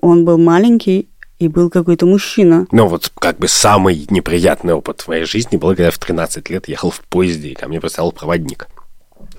он 0.01 0.25
был 0.25 0.39
маленький, 0.39 1.09
и 1.39 1.47
был 1.47 1.69
какой-то 1.69 2.07
мужчина. 2.07 2.65
Ну, 2.71 2.87
вот 2.87 3.11
как 3.19 3.37
бы 3.37 3.47
самый 3.47 4.07
неприятный 4.09 4.73
опыт 4.73 5.01
в 5.01 5.07
моей 5.07 5.25
жизни 5.25 5.57
был, 5.57 5.69
когда 5.69 5.85
я 5.85 5.91
в 5.91 5.99
13 5.99 6.49
лет 6.49 6.67
ехал 6.67 6.89
в 6.89 7.01
поезде, 7.01 7.49
и 7.49 7.53
ко 7.53 7.67
мне 7.67 7.79
поставил 7.79 8.11
проводник 8.11 8.67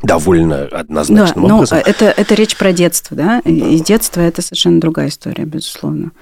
довольно 0.02 0.64
однозначным 0.64 1.46
да, 1.46 1.54
образом. 1.54 1.78
Но 1.78 1.90
это, 1.90 2.04
это 2.06 2.34
речь 2.34 2.56
про 2.56 2.72
детство, 2.72 3.16
да? 3.16 3.40
Из 3.40 3.82
детства 3.82 4.20
это 4.20 4.42
совершенно 4.42 4.80
другая 4.80 5.08
история, 5.08 5.44
безусловно. 5.44 6.12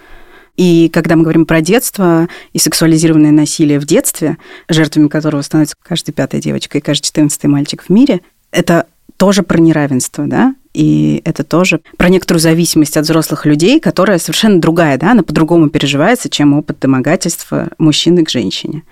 И 0.57 0.89
когда 0.89 1.17
мы 1.17 1.23
говорим 1.23 1.45
про 1.45 1.61
детство 1.61 2.29
и 2.53 2.59
сексуализированное 2.59 3.33
насилие 3.33 3.79
в 3.79 3.85
детстве, 3.85 4.39
жертвами 4.69 5.09
которого 5.09 5.43
становится 5.43 5.77
каждая 5.83 6.15
пятая 6.15 6.41
девочка 6.41 6.79
и 6.79 6.81
каждый 6.81 7.05
четырнадцатый 7.05 7.47
мальчик 7.47 7.83
в 7.83 7.91
мире, 7.91 8.23
это 8.51 8.87
тоже 9.19 9.43
про 9.43 9.59
неравенство, 9.59 10.27
да, 10.27 10.55
и 10.73 11.23
это 11.25 11.45
тоже 11.45 11.81
про 11.97 12.09
некоторую 12.09 12.41
зависимость 12.41 12.97
от 12.97 13.05
взрослых 13.05 13.47
людей, 13.47 13.81
которая 13.81 14.19
совершенно 14.19 14.61
другая, 14.61 14.99
да, 14.99 15.13
она 15.13 15.23
по-другому 15.23 15.69
переживается, 15.69 16.29
чем 16.29 16.55
опыт 16.55 16.79
домогательства 16.81 17.69
мужчины 17.79 18.25
к 18.25 18.31
женщине. 18.31 18.83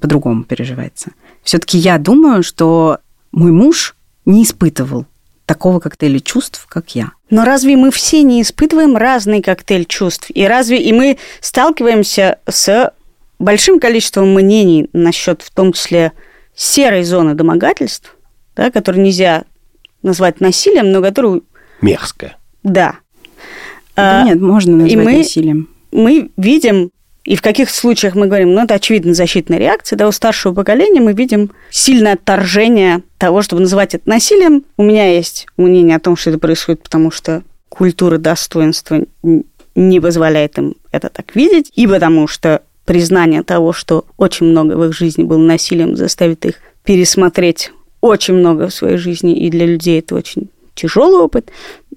По-другому 0.00 0.44
переживается. 0.44 1.12
Все-таки 1.42 1.78
я 1.78 1.98
думаю, 1.98 2.42
что 2.42 2.98
мой 3.32 3.52
муж 3.52 3.96
не 4.28 4.44
испытывал 4.44 5.06
такого 5.46 5.80
коктейля 5.80 6.20
чувств, 6.20 6.66
как 6.68 6.94
я. 6.94 7.12
Но 7.30 7.44
разве 7.44 7.76
мы 7.76 7.90
все 7.90 8.22
не 8.22 8.42
испытываем 8.42 8.96
разный 8.96 9.40
коктейль 9.42 9.86
чувств? 9.86 10.30
И 10.32 10.44
разве 10.44 10.80
и 10.80 10.92
мы 10.92 11.16
сталкиваемся 11.40 12.38
с 12.46 12.92
большим 13.38 13.80
количеством 13.80 14.34
мнений 14.34 14.90
насчет, 14.92 15.40
в 15.42 15.50
том 15.50 15.72
числе, 15.72 16.12
серой 16.54 17.02
зоны 17.04 17.34
домогательств, 17.34 18.14
да, 18.54 18.70
которую 18.70 19.02
нельзя 19.02 19.44
назвать 20.02 20.40
насилием, 20.40 20.92
но 20.92 21.00
которую... 21.00 21.44
Мерзкая. 21.80 22.36
Да. 22.62 22.96
Да 23.96 24.20
а, 24.20 24.24
нет, 24.24 24.40
можно 24.40 24.76
назвать 24.76 24.92
и 24.92 24.96
мы, 24.96 25.18
насилием. 25.18 25.68
Мы 25.90 26.30
видим 26.36 26.90
и 27.28 27.36
в 27.36 27.42
каких 27.42 27.68
случаях 27.68 28.14
мы 28.14 28.26
говорим, 28.26 28.54
ну, 28.54 28.62
это 28.62 28.72
очевидно 28.72 29.12
защитная 29.12 29.58
реакция, 29.58 29.98
да, 29.98 30.08
у 30.08 30.12
старшего 30.12 30.54
поколения 30.54 31.02
мы 31.02 31.12
видим 31.12 31.50
сильное 31.68 32.14
отторжение 32.14 33.02
того, 33.18 33.42
чтобы 33.42 33.60
называть 33.60 33.94
это 33.94 34.08
насилием. 34.08 34.64
У 34.78 34.82
меня 34.82 35.14
есть 35.14 35.46
мнение 35.58 35.96
о 35.96 36.00
том, 36.00 36.16
что 36.16 36.30
это 36.30 36.38
происходит, 36.38 36.82
потому 36.82 37.10
что 37.10 37.42
культура 37.68 38.16
достоинства 38.16 39.04
не 39.74 40.00
позволяет 40.00 40.56
им 40.56 40.76
это 40.90 41.10
так 41.10 41.36
видеть, 41.36 41.70
и 41.74 41.86
потому 41.86 42.28
что 42.28 42.62
признание 42.86 43.42
того, 43.42 43.74
что 43.74 44.06
очень 44.16 44.46
много 44.46 44.72
в 44.72 44.86
их 44.86 44.94
жизни 44.94 45.22
было 45.22 45.36
насилием, 45.36 45.96
заставит 45.96 46.46
их 46.46 46.54
пересмотреть 46.82 47.72
очень 48.00 48.36
много 48.36 48.68
в 48.68 48.74
своей 48.74 48.96
жизни, 48.96 49.38
и 49.38 49.50
для 49.50 49.66
людей 49.66 49.98
это 49.98 50.14
очень 50.14 50.48
тяжелый 50.74 51.20
опыт, 51.20 51.50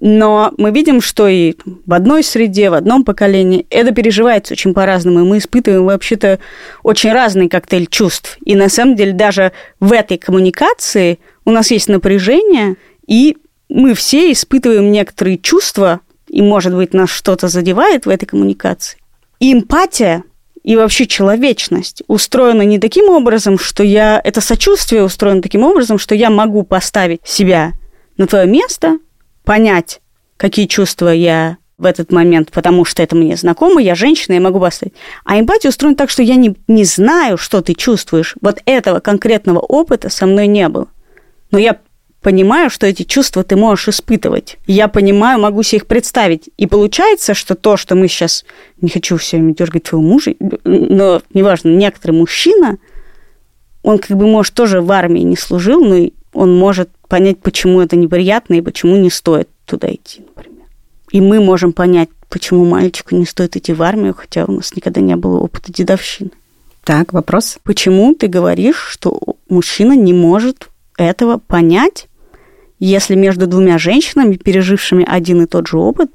но 0.04 0.52
мы 0.58 0.72
видим, 0.72 1.00
что 1.00 1.28
и 1.28 1.54
в 1.86 1.94
одной 1.94 2.24
среде, 2.24 2.70
в 2.70 2.74
одном 2.74 3.04
поколении 3.04 3.66
это 3.70 3.92
переживается 3.92 4.54
очень 4.54 4.74
по-разному, 4.74 5.20
и 5.20 5.22
мы 5.22 5.38
испытываем 5.38 5.84
вообще-то 5.84 6.40
очень 6.82 7.12
разный 7.12 7.48
коктейль 7.48 7.86
чувств. 7.86 8.36
И 8.44 8.56
на 8.56 8.68
самом 8.68 8.96
деле 8.96 9.12
даже 9.12 9.52
в 9.78 9.92
этой 9.92 10.18
коммуникации 10.18 11.20
у 11.44 11.52
нас 11.52 11.70
есть 11.70 11.88
напряжение, 11.88 12.74
и 13.06 13.36
мы 13.68 13.94
все 13.94 14.32
испытываем 14.32 14.90
некоторые 14.90 15.38
чувства, 15.38 16.00
и, 16.26 16.42
может 16.42 16.74
быть, 16.74 16.92
нас 16.94 17.08
что-то 17.08 17.46
задевает 17.46 18.04
в 18.04 18.08
этой 18.08 18.26
коммуникации. 18.26 18.98
И 19.38 19.52
эмпатия 19.52 20.24
и 20.64 20.74
вообще 20.74 21.06
человечность 21.06 22.02
устроена 22.08 22.62
не 22.62 22.80
таким 22.80 23.08
образом, 23.08 23.56
что 23.56 23.84
я... 23.84 24.20
Это 24.24 24.40
сочувствие 24.40 25.04
устроено 25.04 25.42
таким 25.42 25.62
образом, 25.62 26.00
что 26.00 26.16
я 26.16 26.28
могу 26.28 26.64
поставить 26.64 27.20
себя 27.24 27.74
на 28.16 28.26
твое 28.26 28.48
место, 28.48 28.98
понять, 29.44 30.00
какие 30.36 30.66
чувства 30.66 31.08
я 31.08 31.58
в 31.78 31.84
этот 31.84 32.12
момент, 32.12 32.52
потому 32.52 32.84
что 32.84 33.02
это 33.02 33.16
мне 33.16 33.36
знакомо, 33.36 33.82
я 33.82 33.94
женщина, 33.94 34.34
я 34.34 34.40
могу 34.40 34.60
поставить. 34.60 34.94
А 35.24 35.38
эмпатия 35.38 35.68
устроена 35.68 35.96
так, 35.96 36.10
что 36.10 36.22
я 36.22 36.36
не, 36.36 36.54
не 36.68 36.84
знаю, 36.84 37.36
что 37.36 37.60
ты 37.60 37.74
чувствуешь. 37.74 38.36
Вот 38.40 38.60
этого 38.66 39.00
конкретного 39.00 39.58
опыта 39.58 40.08
со 40.08 40.26
мной 40.26 40.46
не 40.46 40.68
было. 40.68 40.86
Но 41.50 41.58
я 41.58 41.80
понимаю, 42.22 42.70
что 42.70 42.86
эти 42.86 43.02
чувства 43.02 43.42
ты 43.42 43.56
можешь 43.56 43.88
испытывать. 43.88 44.58
Я 44.66 44.86
понимаю, 44.86 45.40
могу 45.40 45.62
себе 45.64 45.78
их 45.78 45.86
представить. 45.86 46.48
И 46.56 46.66
получается, 46.66 47.34
что 47.34 47.54
то, 47.56 47.76
что 47.76 47.96
мы 47.96 48.08
сейчас... 48.08 48.44
Не 48.80 48.88
хочу 48.88 49.16
все 49.16 49.36
время 49.36 49.54
дергать 49.54 49.82
твоего 49.84 50.06
мужа, 50.06 50.34
но 50.64 51.20
неважно, 51.34 51.70
некоторый 51.70 52.12
мужчина, 52.12 52.78
он 53.82 53.98
как 53.98 54.16
бы, 54.16 54.26
может, 54.26 54.54
тоже 54.54 54.80
в 54.80 54.90
армии 54.92 55.22
не 55.22 55.36
служил, 55.36 55.84
но 55.84 56.08
он 56.32 56.56
может 56.56 56.90
понять, 57.08 57.38
почему 57.38 57.80
это 57.80 57.96
неприятно 57.96 58.54
и 58.54 58.60
почему 58.60 58.96
не 58.96 59.10
стоит 59.10 59.48
туда 59.66 59.92
идти, 59.92 60.20
например. 60.20 60.66
И 61.10 61.20
мы 61.20 61.40
можем 61.40 61.72
понять, 61.72 62.08
почему 62.28 62.64
мальчику 62.64 63.14
не 63.14 63.26
стоит 63.26 63.56
идти 63.56 63.72
в 63.72 63.82
армию, 63.82 64.14
хотя 64.14 64.44
у 64.46 64.52
нас 64.52 64.74
никогда 64.74 65.00
не 65.00 65.16
было 65.16 65.38
опыта 65.38 65.72
дедовщины. 65.72 66.30
Так, 66.84 67.12
вопрос. 67.12 67.58
Почему 67.62 68.14
ты 68.14 68.26
говоришь, 68.26 68.88
что 68.90 69.20
мужчина 69.48 69.92
не 69.92 70.12
может 70.12 70.68
этого 70.96 71.38
понять, 71.38 72.08
если 72.78 73.14
между 73.14 73.46
двумя 73.46 73.78
женщинами, 73.78 74.36
пережившими 74.36 75.04
один 75.06 75.42
и 75.42 75.46
тот 75.46 75.68
же 75.68 75.78
опыт, 75.78 76.10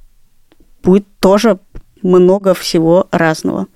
будет 0.83 1.05
тоже 1.19 1.59
много 2.01 2.53
всего 2.53 3.07
разного. 3.11 3.67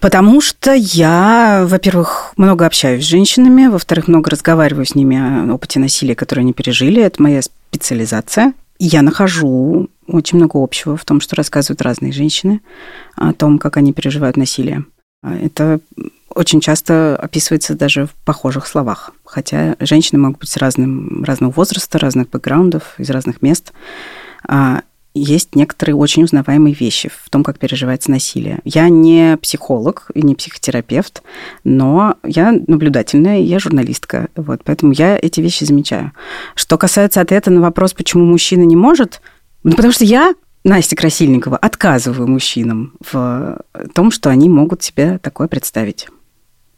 Потому 0.00 0.40
что 0.40 0.72
я, 0.72 1.64
во-первых, 1.66 2.32
много 2.36 2.66
общаюсь 2.66 3.04
с 3.04 3.08
женщинами, 3.08 3.66
во-вторых, 3.66 4.06
много 4.06 4.30
разговариваю 4.30 4.86
с 4.86 4.94
ними 4.94 5.50
о 5.50 5.52
опыте 5.52 5.80
насилия, 5.80 6.14
которое 6.14 6.42
они 6.42 6.52
пережили. 6.52 7.02
Это 7.02 7.20
моя 7.20 7.42
специализация. 7.42 8.54
Я 8.78 9.02
нахожу 9.02 9.88
очень 10.06 10.38
много 10.38 10.62
общего 10.62 10.96
в 10.96 11.04
том, 11.04 11.20
что 11.20 11.34
рассказывают 11.34 11.82
разные 11.82 12.12
женщины 12.12 12.60
о 13.16 13.32
том, 13.32 13.58
как 13.58 13.76
они 13.76 13.92
переживают 13.92 14.36
насилие. 14.36 14.84
Это 15.22 15.80
очень 16.32 16.60
часто 16.60 17.16
описывается 17.16 17.74
даже 17.74 18.06
в 18.06 18.14
похожих 18.24 18.68
словах. 18.68 19.10
Хотя 19.24 19.74
женщины 19.80 20.20
могут 20.20 20.38
быть 20.38 20.56
разным, 20.56 21.24
разного 21.24 21.50
возраста, 21.50 21.98
разных 21.98 22.30
бэкграундов, 22.30 22.94
из 22.98 23.10
разных 23.10 23.42
мест. 23.42 23.72
Есть 25.18 25.54
некоторые 25.54 25.96
очень 25.96 26.24
узнаваемые 26.24 26.74
вещи 26.74 27.10
в 27.24 27.28
том, 27.30 27.42
как 27.42 27.58
переживается 27.58 28.10
насилие. 28.10 28.60
Я 28.64 28.88
не 28.88 29.36
психолог 29.38 30.10
и 30.14 30.22
не 30.22 30.34
психотерапевт, 30.34 31.22
но 31.64 32.16
я 32.22 32.52
наблюдательная, 32.66 33.40
я 33.40 33.58
журналистка, 33.58 34.28
вот, 34.36 34.62
поэтому 34.64 34.92
я 34.92 35.18
эти 35.20 35.40
вещи 35.40 35.64
замечаю. 35.64 36.12
Что 36.54 36.78
касается 36.78 37.20
ответа 37.20 37.50
на 37.50 37.60
вопрос, 37.60 37.92
почему 37.94 38.24
мужчина 38.24 38.62
не 38.62 38.76
может, 38.76 39.20
ну, 39.64 39.72
потому 39.72 39.92
что 39.92 40.04
я 40.04 40.34
Настя 40.64 40.96
Красильникова 40.96 41.56
отказываю 41.56 42.28
мужчинам 42.28 42.94
в 43.10 43.60
том, 43.94 44.10
что 44.10 44.30
они 44.30 44.48
могут 44.48 44.82
себе 44.82 45.18
такое 45.18 45.48
представить. 45.48 46.08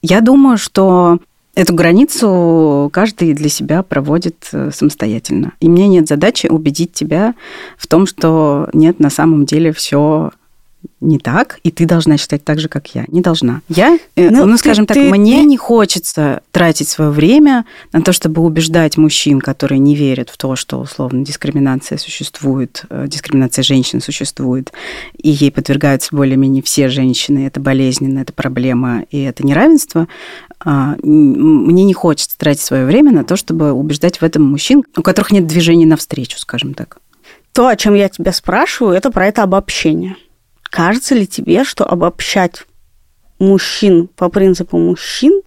Я 0.03 0.21
думаю, 0.21 0.57
что 0.57 1.19
эту 1.55 1.75
границу 1.75 2.91
каждый 2.93 3.35
для 3.35 3.49
себя 3.49 3.83
проводит 3.83 4.49
э, 4.53 4.71
самостоятельно. 4.73 5.53
И 5.61 5.69
мне 5.69 5.89
нет 5.89 6.09
задачи 6.09 6.47
убедить 6.47 6.93
тебя 6.93 7.35
в 7.77 7.87
том, 7.87 8.07
что 8.07 8.69
нет, 8.73 9.01
на 9.01 9.11
самом 9.11 9.45
деле 9.45 9.73
все 9.73 10.31
не 11.01 11.19
так, 11.19 11.59
и 11.63 11.71
ты 11.71 11.87
должна 11.87 12.17
считать 12.17 12.45
так 12.45 12.61
же, 12.61 12.69
как 12.69 12.95
я. 12.95 13.05
Не 13.09 13.21
должна. 13.21 13.63
Я, 13.69 13.99
э, 14.17 14.31
ну, 14.31 14.47
ну 14.47 14.53
ты, 14.53 14.59
скажем 14.59 14.87
так, 14.87 14.97
ты, 14.97 15.11
мне 15.11 15.39
ты... 15.39 15.45
не 15.45 15.57
хочется 15.57 16.43
тратить 16.53 16.89
свое 16.89 17.11
время 17.11 17.65
на 17.93 18.03
то, 18.03 18.13
чтобы 18.13 18.43
убеждать 18.43 18.97
мужчин, 18.97 19.41
которые 19.41 19.79
не 19.79 19.95
верят 19.95 20.31
в 20.31 20.37
то, 20.37 20.57
что, 20.57 20.79
условно, 20.79 21.25
дискриминация 21.25 21.99
существует, 21.99 22.85
э, 22.91 23.07
дискриминация 23.09 23.63
женщин 23.63 24.01
существует, 24.01 24.73
и 25.17 25.31
ей 25.31 25.51
подвергаются 25.51 26.15
более-менее 26.15 26.63
все 26.63 26.89
женщины, 26.89 27.47
это 27.47 27.61
болезненно, 27.61 28.21
это 28.21 28.33
проблема, 28.33 29.05
и 29.11 29.21
это 29.23 29.45
неравенство. 29.45 30.07
А, 30.63 30.97
мне 31.03 31.85
не 31.85 31.95
хочется 31.95 32.37
тратить 32.37 32.63
свое 32.63 32.85
время 32.85 33.13
на 33.13 33.25
то, 33.25 33.37
чтобы 33.37 33.73
убеждать 33.73 34.21
в 34.21 34.23
этом 34.23 34.45
мужчин, 34.45 34.85
у 34.97 35.03
которых 35.03 35.31
нет 35.31 35.47
движения 35.47 35.87
навстречу, 35.87 36.39
скажем 36.39 36.75
так. 36.75 36.99
То, 37.53 37.69
о 37.69 37.77
чем 37.77 37.95
я 37.95 38.09
тебя 38.09 38.33
спрашиваю, 38.33 38.95
это 38.95 39.11
про 39.11 39.27
это 39.27 39.43
обобщение. 39.43 40.17
Кажется 40.71 41.17
ли 41.17 41.27
тебе, 41.27 41.65
что 41.65 41.85
обобщать 41.85 42.63
мужчин 43.41 44.07
по 44.07 44.29
принципу 44.29 44.79
мужчин 44.79 45.43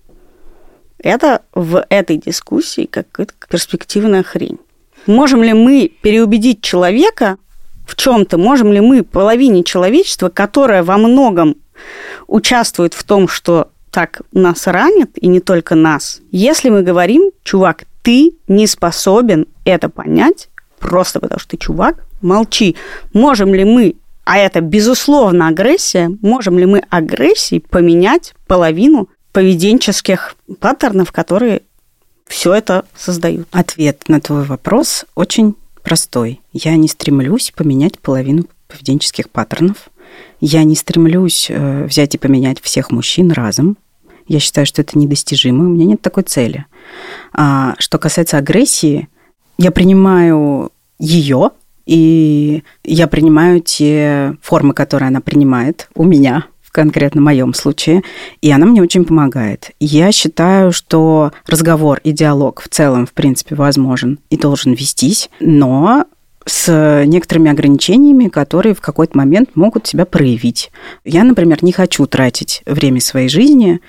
это 0.99 1.43
в 1.53 1.85
этой 1.89 2.17
дискуссии 2.17 2.85
какая-то 2.85 3.33
перспективная 3.49 4.23
хрень? 4.23 4.59
Можем 5.07 5.41
ли 5.41 5.53
мы 5.53 5.91
переубедить 6.01 6.61
человека 6.61 7.37
в 7.87 7.95
чем-то? 7.95 8.37
Можем 8.37 8.73
ли 8.73 8.81
мы 8.81 9.03
половине 9.03 9.63
человечества, 9.63 10.29
которое 10.29 10.83
во 10.83 10.97
многом 10.97 11.55
участвует 12.27 12.93
в 12.93 13.03
том, 13.03 13.27
что 13.27 13.69
так 13.91 14.21
нас 14.31 14.67
ранит, 14.67 15.11
и 15.17 15.27
не 15.27 15.39
только 15.39 15.75
нас, 15.75 16.19
если 16.31 16.69
мы 16.69 16.81
говорим, 16.81 17.31
чувак, 17.43 17.83
ты 18.01 18.33
не 18.47 18.67
способен 18.67 19.47
это 19.65 19.87
понять, 19.87 20.49
просто 20.79 21.19
потому 21.19 21.39
что 21.39 21.51
ты 21.51 21.57
чувак, 21.57 22.05
молчи. 22.21 22.75
Можем 23.13 23.53
ли 23.53 23.63
мы 23.63 23.95
а 24.25 24.37
это, 24.37 24.61
безусловно, 24.61 25.47
агрессия, 25.47 26.09
можем 26.21 26.57
ли 26.57 26.65
мы 26.65 26.83
агрессией 26.89 27.61
поменять 27.61 28.33
половину 28.47 29.09
поведенческих 29.31 30.35
паттернов, 30.59 31.11
которые 31.11 31.61
все 32.25 32.53
это 32.53 32.85
создают? 32.95 33.47
Ответ 33.51 34.03
на 34.07 34.21
твой 34.21 34.43
вопрос 34.43 35.05
очень 35.15 35.55
простой. 35.81 36.41
Я 36.53 36.75
не 36.77 36.87
стремлюсь 36.87 37.51
поменять 37.55 37.99
половину 37.99 38.45
поведенческих 38.67 39.29
паттернов. 39.29 39.89
Я 40.39 40.63
не 40.63 40.75
стремлюсь 40.75 41.47
э, 41.49 41.85
взять 41.85 42.15
и 42.15 42.17
поменять 42.17 42.61
всех 42.61 42.91
мужчин 42.91 43.31
разом. 43.31 43.77
Я 44.27 44.39
считаю, 44.39 44.65
что 44.65 44.81
это 44.81 44.97
недостижимо. 44.97 45.65
У 45.65 45.67
меня 45.67 45.85
нет 45.85 46.01
такой 46.01 46.23
цели. 46.23 46.65
А 47.33 47.75
что 47.77 47.97
касается 47.97 48.37
агрессии, 48.37 49.09
я 49.57 49.71
принимаю 49.71 50.71
ее 50.97 51.51
и 51.85 52.63
я 52.83 53.07
принимаю 53.07 53.59
те 53.61 54.35
формы, 54.41 54.73
которые 54.73 55.07
она 55.07 55.21
принимает 55.21 55.89
у 55.95 56.03
меня, 56.03 56.45
в 56.61 56.71
конкретно 56.71 57.21
моем 57.21 57.53
случае, 57.53 58.01
и 58.41 58.51
она 58.51 58.65
мне 58.65 58.81
очень 58.81 59.05
помогает. 59.05 59.71
Я 59.79 60.11
считаю, 60.11 60.71
что 60.71 61.31
разговор 61.45 61.99
и 62.03 62.11
диалог 62.11 62.61
в 62.61 62.69
целом, 62.69 63.05
в 63.05 63.13
принципе, 63.13 63.55
возможен 63.55 64.19
и 64.29 64.37
должен 64.37 64.73
вестись, 64.73 65.29
но 65.39 66.05
с 66.45 67.03
некоторыми 67.05 67.51
ограничениями, 67.51 68.27
которые 68.27 68.75
в 68.75 68.81
какой-то 68.81 69.17
момент 69.17 69.55
могут 69.55 69.87
себя 69.87 70.05
проявить. 70.05 70.71
Я, 71.05 71.23
например, 71.23 71.63
не 71.63 71.71
хочу 71.71 72.05
тратить 72.05 72.63
время 72.65 72.99
своей 72.99 73.29
жизни 73.29 73.79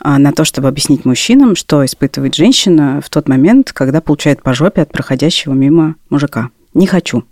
а, 0.00 0.18
на 0.18 0.32
то, 0.32 0.44
чтобы 0.44 0.68
объяснить 0.68 1.04
мужчинам, 1.04 1.56
что 1.56 1.84
испытывает 1.84 2.34
женщина 2.34 3.00
в 3.04 3.10
тот 3.10 3.28
момент, 3.28 3.72
когда 3.72 4.00
получает 4.00 4.42
по 4.42 4.54
жопе 4.54 4.82
от 4.82 4.92
проходящего 4.92 5.54
мимо 5.54 5.96
мужика. 6.08 6.50
Не 6.72 6.86
хочу. 6.86 7.24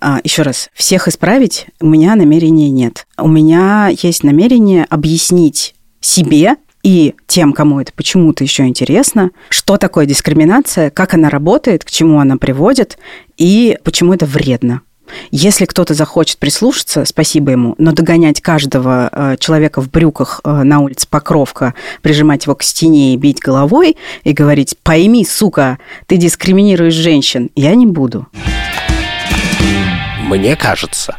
А, 0.00 0.20
Еще 0.24 0.42
раз, 0.42 0.70
всех 0.74 1.08
исправить 1.08 1.66
у 1.80 1.86
меня 1.86 2.14
намерения 2.14 2.70
нет. 2.70 3.06
У 3.16 3.28
меня 3.28 3.88
есть 3.88 4.22
намерение 4.22 4.84
объяснить 4.84 5.74
себе 6.00 6.56
и 6.82 7.14
тем, 7.26 7.52
кому 7.52 7.80
это 7.80 7.92
почему-то 7.92 8.44
еще 8.44 8.66
интересно, 8.66 9.30
что 9.48 9.76
такое 9.76 10.06
дискриминация, 10.06 10.90
как 10.90 11.14
она 11.14 11.28
работает, 11.28 11.84
к 11.84 11.90
чему 11.90 12.20
она 12.20 12.36
приводит 12.36 12.98
и 13.36 13.76
почему 13.82 14.14
это 14.14 14.26
вредно. 14.26 14.82
Если 15.30 15.64
кто-то 15.64 15.94
захочет 15.94 16.38
прислушаться, 16.38 17.04
спасибо 17.04 17.50
ему, 17.52 17.74
но 17.78 17.92
догонять 17.92 18.40
каждого 18.40 19.08
э, 19.10 19.36
человека 19.38 19.80
в 19.80 19.90
брюках 19.90 20.40
э, 20.44 20.62
на 20.62 20.80
улице 20.80 21.06
Покровка, 21.08 21.74
прижимать 22.02 22.44
его 22.44 22.54
к 22.54 22.62
стене 22.62 23.14
и 23.14 23.16
бить 23.16 23.40
головой 23.40 23.96
и 24.24 24.32
говорить 24.32 24.76
«пойми, 24.82 25.24
сука, 25.24 25.78
ты 26.06 26.16
дискриминируешь 26.16 26.94
женщин», 26.94 27.50
я 27.54 27.74
не 27.74 27.86
буду. 27.86 28.26
Мне 30.28 30.56
кажется, 30.56 31.16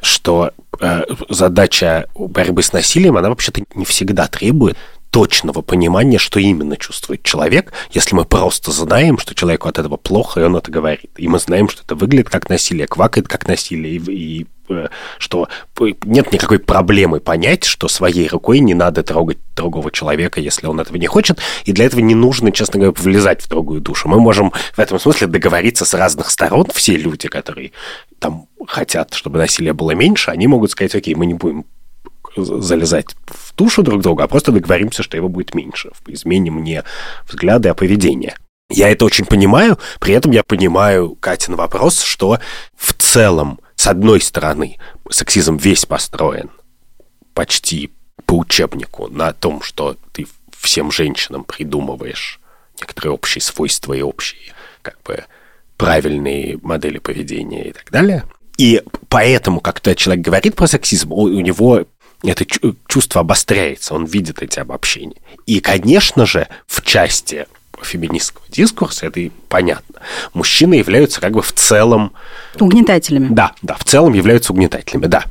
что 0.00 0.52
э, 0.80 1.02
задача 1.28 2.08
борьбы 2.14 2.62
с 2.62 2.72
насилием, 2.72 3.16
она 3.16 3.28
вообще-то 3.28 3.62
не 3.74 3.84
всегда 3.84 4.28
требует 4.28 4.78
точного 5.10 5.62
понимания, 5.62 6.18
что 6.18 6.38
именно 6.38 6.76
чувствует 6.76 7.24
человек, 7.24 7.72
если 7.90 8.14
мы 8.14 8.24
просто 8.24 8.70
знаем, 8.70 9.18
что 9.18 9.34
человеку 9.34 9.68
от 9.68 9.80
этого 9.80 9.96
плохо, 9.96 10.38
и 10.38 10.44
он 10.44 10.54
это 10.54 10.70
говорит. 10.70 11.10
И 11.16 11.26
мы 11.26 11.40
знаем, 11.40 11.68
что 11.68 11.82
это 11.82 11.96
выглядит 11.96 12.30
как 12.30 12.48
насилие, 12.48 12.86
квакает 12.86 13.26
как 13.26 13.48
насилие, 13.48 13.96
и, 13.96 14.12
и 14.12 14.46
что 15.18 15.48
нет 16.04 16.32
никакой 16.32 16.58
проблемы 16.58 17.20
понять, 17.20 17.64
что 17.64 17.88
своей 17.88 18.28
рукой 18.28 18.60
не 18.60 18.74
надо 18.74 19.02
трогать 19.02 19.38
другого 19.54 19.90
человека, 19.90 20.40
если 20.40 20.66
он 20.66 20.80
этого 20.80 20.96
не 20.96 21.06
хочет, 21.06 21.38
и 21.64 21.72
для 21.72 21.86
этого 21.86 22.00
не 22.00 22.14
нужно, 22.14 22.52
честно 22.52 22.80
говоря, 22.80 22.94
влезать 22.98 23.42
в 23.42 23.48
другую 23.48 23.80
душу. 23.80 24.08
Мы 24.08 24.20
можем 24.20 24.52
в 24.74 24.78
этом 24.78 24.98
смысле 24.98 25.26
договориться 25.26 25.84
с 25.84 25.94
разных 25.94 26.30
сторон, 26.30 26.66
все 26.74 26.96
люди, 26.96 27.28
которые 27.28 27.72
там 28.18 28.46
хотят, 28.66 29.14
чтобы 29.14 29.38
насилия 29.38 29.72
было 29.72 29.92
меньше, 29.92 30.30
они 30.30 30.46
могут 30.46 30.70
сказать, 30.70 30.94
окей, 30.94 31.14
мы 31.14 31.26
не 31.26 31.34
будем 31.34 31.64
залезать 32.36 33.14
в 33.26 33.54
душу 33.54 33.82
друг 33.82 34.02
друга, 34.02 34.24
а 34.24 34.28
просто 34.28 34.52
договоримся, 34.52 35.02
что 35.02 35.16
его 35.16 35.28
будет 35.28 35.54
меньше. 35.54 35.90
Изменим 36.06 36.62
не 36.62 36.82
взгляды, 37.26 37.68
а 37.68 37.74
поведение. 37.74 38.36
Я 38.68 38.90
это 38.90 39.04
очень 39.04 39.24
понимаю, 39.24 39.78
при 40.00 40.14
этом 40.14 40.32
я 40.32 40.42
понимаю 40.42 41.16
Катин 41.20 41.54
вопрос, 41.54 42.02
что 42.02 42.40
в 42.76 42.92
целом, 42.94 43.60
с 43.76 43.86
одной 43.86 44.20
стороны, 44.20 44.78
сексизм 45.10 45.56
весь 45.56 45.86
построен 45.86 46.50
почти 47.34 47.92
по 48.24 48.38
учебнику 48.38 49.08
на 49.08 49.32
том, 49.32 49.62
что 49.62 49.96
ты 50.12 50.26
всем 50.58 50.90
женщинам 50.90 51.44
придумываешь 51.44 52.40
некоторые 52.80 53.12
общие 53.12 53.42
свойства 53.42 53.92
и 53.92 54.02
общие 54.02 54.52
как 54.82 55.00
бы 55.02 55.24
правильные 55.76 56.58
модели 56.62 56.98
поведения 56.98 57.68
и 57.68 57.72
так 57.72 57.90
далее. 57.90 58.24
И 58.56 58.82
поэтому, 59.08 59.60
когда 59.60 59.94
человек 59.94 60.24
говорит 60.24 60.56
про 60.56 60.66
сексизм, 60.66 61.12
у, 61.12 61.22
у 61.24 61.40
него 61.40 61.84
это 62.22 62.46
чувство 62.88 63.20
обостряется, 63.20 63.94
он 63.94 64.06
видит 64.06 64.42
эти 64.42 64.58
обобщения. 64.58 65.20
И, 65.44 65.60
конечно 65.60 66.24
же, 66.24 66.48
в 66.66 66.82
части 66.82 67.46
феминистского 67.86 68.44
дискурса, 68.48 69.06
это 69.06 69.20
и 69.20 69.30
понятно. 69.48 70.00
Мужчины 70.34 70.74
являются 70.74 71.20
как 71.20 71.32
бы 71.32 71.42
в 71.42 71.52
целом... 71.52 72.12
Угнетателями. 72.58 73.28
Да, 73.30 73.52
да, 73.62 73.74
в 73.74 73.84
целом 73.84 74.12
являются 74.12 74.52
угнетателями, 74.52 75.06
да. 75.06 75.24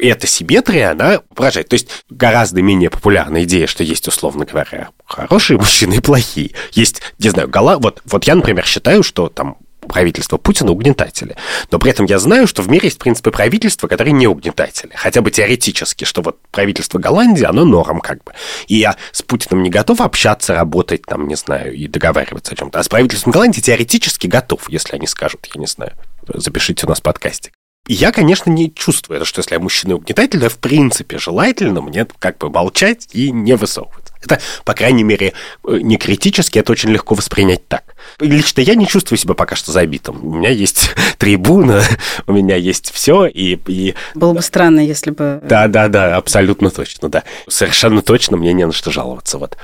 И 0.00 0.06
эта 0.06 0.26
симметрия, 0.26 0.92
она 0.92 1.20
поражает. 1.34 1.68
То 1.68 1.74
есть 1.74 2.04
гораздо 2.08 2.62
менее 2.62 2.88
популярная 2.88 3.44
идея, 3.44 3.66
что 3.66 3.84
есть, 3.84 4.08
условно 4.08 4.46
говоря, 4.46 4.88
хорошие 5.04 5.58
мужчины 5.58 5.94
и 5.94 6.00
плохие. 6.00 6.52
Есть, 6.72 7.02
не 7.18 7.28
знаю, 7.28 7.48
гала... 7.48 7.78
Вот, 7.78 8.00
вот 8.06 8.24
я, 8.24 8.34
например, 8.34 8.64
считаю, 8.64 9.02
что 9.02 9.28
там 9.28 9.58
правительство 9.88 10.36
Путина 10.36 10.72
угнетатели. 10.72 11.36
Но 11.70 11.78
при 11.78 11.90
этом 11.90 12.06
я 12.06 12.18
знаю, 12.18 12.46
что 12.46 12.62
в 12.62 12.68
мире 12.68 12.86
есть, 12.86 12.96
в 12.96 13.00
принципе, 13.00 13.30
правительства, 13.30 13.88
которые 13.88 14.12
не 14.12 14.26
угнетатели. 14.26 14.92
Хотя 14.94 15.20
бы 15.20 15.30
теоретически, 15.30 16.04
что 16.04 16.22
вот 16.22 16.38
правительство 16.50 16.98
Голландии, 16.98 17.44
оно 17.44 17.64
норм 17.64 18.00
как 18.00 18.22
бы. 18.24 18.32
И 18.68 18.76
я 18.76 18.96
с 19.12 19.22
Путиным 19.22 19.62
не 19.62 19.70
готов 19.70 20.00
общаться, 20.00 20.54
работать 20.54 21.02
там, 21.02 21.28
не 21.28 21.36
знаю, 21.36 21.74
и 21.74 21.86
договариваться 21.88 22.52
о 22.52 22.56
чем-то. 22.56 22.78
А 22.78 22.82
с 22.82 22.88
правительством 22.88 23.32
Голландии 23.32 23.60
теоретически 23.60 24.26
готов, 24.26 24.68
если 24.68 24.96
они 24.96 25.06
скажут, 25.06 25.48
я 25.54 25.60
не 25.60 25.66
знаю, 25.66 25.92
запишите 26.34 26.86
у 26.86 26.88
нас 26.88 27.00
подкастик. 27.00 27.52
И 27.86 27.94
я, 27.94 28.12
конечно, 28.12 28.50
не 28.50 28.72
чувствую 28.72 29.16
это, 29.16 29.24
что 29.24 29.40
если 29.40 29.54
я 29.54 29.60
мужчина 29.60 29.96
угнетатель, 29.96 30.40
то 30.40 30.48
в 30.48 30.58
принципе 30.58 31.18
желательно 31.18 31.80
мне 31.80 32.06
как 32.18 32.38
бы 32.38 32.50
молчать 32.50 33.08
и 33.12 33.32
не 33.32 33.56
высовываться. 33.56 34.09
Это, 34.22 34.38
по 34.64 34.74
крайней 34.74 35.02
мере, 35.02 35.32
э, 35.66 35.78
не 35.80 35.96
критически, 35.96 36.58
это 36.58 36.72
очень 36.72 36.90
легко 36.90 37.14
воспринять 37.14 37.66
так. 37.68 37.84
Лично 38.18 38.60
я 38.60 38.74
не 38.74 38.86
чувствую 38.86 39.18
себя 39.18 39.34
пока 39.34 39.56
что 39.56 39.72
забитым. 39.72 40.24
У 40.24 40.34
меня 40.34 40.50
есть 40.50 40.90
трибуна, 41.18 41.82
у 42.26 42.32
меня 42.32 42.56
есть 42.56 42.92
все, 42.92 43.26
и... 43.26 43.58
и... 43.66 43.94
Было 44.14 44.34
бы 44.34 44.42
странно, 44.42 44.80
если 44.80 45.10
бы... 45.10 45.40
Да-да-да, 45.42 46.16
абсолютно 46.16 46.70
точно, 46.70 47.08
да. 47.08 47.24
Совершенно 47.48 48.02
точно 48.02 48.36
мне 48.36 48.52
не 48.52 48.66
на 48.66 48.72
что 48.72 48.90
жаловаться, 48.90 49.38
вот. 49.38 49.56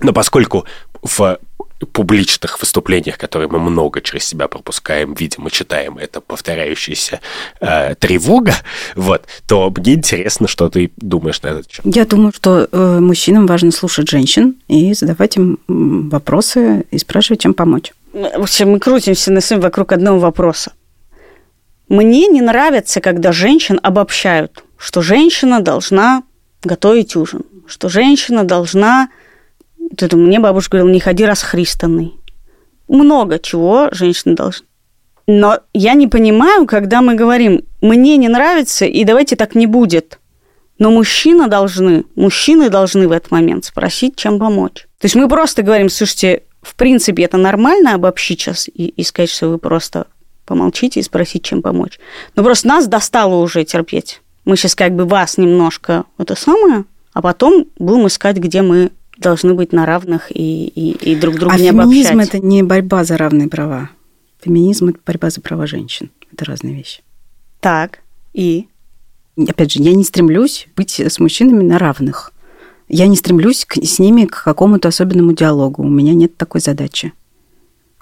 Но 0.00 0.12
поскольку 0.12 0.64
в 1.02 1.38
публичных 1.86 2.60
выступлениях, 2.60 3.18
которые 3.18 3.48
мы 3.48 3.58
много 3.58 4.00
через 4.00 4.24
себя 4.24 4.48
пропускаем, 4.48 5.14
видим 5.14 5.46
и 5.46 5.50
читаем, 5.50 5.98
это 5.98 6.20
повторяющаяся 6.20 7.20
э, 7.60 7.94
тревога, 7.94 8.54
вот, 8.96 9.24
то 9.46 9.72
мне 9.76 9.94
интересно, 9.94 10.48
что 10.48 10.68
ты 10.68 10.90
думаешь 10.96 11.42
на 11.42 11.48
этот 11.48 11.70
счет. 11.70 11.84
Я 11.84 12.04
думаю, 12.04 12.32
что 12.34 12.68
э, 12.70 13.00
мужчинам 13.00 13.46
важно 13.46 13.70
слушать 13.70 14.08
женщин 14.08 14.56
и 14.68 14.92
задавать 14.94 15.36
им 15.36 15.58
вопросы 15.68 16.84
и 16.90 16.98
спрашивать, 16.98 17.40
чем 17.40 17.54
помочь. 17.54 17.92
В 18.12 18.42
общем, 18.42 18.70
мы 18.70 18.80
крутимся 18.80 19.32
на 19.32 19.40
своем 19.40 19.62
вокруг 19.62 19.92
одного 19.92 20.18
вопроса. 20.18 20.72
Мне 21.88 22.26
не 22.26 22.42
нравится, 22.42 23.00
когда 23.00 23.32
женщин 23.32 23.80
обобщают, 23.82 24.64
что 24.76 25.00
женщина 25.00 25.60
должна 25.60 26.22
готовить 26.62 27.16
ужин, 27.16 27.42
что 27.66 27.88
женщина 27.88 28.44
должна 28.44 29.08
это 30.02 30.16
мне 30.16 30.40
бабушка 30.40 30.78
говорила, 30.78 30.92
не 30.92 31.00
ходи 31.00 31.24
расхристанный. 31.24 32.14
Много 32.88 33.38
чего 33.38 33.88
женщины 33.92 34.34
должны. 34.34 34.66
Но 35.26 35.58
я 35.74 35.92
не 35.92 36.06
понимаю, 36.06 36.66
когда 36.66 37.02
мы 37.02 37.14
говорим, 37.14 37.62
мне 37.82 38.16
не 38.16 38.28
нравится, 38.28 38.86
и 38.86 39.04
давайте 39.04 39.36
так 39.36 39.54
не 39.54 39.66
будет. 39.66 40.18
Но 40.78 40.90
мужчины 40.90 41.48
должны, 41.48 42.04
мужчины 42.14 42.70
должны 42.70 43.08
в 43.08 43.12
этот 43.12 43.30
момент 43.30 43.66
спросить, 43.66 44.16
чем 44.16 44.38
помочь. 44.38 44.86
То 44.98 45.04
есть 45.04 45.16
мы 45.16 45.28
просто 45.28 45.62
говорим, 45.62 45.90
слушайте, 45.90 46.44
в 46.62 46.74
принципе, 46.76 47.24
это 47.24 47.36
нормально 47.36 47.94
обобщить 47.94 48.40
сейчас 48.40 48.68
и, 48.68 48.86
и 48.88 49.04
сказать, 49.04 49.30
что 49.30 49.50
вы 49.50 49.58
просто 49.58 50.06
помолчите 50.46 51.00
и 51.00 51.02
спросить, 51.02 51.44
чем 51.44 51.60
помочь. 51.60 51.98
Но 52.34 52.42
просто 52.42 52.68
нас 52.68 52.86
достало 52.86 53.34
уже 53.34 53.64
терпеть. 53.64 54.22
Мы 54.44 54.56
сейчас 54.56 54.74
как 54.74 54.94
бы 54.94 55.04
вас 55.04 55.36
немножко 55.36 56.04
это 56.16 56.34
самое, 56.34 56.84
а 57.12 57.20
потом 57.20 57.66
будем 57.78 58.06
искать, 58.06 58.38
где 58.38 58.62
мы 58.62 58.92
должны 59.18 59.54
быть 59.54 59.72
на 59.72 59.84
равных 59.84 60.30
и, 60.30 60.66
и, 60.66 60.92
и 60.92 61.16
друг 61.16 61.36
друга 61.36 61.54
а 61.54 61.58
не 61.58 61.70
феминизм 61.70 62.14
обобщать. 62.14 62.34
это 62.34 62.46
не 62.46 62.62
борьба 62.62 63.04
за 63.04 63.16
равные 63.16 63.48
права. 63.48 63.90
Феминизм– 64.40 64.88
это 64.90 64.98
борьба 65.04 65.30
за 65.30 65.40
права 65.40 65.66
женщин. 65.66 66.10
Это 66.32 66.44
разные 66.44 66.74
вещи. 66.74 67.02
Так, 67.60 68.00
и? 68.32 68.68
Опять 69.36 69.72
же, 69.72 69.82
я 69.82 69.94
не 69.94 70.04
стремлюсь 70.04 70.68
быть 70.76 71.00
с 71.00 71.18
мужчинами 71.18 71.62
на 71.62 71.78
равных. 71.78 72.32
Я 72.88 73.06
не 73.06 73.16
стремлюсь 73.16 73.64
к, 73.64 73.76
с 73.76 73.98
ними 73.98 74.24
к 74.24 74.42
какому-то 74.44 74.88
особенному 74.88 75.32
диалогу. 75.32 75.82
У 75.82 75.88
меня 75.88 76.14
нет 76.14 76.36
такой 76.36 76.60
задачи. 76.60 77.12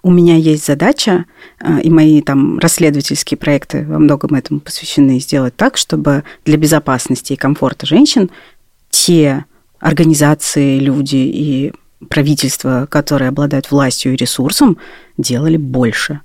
У 0.02 0.10
меня 0.10 0.36
есть 0.36 0.64
задача, 0.64 1.24
э, 1.60 1.80
и 1.80 1.90
мои 1.90 2.20
там 2.20 2.58
расследовательские 2.58 3.38
проекты 3.38 3.84
во 3.84 3.98
многом 3.98 4.34
этому 4.34 4.60
посвящены, 4.60 5.18
сделать 5.18 5.56
так, 5.56 5.76
чтобы 5.76 6.22
для 6.44 6.58
безопасности 6.58 7.32
и 7.32 7.36
комфорта 7.36 7.86
женщин 7.86 8.30
те 8.90 9.46
организации, 9.80 10.78
люди 10.78 11.16
и 11.16 11.72
правительства, 12.08 12.86
которые 12.90 13.28
обладают 13.28 13.70
властью 13.70 14.14
и 14.14 14.16
ресурсом, 14.16 14.78
делали 15.16 15.56
больше. 15.56 16.20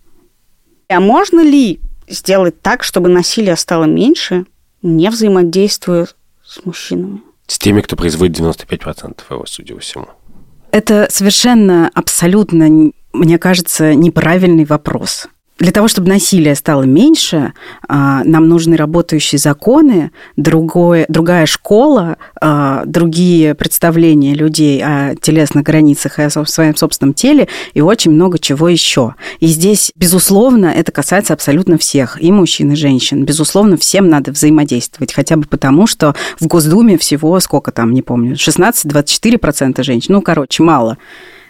А 0.90 1.00
можно 1.00 1.42
ли 1.42 1.80
сделать 2.08 2.62
так, 2.62 2.84
чтобы 2.84 3.10
насилие 3.10 3.56
стало 3.56 3.86
меньше, 3.86 4.46
не 4.82 5.10
взаимодействуя 5.10 6.08
с 6.44 6.66
мужчинами? 6.66 7.22
С 7.48 7.58
теми, 7.58 7.82
кто 7.82 7.96
производит 7.96 8.38
95% 8.40 9.22
его, 9.30 9.46
судя 9.46 9.76
по 9.76 9.82
всему. 9.82 10.08
Это 10.72 11.08
совершенно, 11.10 11.90
абсолютно, 11.94 12.92
мне 13.14 13.38
кажется, 13.38 13.94
неправильный 13.94 14.66
вопрос. 14.66 15.28
Для 15.62 15.72
того, 15.72 15.88
чтобы 15.88 16.10
насилие 16.10 16.56
стало 16.56 16.82
меньше, 16.82 17.54
а, 17.88 18.24
нам 18.24 18.50
нужны 18.50 18.76
работающие 18.76 19.38
законы, 19.38 20.10
другое, 20.36 21.06
другая 21.08 21.46
школа, 21.46 22.18
а, 22.42 22.82
другие 22.88 23.54
представления 23.54 24.34
людей 24.34 24.82
о 24.84 25.14
телесных 25.22 25.64
границах 25.64 26.18
и 26.18 26.24
о 26.24 26.32
своем 26.32 26.76
собственном 26.76 27.14
теле 27.14 27.48
и 27.76 27.82
очень 27.82 28.10
много 28.10 28.40
чего 28.40 28.70
еще. 28.70 29.14
И 29.40 29.46
здесь, 29.46 29.92
безусловно, 29.96 30.66
это 30.66 30.92
касается 30.92 31.34
абсолютно 31.34 31.78
всех, 31.78 32.20
и 32.20 32.32
мужчин, 32.32 32.72
и 32.72 32.76
женщин. 32.76 33.24
Безусловно, 33.24 33.78
всем 33.78 34.10
надо 34.10 34.32
взаимодействовать, 34.32 35.14
хотя 35.14 35.36
бы 35.36 35.46
потому, 35.46 35.86
что 35.86 36.16
в 36.40 36.48
Госдуме 36.48 36.98
всего, 36.98 37.40
сколько 37.40 37.72
там, 37.72 37.94
не 37.94 38.02
помню, 38.02 38.34
16-24% 38.34 39.84
женщин, 39.84 40.16
ну, 40.16 40.24
короче, 40.24 40.64
мало. 40.64 40.98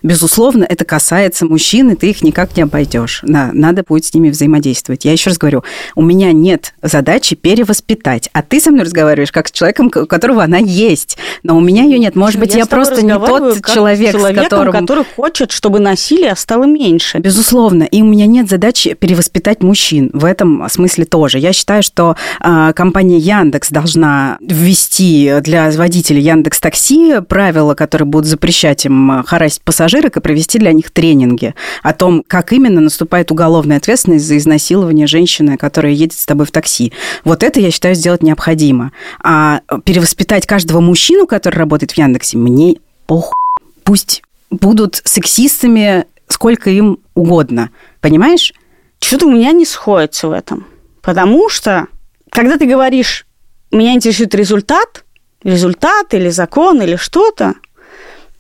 Безусловно, 0.04 0.66
это 0.68 0.84
касается 0.84 1.46
мужчин, 1.46 1.92
и 1.92 1.96
ты 1.96 2.10
их 2.10 2.24
никак 2.24 2.58
не 2.58 2.64
обойдешь. 2.64 3.22
Да, 3.24 3.52
надо 3.54 3.84
будет 3.88 4.06
с 4.06 4.14
ними 4.14 4.30
взаимодействовать. 4.30 5.06
Я 5.06 5.12
еще 5.12 5.30
раз 5.30 5.38
говорю, 5.38 5.64
у 5.96 6.02
меня 6.02 6.32
нет 6.32 6.74
задачи 6.82 7.36
перевоспитать, 7.36 8.30
а 8.34 8.42
ты 8.42 8.60
со 8.60 8.72
мной 8.72 8.86
разговариваешь 8.86 9.32
как 9.32 9.50
с 9.50 9.52
человеком, 9.52 9.88
у 9.88 10.06
которого 10.08 10.44
она 10.44 10.58
есть, 10.58 11.18
но 11.44 11.56
у 11.56 11.60
меня 11.60 11.84
ее 11.84 12.00
нет. 12.00 12.16
Может 12.16 12.40
быть, 12.40 12.54
я, 12.54 12.60
я 12.60 12.66
просто 12.66 13.04
не 13.06 13.14
тот 13.14 13.64
человек, 13.66 14.18
с 14.18 14.34
которым... 14.34 14.74
который 14.74 15.06
хочет, 15.16 15.52
чтобы 15.52 15.80
насилие 15.80 16.36
стало 16.36 16.64
меньше. 16.64 17.20
Безусловно, 17.20 17.84
и 17.84 18.02
у 18.02 18.06
меня 18.06 18.26
нет 18.26 18.50
задачи 18.50 18.94
перевоспитать 18.94 19.62
мужчин 19.62 20.10
в 20.14 20.26
этом 20.26 20.68
смысле 20.70 21.06
тоже. 21.06 21.38
Я 21.38 21.54
считаю, 21.54 21.84
что 21.84 22.16
э, 22.40 22.74
компания 22.76 23.18
Яндекс 23.18 23.70
должна 23.70 24.38
ввести 24.42 25.34
для 25.42 25.70
водителей 25.72 26.22
Яндекс 26.22 26.60
Такси 26.60 27.22
правила, 27.28 27.76
которые 27.76 28.08
будут 28.08 28.28
запрещать 28.28 28.86
им 28.86 29.24
харасить 29.26 29.62
пассажиров 29.62 29.91
пассажирок 29.92 30.18
и 30.18 30.22
провести 30.22 30.58
для 30.58 30.72
них 30.72 30.92
тренинги 30.92 31.54
о 31.84 31.94
том, 31.94 32.24
как 32.28 32.54
именно 32.54 32.82
наступает 32.82 33.32
уголовная 33.32 33.78
ответственность 33.78 34.26
за 34.26 34.38
изнасилование 34.38 35.08
женщины, 35.08 35.58
которая 35.58 35.92
едет 35.92 36.18
с 36.18 36.26
тобой 36.26 36.46
в 36.46 36.52
такси. 36.52 36.94
Вот 37.26 37.44
это, 37.44 37.60
я 37.60 37.72
считаю, 37.72 37.96
сделать 37.96 38.24
необходимо. 38.24 38.92
А 39.22 39.62
перевоспитать 39.84 40.48
каждого 40.48 40.80
мужчину, 40.80 41.28
который 41.28 41.58
работает 41.58 41.92
в 41.92 41.98
Яндексе, 41.98 42.38
мне 42.38 42.78
похуй. 43.06 43.34
Пусть 43.84 44.24
будут 44.50 45.02
сексистами 45.04 46.06
сколько 46.28 46.70
им 46.70 47.00
угодно. 47.14 47.70
Понимаешь? 48.00 48.54
Что-то 49.02 49.28
у 49.28 49.32
меня 49.32 49.52
не 49.52 49.66
сходится 49.66 50.28
в 50.28 50.32
этом. 50.32 50.66
Потому 51.02 51.50
что, 51.50 51.88
когда 52.30 52.58
ты 52.58 52.66
говоришь, 52.66 53.26
меня 53.72 53.94
интересует 53.94 54.36
результат, 54.36 55.04
результат 55.44 56.14
или 56.14 56.30
закон 56.30 56.82
или 56.82 56.96
что-то, 56.96 57.56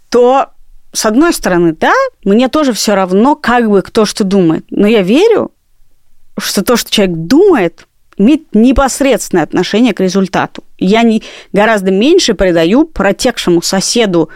то 0.09 0.50
с 0.93 1.05
одной 1.05 1.33
стороны, 1.33 1.73
да, 1.73 1.93
мне 2.23 2.49
тоже 2.49 2.73
все 2.73 2.95
равно, 2.95 3.35
как 3.35 3.69
бы 3.69 3.81
кто 3.81 4.05
что 4.05 4.23
думает. 4.23 4.65
Но 4.69 4.87
я 4.87 5.01
верю, 5.01 5.51
что 6.37 6.63
то, 6.63 6.75
что 6.75 6.91
человек 6.91 7.15
думает, 7.15 7.87
имеет 8.17 8.53
непосредственное 8.53 9.43
отношение 9.43 9.93
к 9.93 9.99
результату. 9.99 10.63
Я 10.77 11.03
не, 11.03 11.23
гораздо 11.53 11.91
меньше 11.91 12.33
придаю 12.33 12.85
протекшему 12.85 13.61
соседу 13.61 14.29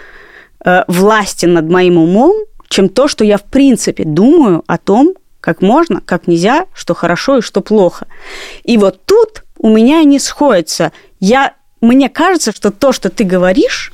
э, 0.63 0.83
власти 0.87 1.45
над 1.45 1.69
моим 1.69 1.97
умом, 1.97 2.35
чем 2.69 2.89
то, 2.89 3.07
что 3.07 3.23
я 3.23 3.37
в 3.37 3.43
принципе 3.43 4.03
думаю 4.05 4.63
о 4.67 4.77
том, 4.77 5.13
как 5.39 5.61
можно, 5.61 6.01
как 6.01 6.27
нельзя, 6.27 6.65
что 6.73 6.95
хорошо 6.95 7.37
и 7.37 7.41
что 7.41 7.61
плохо. 7.61 8.07
И 8.63 8.77
вот 8.77 9.05
тут 9.05 9.43
у 9.59 9.69
меня 9.69 10.03
не 10.03 10.19
сходится. 10.19 10.91
Я, 11.19 11.53
мне 11.81 12.09
кажется, 12.09 12.51
что 12.51 12.71
то, 12.71 12.91
что 12.91 13.09
ты 13.09 13.23
говоришь, 13.23 13.93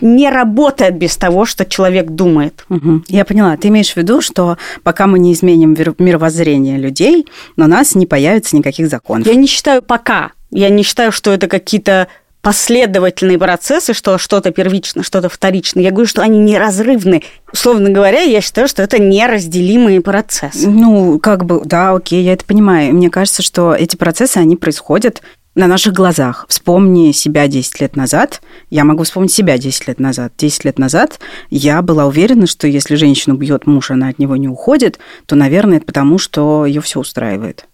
не 0.00 0.30
работает 0.30 0.96
без 0.96 1.16
того, 1.16 1.44
что 1.44 1.64
человек 1.64 2.10
думает. 2.10 2.64
Угу. 2.68 3.04
Я 3.08 3.24
поняла. 3.24 3.56
Ты 3.56 3.68
имеешь 3.68 3.92
в 3.92 3.96
виду, 3.96 4.20
что 4.20 4.58
пока 4.82 5.06
мы 5.06 5.18
не 5.18 5.32
изменим 5.32 5.76
мировоззрение 5.98 6.78
людей, 6.78 7.26
на 7.56 7.66
нас 7.66 7.94
не 7.94 8.06
появится 8.06 8.56
никаких 8.56 8.88
законов. 8.88 9.26
Я 9.26 9.34
не 9.34 9.46
считаю 9.46 9.82
пока. 9.82 10.32
Я 10.50 10.68
не 10.68 10.82
считаю, 10.82 11.12
что 11.12 11.32
это 11.32 11.48
какие-то 11.48 12.08
последовательные 12.46 13.38
процессы, 13.38 13.92
что 13.92 14.18
что-то 14.18 14.52
первично, 14.52 15.02
что-то 15.02 15.28
вторично. 15.28 15.80
Я 15.80 15.90
говорю, 15.90 16.06
что 16.06 16.22
они 16.22 16.38
неразрывны. 16.38 17.24
Условно 17.52 17.90
говоря, 17.90 18.20
я 18.20 18.40
считаю, 18.40 18.68
что 18.68 18.84
это 18.84 19.00
неразделимые 19.00 20.00
процессы. 20.00 20.68
Ну, 20.68 21.18
как 21.18 21.44
бы, 21.44 21.62
да, 21.64 21.90
окей, 21.90 22.22
я 22.22 22.34
это 22.34 22.44
понимаю. 22.44 22.94
Мне 22.94 23.10
кажется, 23.10 23.42
что 23.42 23.74
эти 23.74 23.96
процессы, 23.96 24.36
они 24.36 24.54
происходят 24.54 25.22
на 25.56 25.66
наших 25.66 25.94
глазах. 25.94 26.44
Вспомни 26.48 27.12
себя 27.12 27.48
10 27.48 27.80
лет 27.80 27.96
назад. 27.96 28.42
Я 28.70 28.84
могу 28.84 29.02
вспомнить 29.02 29.32
себя 29.32 29.58
10 29.58 29.88
лет 29.88 29.98
назад. 29.98 30.32
10 30.36 30.64
лет 30.66 30.78
назад 30.78 31.18
я 31.50 31.82
была 31.82 32.06
уверена, 32.06 32.46
что 32.46 32.68
если 32.68 32.94
женщину 32.94 33.36
бьет 33.36 33.66
муж, 33.66 33.90
она 33.90 34.08
от 34.08 34.18
него 34.18 34.36
не 34.36 34.48
уходит, 34.48 34.98
то, 35.24 35.34
наверное, 35.34 35.78
это 35.78 35.86
потому, 35.86 36.18
что 36.18 36.66
ее 36.66 36.82
все 36.82 37.00
устраивает. 37.00 37.66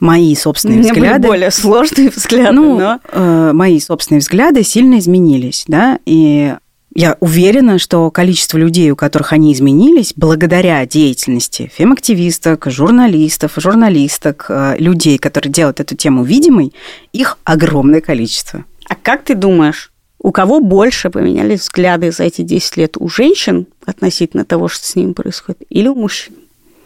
Мои 0.00 0.34
собственные 0.34 0.80
Мне 0.80 0.92
взгляды... 0.92 1.20
Были 1.20 1.28
более 1.28 1.50
сложные 1.52 2.10
взгляды, 2.10 2.52
ну, 2.52 2.78
но... 2.78 3.00
Э, 3.12 3.52
мои 3.54 3.78
собственные 3.78 4.20
взгляды 4.20 4.64
сильно 4.64 4.98
изменились, 4.98 5.64
да, 5.68 6.00
и 6.04 6.56
я 6.94 7.16
уверена, 7.20 7.78
что 7.78 8.10
количество 8.10 8.56
людей, 8.56 8.90
у 8.90 8.96
которых 8.96 9.32
они 9.32 9.52
изменились, 9.52 10.12
благодаря 10.16 10.84
деятельности 10.86 11.70
фем-активисток, 11.74 12.66
журналистов, 12.70 13.52
журналисток, 13.56 14.46
э, 14.48 14.76
людей, 14.78 15.18
которые 15.18 15.52
делают 15.52 15.80
эту 15.80 15.96
тему 15.96 16.24
видимой, 16.24 16.72
их 17.12 17.38
огромное 17.44 18.00
количество. 18.00 18.64
А 18.88 18.94
как 18.94 19.24
ты 19.24 19.34
думаешь, 19.34 19.92
у 20.20 20.30
кого 20.30 20.60
больше 20.60 21.10
поменялись 21.10 21.60
взгляды 21.60 22.12
за 22.12 22.24
эти 22.24 22.42
10 22.42 22.76
лет? 22.76 22.96
У 22.98 23.08
женщин 23.08 23.66
относительно 23.84 24.44
того, 24.44 24.68
что 24.68 24.86
с 24.86 24.96
ними 24.96 25.12
происходит, 25.12 25.62
или 25.68 25.88
у 25.88 25.94
мужчин? 25.94 26.34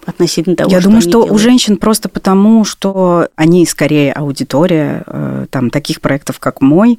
относительно 0.08 0.56
того, 0.56 0.70
Я 0.70 0.80
что 0.80 0.88
думаю, 0.88 1.02
что 1.02 1.10
делают. 1.10 1.32
у 1.32 1.38
женщин 1.38 1.76
просто 1.76 2.08
потому, 2.08 2.64
что 2.64 3.28
они 3.36 3.66
скорее 3.66 4.12
аудитория 4.12 5.02
э, 5.06 5.46
там 5.50 5.68
таких 5.68 6.00
проектов, 6.00 6.38
как 6.38 6.62
мой, 6.62 6.98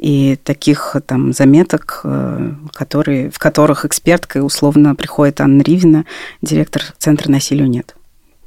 и 0.00 0.36
таких 0.36 0.96
там 1.06 1.34
заметок, 1.34 2.00
э, 2.04 2.52
которые, 2.72 3.30
в 3.30 3.38
которых 3.38 3.84
эксперткой 3.84 4.44
условно 4.44 4.94
приходит 4.94 5.42
Анна 5.42 5.60
Ривина, 5.60 6.06
директор 6.40 6.82
Центра 6.96 7.30
насилию 7.30 7.68
нет. 7.68 7.94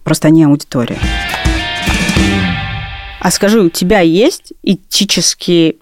Просто 0.04 0.30
они 0.30 0.44
аудитория. 0.44 0.98
А 3.20 3.30
скажи, 3.30 3.62
у 3.62 3.70
тебя 3.70 4.00
есть 4.00 4.54
этические 4.64 5.76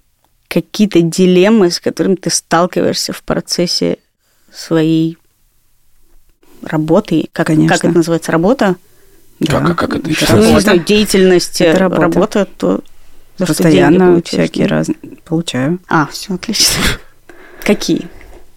какие-то 0.50 1.02
дилеммы, 1.02 1.72
с 1.72 1.80
которыми 1.80 2.16
ты 2.16 2.30
сталкиваешься 2.30 3.14
в 3.14 3.24
процессе 3.24 3.98
своей 4.54 5.18
работы? 6.62 7.30
Как, 7.32 7.48
Конечно. 7.48 7.74
как 7.74 7.86
это 7.86 7.96
называется? 7.96 8.34
Работа? 8.34 8.76
Как, 9.48 9.70
а 9.70 9.74
как 9.74 9.96
это 9.96 10.10
еще? 10.10 10.26
Ну, 10.36 10.54
не 10.54 10.60
знаю, 10.60 10.84
деятельность, 10.84 11.62
Это 11.62 11.78
э, 11.78 11.80
работа. 11.80 12.02
работа, 12.02 12.48
то 12.58 12.82
за 13.46 13.54
что 13.54 13.64
деньги 13.64 13.82
Постоянно 13.82 14.22
всякие 14.24 14.66
разные. 14.68 14.98
Получаю. 15.26 15.80
А, 15.88 16.08
все 16.12 16.34
отлично. 16.36 16.84
Какие? 17.64 18.08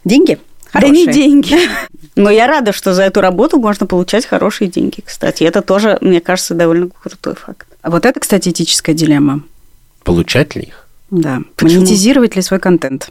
Деньги? 0.05 0.39
Да 0.73 0.89
не 0.89 1.05
Хорошие. 1.05 1.13
деньги. 1.13 1.57
Но 2.17 2.31
я 2.31 2.47
рада, 2.47 2.73
что 2.73 2.95
за 2.95 3.03
эту 3.03 3.21
работу 3.21 3.59
можно 3.59 3.87
получать 3.87 4.27
хорошие 4.27 4.69
деньги, 4.69 5.03
кстати. 5.05 5.45
Это 5.45 5.63
тоже, 5.63 5.99
мне 6.01 6.21
кажется, 6.21 6.55
довольно 6.55 6.89
крутой 6.89 7.35
факт. 7.35 7.67
А 7.83 7.91
Вот 7.91 8.07
это, 8.07 8.19
кстати, 8.21 8.49
этическая 8.49 8.95
дилемма. 8.95 9.43
Получать 10.03 10.55
ли 10.57 10.63
их? 10.63 10.87
Да. 11.11 11.41
Почему? 11.57 11.81
Монетизировать 11.81 12.37
ли 12.37 12.43
свой 12.43 12.61
контент? 12.61 13.11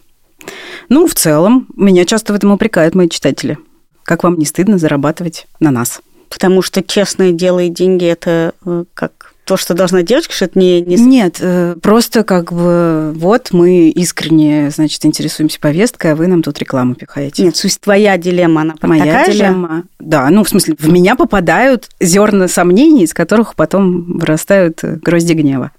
Ну, 0.90 1.08
в 1.08 1.16
целом, 1.16 1.68
меня 1.76 2.06
часто 2.06 2.34
в 2.34 2.36
этом 2.36 2.52
упрекают 2.52 2.96
мои 2.96 3.08
читатели. 3.08 3.58
Как 4.04 4.24
вам 4.24 4.38
не 4.38 4.46
стыдно 4.46 4.78
зарабатывать 4.78 5.48
на 5.60 5.72
нас? 5.72 6.02
Потому 6.30 6.62
что 6.62 6.84
честное 6.84 7.32
дело 7.32 7.60
и 7.60 7.70
деньги– 7.70 8.06
это 8.08 8.54
э, 8.66 8.86
как 8.94 9.33
то, 9.46 9.58
что 9.58 9.74
должна 9.74 10.04
девочка, 10.04 10.34
что 10.34 10.46
это 10.46 10.58
не... 10.58 10.82
не... 10.82 10.96
Нет, 10.96 11.38
э, 11.40 11.76
просто 11.82 12.24
как 12.24 12.54
бы 12.54 13.14
вот 13.16 13.50
мы 13.52 13.90
искренне, 13.90 14.70
значит, 14.70 15.06
интересуемся 15.06 15.60
повесткой, 15.60 16.14
а 16.14 16.16
вы 16.16 16.28
нам 16.28 16.42
тут 16.42 16.60
рекламу 16.60 16.96
пихаете. 16.96 17.44
Нет, 17.44 17.56
суть 17.56 17.80
твоя 17.80 18.18
дилемма, 18.18 18.62
она 18.62 18.76
Моя 18.82 19.06
такая 19.06 19.26
же? 19.26 19.32
дилемма. 19.34 19.84
Да, 20.00 20.30
ну, 20.30 20.44
в 20.44 20.50
смысле, 20.50 20.76
в 20.80 20.90
меня 20.90 21.16
попадают 21.16 21.90
зерна 22.00 22.48
сомнений, 22.48 23.04
из 23.04 23.14
которых 23.14 23.56
потом 23.56 24.20
вырастают 24.20 24.80
э, 24.84 24.98
грозди 25.02 25.34
гнева. 25.34 25.72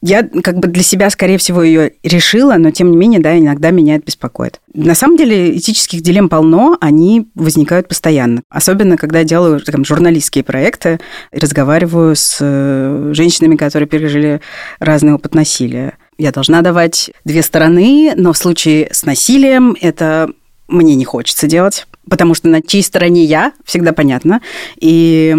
Я 0.00 0.22
как 0.22 0.58
бы 0.58 0.68
для 0.68 0.82
себя, 0.82 1.10
скорее 1.10 1.38
всего, 1.38 1.62
ее 1.62 1.94
решила, 2.04 2.54
но 2.54 2.70
тем 2.70 2.90
не 2.90 2.96
менее, 2.96 3.20
да, 3.20 3.36
иногда 3.36 3.70
меня 3.70 3.96
это 3.96 4.06
беспокоит. 4.06 4.60
На 4.72 4.94
самом 4.94 5.16
деле 5.16 5.56
этических 5.56 6.02
дилемм 6.02 6.28
полно, 6.28 6.76
они 6.80 7.28
возникают 7.34 7.88
постоянно. 7.88 8.42
Особенно, 8.48 8.96
когда 8.96 9.24
делаю 9.24 9.60
там, 9.60 9.84
журналистские 9.84 10.44
проекты, 10.44 11.00
разговариваю 11.32 12.14
с 12.14 12.38
э, 12.40 13.10
женщинами, 13.12 13.56
которые 13.56 13.88
пережили 13.88 14.40
разный 14.78 15.14
опыт 15.14 15.34
насилия. 15.34 15.98
Я 16.16 16.30
должна 16.30 16.62
давать 16.62 17.10
две 17.24 17.42
стороны, 17.42 18.12
но 18.16 18.32
в 18.32 18.38
случае 18.38 18.88
с 18.92 19.04
насилием 19.04 19.76
это 19.80 20.30
мне 20.68 20.94
не 20.94 21.04
хочется 21.04 21.46
делать, 21.46 21.86
потому 22.08 22.34
что 22.34 22.48
на 22.48 22.62
чьей 22.62 22.82
стороне 22.82 23.24
я, 23.24 23.52
всегда 23.64 23.92
понятно. 23.92 24.42
И 24.80 25.34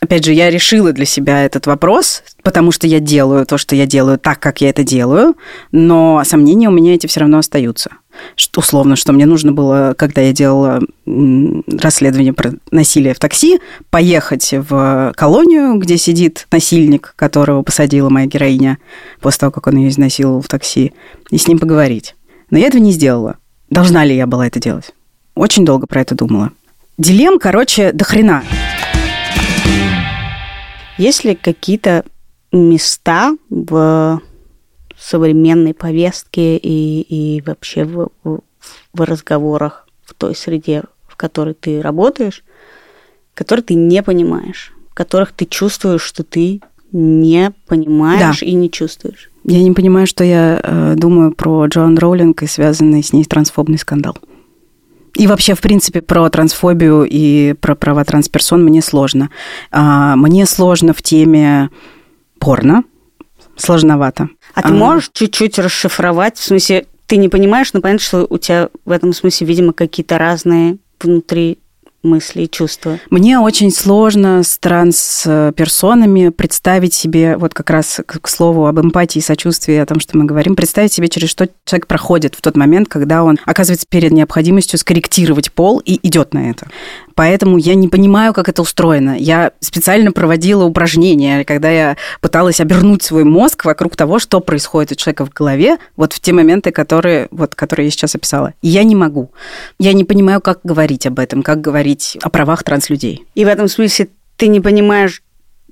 Опять 0.00 0.24
же, 0.24 0.32
я 0.32 0.48
решила 0.48 0.92
для 0.92 1.04
себя 1.04 1.44
этот 1.44 1.66
вопрос, 1.66 2.22
потому 2.42 2.72
что 2.72 2.86
я 2.86 3.00
делаю 3.00 3.44
то, 3.44 3.58
что 3.58 3.76
я 3.76 3.86
делаю 3.86 4.18
так, 4.18 4.40
как 4.40 4.62
я 4.62 4.70
это 4.70 4.82
делаю, 4.82 5.36
но 5.72 6.22
сомнения 6.24 6.68
у 6.68 6.72
меня 6.72 6.94
эти 6.94 7.06
все 7.06 7.20
равно 7.20 7.36
остаются. 7.38 7.90
Что, 8.34 8.60
условно, 8.60 8.96
что 8.96 9.12
мне 9.12 9.26
нужно 9.26 9.52
было, 9.52 9.94
когда 9.96 10.22
я 10.22 10.32
делала 10.32 10.80
расследование 11.06 12.32
про 12.32 12.52
насилие 12.70 13.12
в 13.12 13.18
такси, 13.18 13.60
поехать 13.90 14.52
в 14.52 15.12
колонию, 15.16 15.74
где 15.74 15.98
сидит 15.98 16.46
насильник, 16.50 17.12
которого 17.16 17.62
посадила 17.62 18.08
моя 18.08 18.26
героиня 18.26 18.78
после 19.20 19.40
того, 19.40 19.52
как 19.52 19.66
он 19.66 19.76
ее 19.76 19.90
изнасиловал 19.90 20.40
в 20.40 20.48
такси, 20.48 20.92
и 21.30 21.36
с 21.36 21.46
ним 21.46 21.58
поговорить. 21.58 22.16
Но 22.48 22.56
я 22.56 22.68
этого 22.68 22.80
не 22.80 22.92
сделала. 22.92 23.36
Должна 23.68 24.04
ли 24.06 24.16
я 24.16 24.26
была 24.26 24.46
это 24.46 24.60
делать? 24.60 24.94
Очень 25.34 25.66
долго 25.66 25.86
про 25.86 26.00
это 26.00 26.14
думала. 26.14 26.52
Дилемм, 26.96 27.38
короче, 27.38 27.92
до 27.92 28.04
хрена. 28.04 28.42
Есть 31.00 31.24
ли 31.24 31.34
какие-то 31.34 32.04
места 32.52 33.34
в 33.48 34.20
современной 34.98 35.72
повестке 35.72 36.58
и, 36.58 37.00
и 37.00 37.40
вообще 37.40 37.84
в, 37.84 38.10
в, 38.22 38.40
в 38.92 39.00
разговорах 39.00 39.88
в 40.04 40.12
той 40.12 40.34
среде, 40.34 40.82
в 41.08 41.16
которой 41.16 41.54
ты 41.54 41.80
работаешь, 41.80 42.44
которые 43.32 43.62
ты 43.62 43.74
не 43.74 44.02
понимаешь, 44.02 44.74
в 44.90 44.94
которых 44.94 45.32
ты 45.32 45.46
чувствуешь, 45.46 46.02
что 46.02 46.22
ты 46.22 46.60
не 46.92 47.52
понимаешь 47.66 48.40
Да. 48.40 48.46
и 48.46 48.52
не 48.52 48.70
чувствуешь? 48.70 49.30
Я 49.44 49.62
не 49.62 49.72
понимаю, 49.72 50.06
что 50.06 50.22
я 50.22 50.60
э, 50.62 50.94
думаю 50.96 51.32
про 51.32 51.64
Джоан 51.64 51.96
Роулинг 51.96 52.42
и 52.42 52.46
связанный 52.46 53.02
с 53.02 53.14
ней 53.14 53.24
трансфобный 53.24 53.78
скандал. 53.78 54.18
И 55.14 55.26
вообще, 55.26 55.54
в 55.54 55.60
принципе, 55.60 56.02
про 56.02 56.28
трансфобию 56.30 57.06
и 57.08 57.54
про 57.54 57.74
права 57.74 58.04
трансперсон 58.04 58.64
мне 58.64 58.82
сложно. 58.82 59.30
А, 59.70 60.16
мне 60.16 60.46
сложно 60.46 60.92
в 60.92 61.02
теме 61.02 61.70
порно. 62.38 62.84
Сложновато. 63.56 64.28
А 64.54 64.62
ты 64.62 64.72
можешь 64.72 65.10
чуть-чуть 65.12 65.58
расшифровать? 65.58 66.38
В 66.38 66.42
смысле, 66.44 66.86
ты 67.06 67.16
не 67.16 67.28
понимаешь, 67.28 67.72
но 67.72 67.80
понятно, 67.80 68.04
что 68.04 68.26
у 68.28 68.38
тебя 68.38 68.70
в 68.84 68.90
этом 68.90 69.12
смысле, 69.12 69.46
видимо, 69.46 69.72
какие-то 69.72 70.16
разные 70.16 70.78
внутри 71.00 71.58
мысли 72.02 72.42
и 72.42 72.50
чувства. 72.50 72.98
Мне 73.10 73.38
очень 73.38 73.70
сложно 73.70 74.42
с 74.42 74.58
трансперсонами 74.58 76.30
представить 76.30 76.94
себе, 76.94 77.36
вот 77.36 77.54
как 77.54 77.70
раз 77.70 78.00
к 78.04 78.28
слову 78.28 78.66
об 78.66 78.80
эмпатии 78.80 79.18
и 79.18 79.22
сочувствии, 79.22 79.76
о 79.76 79.86
том, 79.86 80.00
что 80.00 80.16
мы 80.16 80.24
говорим, 80.24 80.56
представить 80.56 80.92
себе, 80.92 81.08
через 81.08 81.28
что 81.28 81.48
человек 81.64 81.86
проходит 81.86 82.34
в 82.34 82.40
тот 82.40 82.56
момент, 82.56 82.88
когда 82.88 83.22
он 83.22 83.38
оказывается 83.44 83.86
перед 83.88 84.12
необходимостью 84.12 84.78
скорректировать 84.78 85.52
пол 85.52 85.80
и 85.84 85.98
идет 86.06 86.34
на 86.34 86.50
это. 86.50 86.68
Поэтому 87.20 87.58
я 87.58 87.74
не 87.74 87.86
понимаю, 87.86 88.32
как 88.32 88.48
это 88.48 88.62
устроено. 88.62 89.14
Я 89.14 89.52
специально 89.60 90.10
проводила 90.10 90.64
упражнения, 90.64 91.44
когда 91.44 91.68
я 91.68 91.98
пыталась 92.22 92.62
обернуть 92.62 93.02
свой 93.02 93.24
мозг 93.24 93.66
вокруг 93.66 93.94
того, 93.94 94.18
что 94.18 94.40
происходит 94.40 94.92
у 94.92 94.94
человека 94.94 95.26
в 95.26 95.30
голове, 95.30 95.76
вот 95.96 96.14
в 96.14 96.20
те 96.20 96.32
моменты, 96.32 96.70
которые, 96.70 97.28
вот, 97.30 97.54
которые 97.54 97.88
я 97.88 97.90
сейчас 97.90 98.14
описала. 98.14 98.54
И 98.62 98.68
я 98.68 98.84
не 98.84 98.94
могу. 98.94 99.32
Я 99.78 99.92
не 99.92 100.04
понимаю, 100.04 100.40
как 100.40 100.60
говорить 100.64 101.06
об 101.06 101.18
этом, 101.18 101.42
как 101.42 101.60
говорить 101.60 102.16
о 102.22 102.30
правах 102.30 102.62
транслюдей. 102.62 103.26
И 103.34 103.44
в 103.44 103.48
этом 103.48 103.68
смысле 103.68 104.08
ты 104.38 104.46
не 104.46 104.62
понимаешь 104.62 105.22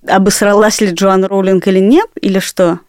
обосралась 0.07 0.82
ли 0.82 0.90
Джоан 0.90 1.24
Роулинг 1.24 1.66
или 1.66 1.78
нет, 1.78 2.11
или 2.20 2.40
что? 2.40 2.80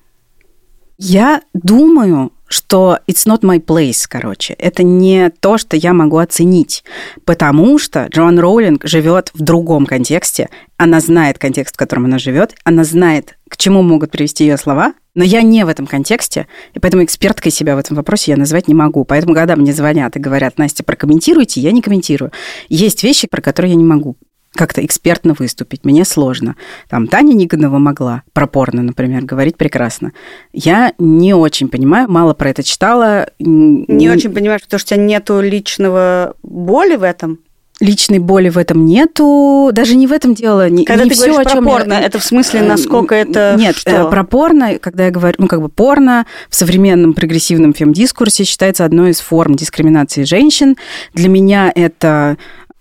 Я 0.97 1.43
думаю, 1.53 2.34
что 2.50 3.00
it's 3.08 3.26
not 3.26 3.41
my 3.41 3.64
place, 3.64 4.06
короче. 4.08 4.54
Это 4.54 4.84
не 4.84 5.30
то, 5.30 5.58
что 5.58 5.78
я 5.78 5.93
могу 5.93 6.18
оценить, 6.18 6.84
потому 7.26 7.78
что 7.80 8.08
Джоан 8.08 8.39
Роулинг 8.39 8.86
живет 8.86 9.32
в 9.34 9.41
другом 9.41 9.86
контексте. 9.86 10.50
Она 10.78 11.00
знает 11.00 11.38
контекст, 11.38 11.76
в 11.76 11.78
котором 11.78 12.06
она 12.06 12.20
живет, 12.20 12.56
она 12.64 12.84
знает, 12.84 13.38
к 13.47 13.58
чему 13.58 13.82
могут 13.82 14.12
привести 14.12 14.45
ее 14.45 14.58
слова, 14.58 14.93
но 15.16 15.24
я 15.24 15.41
не 15.41 15.66
в 15.66 15.68
этом 15.68 15.86
контексте, 15.88 16.47
и 16.74 16.80
поэтому 16.80 17.04
эксперткой 17.04 17.52
себя 17.52 17.76
в 17.76 17.80
этом 17.80 17.97
вопросе 17.97 18.32
я 18.32 18.38
назвать 18.38 18.68
не 18.68 18.74
могу. 18.74 19.04
Поэтому, 19.06 19.34
когда 19.34 19.56
мне 19.56 19.74
звонят 19.74 20.16
и 20.16 20.20
говорят, 20.20 20.58
Настя, 20.58 20.84
прокомментируйте, 20.84 21.60
я 21.62 21.72
не 21.72 21.82
комментирую. 21.82 22.32
Есть 22.70 23.04
вещи, 23.04 23.28
про 23.28 23.41
которые 23.41 23.72
я 23.72 23.78
не 23.78 23.84
могу 23.84 24.16
как-то 24.54 24.84
экспертно 24.86 25.36
выступить. 25.38 25.86
Мне 25.86 26.06
сложно. 26.06 26.56
Там 26.89 27.08
Таня 27.08 27.34
Никонова 27.34 27.78
могла 27.78 28.24
про 28.34 28.47
порно, 28.47 28.82
например, 28.82 29.24
говорить 29.24 29.58
прекрасно. 29.58 30.12
Я 30.54 30.93
не 30.97 31.34
очень 31.34 31.70
понимаю, 31.70 32.10
мало 32.10 32.34
про 32.34 32.50
это 32.50 32.64
читала. 32.64 33.30
Не, 33.39 33.86
не... 33.88 34.10
очень 34.10 34.34
понимаю, 34.34 34.60
потому 34.60 34.80
что 34.80 34.93
у 34.93 34.97
тебя 34.97 35.06
нету 35.06 35.39
личного 35.39 36.36
боли 36.43 36.95
в 36.95 37.04
этом? 37.04 37.39
личной 37.80 38.20
боли 38.20 38.50
в 38.50 38.58
этом 38.58 38.86
нету, 38.86 39.70
даже 39.72 39.95
не 39.95 40.08
в 40.08 40.12
этом 40.12 40.34
дело. 40.34 40.70
Не, 40.70 40.84
когда 40.86 41.04
не 41.04 41.10
ты 41.12 41.16
все, 41.16 41.32
говоришь 41.32 41.52
про 41.52 41.62
порно, 41.62 41.93
я... 41.93 42.02
это 42.02 42.20
в 42.20 42.24
смысле, 42.24 42.62
насколько 42.62 43.16
это 43.16 43.56
Нет, 43.58 43.78
что? 43.78 43.89
Э, 43.89 44.10
про 44.10 44.24
порно, 44.24 44.78
когда 44.80 45.06
я 45.06 45.12
говорю, 45.12 45.36
ну, 45.38 45.47
как 45.47 45.62
бы 45.62 45.70
порно 45.70 46.26
в 46.50 46.56
современном 46.56 47.14
прогрессивном 47.14 47.74
фем-дискурсе 47.74 48.43
считается 48.43 48.86
одной 48.86 49.12
из 49.12 49.22
форм 49.22 49.56
дискриминации 49.56 50.24
женщин. 50.24 50.76
Для 51.14 51.30
меня 51.30 51.72
это 51.74 52.38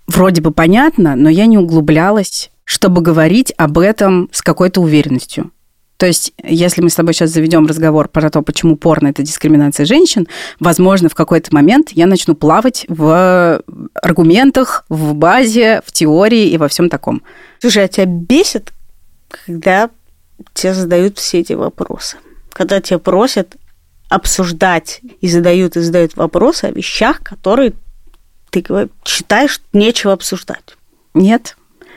вроде 0.08 0.40
бы 0.40 0.50
понятно, 0.50 1.14
но 1.14 1.28
я 1.28 1.46
не 1.46 1.58
углублялась, 1.58 2.50
чтобы 2.64 3.00
говорить 3.00 3.52
об 3.56 3.78
этом 3.78 4.28
с 4.32 4.42
какой-то 4.42 4.80
уверенностью. 4.80 5.52
То 5.98 6.06
есть, 6.06 6.32
если 6.44 6.80
мы 6.80 6.90
с 6.90 6.94
тобой 6.94 7.12
сейчас 7.12 7.30
заведем 7.30 7.66
разговор 7.66 8.08
про 8.08 8.30
то, 8.30 8.40
почему 8.42 8.76
порно 8.76 9.08
это 9.08 9.22
дискриминация 9.22 9.84
женщин, 9.84 10.28
возможно, 10.60 11.08
в 11.08 11.16
какой-то 11.16 11.52
момент 11.52 11.90
я 11.90 12.06
начну 12.06 12.36
плавать 12.36 12.86
в 12.88 13.60
аргументах, 13.94 14.84
в 14.88 15.14
базе, 15.14 15.82
в 15.84 15.90
теории 15.90 16.50
и 16.50 16.56
во 16.56 16.68
всем 16.68 16.88
таком. 16.88 17.22
Слушай, 17.60 17.84
а 17.84 17.88
тебя 17.88 18.06
бесит, 18.06 18.72
когда 19.28 19.90
тебе 20.54 20.72
задают 20.72 21.18
все 21.18 21.40
эти 21.40 21.54
вопросы? 21.54 22.16
Когда 22.52 22.80
тебя 22.80 23.00
просят 23.00 23.56
обсуждать 24.08 25.00
и 25.20 25.28
задают 25.28 25.76
и 25.76 25.80
задают 25.80 26.16
вопросы 26.16 26.66
о 26.66 26.70
вещах, 26.70 27.22
которые 27.24 27.72
ты 28.50 28.64
считаешь, 29.04 29.60
нечего 29.72 30.12
обсуждать? 30.12 30.76
Нет. 31.14 31.56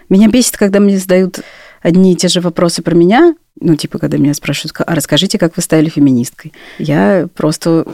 Меня 0.10 0.28
бесит, 0.28 0.58
когда 0.58 0.80
мне 0.80 0.98
задают 0.98 1.40
одни 1.82 2.14
и 2.14 2.16
те 2.16 2.28
же 2.28 2.42
вопросы 2.42 2.82
про 2.82 2.96
меня, 2.96 3.36
ну, 3.60 3.76
типа, 3.76 4.00
когда 4.00 4.18
меня 4.18 4.34
спрашивают, 4.34 4.76
а 4.86 4.96
расскажите, 4.96 5.38
как 5.38 5.56
вы 5.56 5.62
стали 5.62 5.90
феминисткой. 5.90 6.54
Я 6.80 7.28
просто 7.36 7.86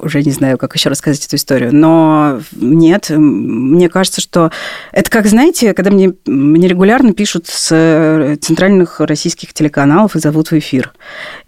уже 0.00 0.22
не 0.22 0.30
знаю, 0.30 0.58
как 0.58 0.74
еще 0.74 0.88
рассказать 0.88 1.24
эту 1.26 1.36
историю. 1.36 1.74
Но 1.74 2.40
нет, 2.52 3.10
мне 3.10 3.88
кажется, 3.88 4.20
что 4.20 4.50
это 4.92 5.10
как, 5.10 5.26
знаете, 5.26 5.74
когда 5.74 5.90
мне, 5.90 6.14
мне 6.26 6.68
регулярно 6.68 7.12
пишут 7.12 7.46
с 7.46 8.38
центральных 8.40 9.00
российских 9.00 9.52
телеканалов 9.52 10.16
и 10.16 10.20
зовут 10.20 10.50
в 10.50 10.58
эфир. 10.58 10.92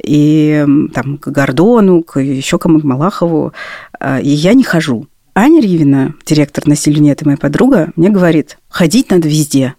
И 0.02 0.64
там 0.92 1.18
к 1.18 1.28
Гордону, 1.28 2.02
к 2.02 2.20
еще 2.20 2.58
кому-то 2.58 2.86
Малахову. 2.86 3.52
А, 3.98 4.20
и 4.20 4.28
я 4.28 4.54
не 4.54 4.64
хожу. 4.64 5.06
Аня 5.34 5.62
Ривина, 5.62 6.14
директор 6.26 6.66
«Насилию 6.66 7.02
нет» 7.02 7.22
и 7.22 7.24
моя 7.24 7.38
подруга, 7.38 7.90
мне 7.96 8.10
говорит, 8.10 8.58
ходить 8.68 9.10
надо 9.10 9.28
везде. 9.28 9.74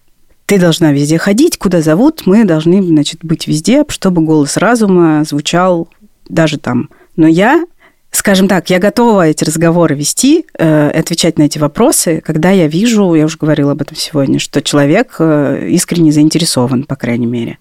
Ты 0.46 0.58
должна 0.58 0.92
везде 0.92 1.16
ходить, 1.16 1.58
куда 1.58 1.80
зовут, 1.80 2.22
мы 2.26 2.44
должны, 2.44 2.82
значит, 2.82 3.20
быть 3.22 3.46
везде, 3.46 3.84
чтобы 3.88 4.22
голос 4.22 4.56
разума 4.56 5.22
звучал 5.24 5.88
даже 6.28 6.58
там. 6.58 6.90
Но 7.14 7.28
я, 7.28 7.64
скажем 8.10 8.48
так, 8.48 8.68
я 8.68 8.80
готова 8.80 9.28
эти 9.28 9.44
разговоры 9.44 9.94
вести, 9.94 10.44
э, 10.58 10.88
отвечать 10.90 11.38
на 11.38 11.44
эти 11.44 11.58
вопросы, 11.58 12.20
когда 12.20 12.50
я 12.50 12.66
вижу, 12.66 13.14
я 13.14 13.24
уже 13.24 13.38
говорила 13.38 13.72
об 13.72 13.80
этом 13.80 13.96
сегодня, 13.96 14.40
что 14.40 14.60
человек 14.60 15.14
э, 15.20 15.68
искренне 15.70 16.10
заинтересован, 16.10 16.82
по 16.82 16.96
крайней 16.96 17.26
мере 17.26 17.58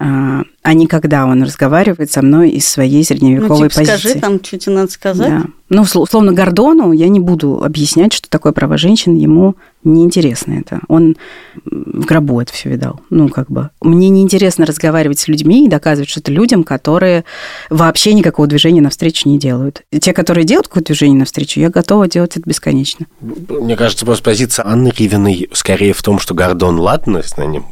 а, 0.00 0.44
а 0.68 0.74
не 0.74 0.86
когда 0.86 1.24
он 1.24 1.42
разговаривает 1.42 2.12
со 2.12 2.20
мной 2.20 2.50
из 2.50 2.68
своей 2.68 3.02
средневековой 3.02 3.58
ну, 3.58 3.68
типа, 3.70 3.80
позиции. 3.80 4.08
Скажи 4.10 4.20
там, 4.20 4.44
что 4.44 4.58
тебе 4.58 4.74
надо 4.74 4.92
сказать. 4.92 5.28
Да. 5.30 5.44
Ну, 5.70 5.80
условно, 5.80 6.34
Гордону 6.34 6.92
я 6.92 7.08
не 7.08 7.20
буду 7.20 7.64
объяснять, 7.64 8.12
что 8.12 8.28
такое 8.28 8.52
право 8.52 8.76
женщин, 8.76 9.14
ему 9.14 9.56
неинтересно 9.84 10.54
это. 10.54 10.80
Он 10.88 11.16
в 11.64 12.04
гробу 12.04 12.40
это 12.40 12.52
все 12.52 12.70
видал. 12.70 13.00
Ну, 13.10 13.28
как 13.28 13.50
бы. 13.50 13.70
Мне 13.80 14.08
неинтересно 14.08 14.66
разговаривать 14.66 15.18
с 15.18 15.28
людьми 15.28 15.66
и 15.66 15.68
доказывать 15.68 16.08
что-то 16.08 16.32
людям, 16.32 16.64
которые 16.64 17.24
вообще 17.70 18.12
никакого 18.14 18.48
движения 18.48 18.80
навстречу 18.80 19.28
не 19.28 19.38
делают. 19.38 19.82
И 19.90 20.00
те, 20.00 20.12
которые 20.12 20.44
делают 20.44 20.68
какое-то 20.68 20.88
движение 20.88 21.18
навстречу, 21.18 21.60
я 21.60 21.70
готова 21.70 22.08
делать 22.08 22.36
это 22.36 22.48
бесконечно. 22.48 23.06
Мне 23.20 23.76
кажется, 23.76 24.04
просто 24.04 24.24
позиция 24.24 24.66
Анны 24.66 24.92
Ривиной 24.96 25.48
скорее 25.52 25.92
в 25.92 26.02
том, 26.02 26.18
что 26.18 26.34
Гордон, 26.34 26.78
ладно, 26.78 27.22
с 27.22 27.36
ним 27.36 27.64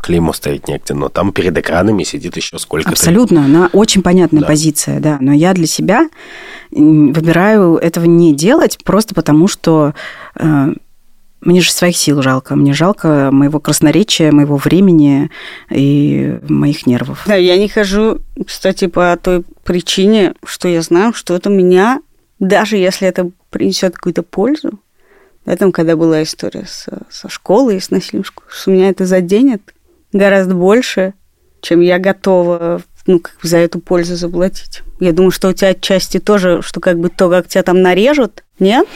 клеймо 0.00 0.32
ставить 0.32 0.68
негде, 0.68 0.94
но 0.94 1.08
там 1.08 1.32
перед 1.32 1.56
экранами 1.56 2.02
сидит 2.04 2.36
еще 2.36 2.58
сколько-то... 2.58 2.92
Абсолютно, 2.92 3.44
она 3.44 3.70
очень 3.72 4.02
понятная 4.02 4.40
да. 4.40 4.46
позиция, 4.46 5.00
да. 5.00 5.18
Но 5.20 5.32
я 5.32 5.54
для 5.54 5.66
себя 5.66 6.08
выбираю 6.70 7.76
этого 7.76 8.04
не 8.04 8.34
делать 8.34 8.78
просто 8.82 9.14
потому, 9.14 9.46
что 9.48 9.94
э, 10.36 10.72
мне 11.42 11.60
же 11.60 11.72
своих 11.72 11.96
сил 11.96 12.22
жалко. 12.22 12.56
Мне 12.56 12.72
жалко 12.72 13.30
моего 13.30 13.60
красноречия, 13.60 14.32
моего 14.32 14.56
времени 14.56 15.30
и 15.70 16.38
моих 16.48 16.86
нервов. 16.86 17.24
Да, 17.26 17.34
я 17.34 17.58
не 17.58 17.68
хожу, 17.68 18.20
кстати, 18.46 18.86
по 18.86 19.16
той 19.16 19.44
причине, 19.64 20.34
что 20.44 20.68
я 20.68 20.82
знаю, 20.82 21.12
что 21.12 21.34
это 21.34 21.50
меня, 21.50 22.00
даже 22.38 22.76
если 22.76 23.08
это 23.08 23.30
принесет 23.50 23.96
какую-то 23.96 24.22
пользу, 24.22 24.78
да, 25.44 25.56
там, 25.56 25.72
когда 25.72 25.96
была 25.96 26.22
история 26.22 26.64
со, 26.66 27.02
со 27.10 27.28
школой, 27.28 27.80
с 27.80 27.90
насилием, 27.90 28.24
что 28.24 28.70
меня 28.70 28.88
это 28.88 29.06
заденет 29.06 29.74
гораздо 30.12 30.54
больше, 30.54 31.14
чем 31.60 31.80
я 31.80 31.98
готова 31.98 32.82
ну, 33.06 33.18
как 33.18 33.34
бы 33.42 33.48
за 33.48 33.58
эту 33.58 33.78
пользу 33.80 34.16
заплатить. 34.16 34.82
Я 35.00 35.12
думаю, 35.12 35.30
что 35.30 35.48
у 35.48 35.52
тебя 35.52 35.68
отчасти 35.70 36.18
тоже, 36.18 36.60
что 36.62 36.80
как 36.80 36.98
бы 36.98 37.08
то, 37.08 37.28
как 37.28 37.48
тебя 37.48 37.62
там 37.62 37.82
нарежут, 37.82 38.44
нет? 38.58 38.86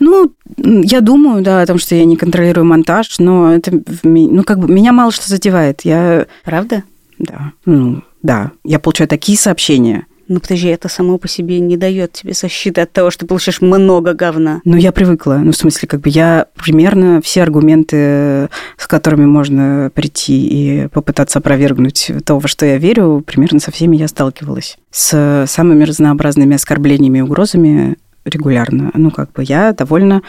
Ну, 0.00 0.32
я 0.56 1.00
думаю, 1.00 1.42
да, 1.42 1.62
о 1.62 1.66
том, 1.66 1.78
что 1.78 1.94
я 1.94 2.04
не 2.04 2.16
контролирую 2.16 2.64
монтаж, 2.64 3.18
но 3.18 3.54
это, 3.54 3.72
ну, 4.02 4.42
как 4.44 4.58
бы 4.58 4.72
меня 4.72 4.92
мало 4.92 5.12
что 5.12 5.28
задевает. 5.28 5.82
Я... 5.82 6.26
Правда? 6.44 6.82
Да. 7.18 7.52
Ну, 7.64 8.02
да. 8.22 8.52
Я 8.64 8.78
получаю 8.78 9.08
такие 9.08 9.38
сообщения 9.38 10.06
ну, 10.28 10.40
подожди, 10.40 10.68
это 10.68 10.88
само 10.88 11.18
по 11.18 11.28
себе 11.28 11.60
не 11.60 11.76
дает 11.76 12.12
тебе 12.12 12.32
защиты 12.32 12.80
от 12.80 12.92
того, 12.92 13.10
что 13.10 13.20
ты 13.20 13.26
получаешь 13.26 13.60
много 13.60 14.14
говна. 14.14 14.60
Ну, 14.64 14.76
я 14.76 14.92
привыкла. 14.92 15.40
Ну, 15.42 15.52
в 15.52 15.56
смысле, 15.56 15.88
как 15.88 16.00
бы 16.00 16.08
я 16.08 16.46
примерно 16.54 17.20
все 17.22 17.42
аргументы, 17.42 18.48
с 18.76 18.86
которыми 18.86 19.26
можно 19.26 19.90
прийти 19.94 20.46
и 20.46 20.88
попытаться 20.88 21.38
опровергнуть 21.38 22.10
то, 22.24 22.38
во 22.38 22.48
что 22.48 22.66
я 22.66 22.78
верю, 22.78 23.22
примерно 23.26 23.60
со 23.60 23.70
всеми 23.70 23.96
я 23.96 24.08
сталкивалась. 24.08 24.78
С 24.90 25.44
самыми 25.48 25.84
разнообразными 25.84 26.54
оскорблениями 26.54 27.18
и 27.18 27.22
угрозами 27.22 27.96
регулярно. 28.24 28.90
Ну, 28.94 29.10
как 29.10 29.32
бы 29.32 29.42
я 29.42 29.72
довольно 29.72 30.22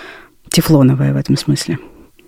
тефлоновая 0.50 1.14
в 1.14 1.18
этом 1.18 1.38
смысле. 1.38 1.78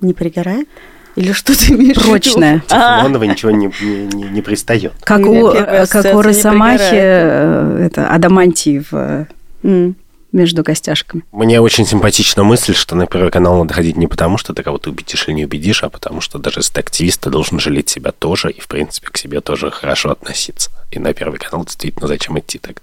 Не 0.02 0.14
пригорает? 0.14 0.68
Или 1.16 1.32
что 1.32 1.58
ты 1.58 1.74
имеешь 1.74 1.96
Прочная. 1.96 2.62
Тефлонова 2.68 3.24
ничего 3.24 3.52
не, 3.52 3.72
не, 3.82 4.24
не 4.30 4.42
пристает. 4.42 4.94
Как 5.02 5.26
у, 5.26 5.52
как 5.52 6.16
у 6.16 6.22
Росомахи, 6.22 6.94
э, 6.94 7.86
это 7.86 8.10
адамантий 8.10 8.80
в, 8.80 9.28
mm. 9.64 9.94
между 10.34 10.64
костяшками. 10.64 11.24
Мне 11.32 11.62
очень 11.62 11.86
симпатична 11.86 12.44
мысль, 12.44 12.76
что 12.76 12.96
на 12.96 13.08
Первый 13.08 13.32
канал 13.32 13.60
надо 13.60 13.74
ходить 13.74 13.96
не 13.96 14.08
потому, 14.08 14.38
что 14.38 14.54
ты 14.54 14.62
кого-то 14.62 14.90
убедишь 14.90 15.28
или 15.28 15.36
не 15.36 15.46
убедишь, 15.46 15.84
а 15.84 15.90
потому 15.90 16.20
что 16.20 16.38
даже 16.38 16.60
если 16.60 16.74
ты 16.74 16.80
активист, 16.82 17.22
ты 17.22 17.30
должен 17.30 17.60
жалеть 17.60 17.88
себя 17.90 18.12
тоже 18.12 18.52
и, 18.52 18.60
в 18.60 18.68
принципе, 18.68 19.08
к 19.10 19.18
себе 19.18 19.40
тоже 19.40 19.72
хорошо 19.72 20.12
относиться. 20.12 20.70
И 20.92 21.00
на 21.00 21.14
Первый 21.14 21.40
канал 21.40 21.64
действительно 21.64 22.08
зачем 22.08 22.38
идти 22.38 22.60
так? 22.60 22.82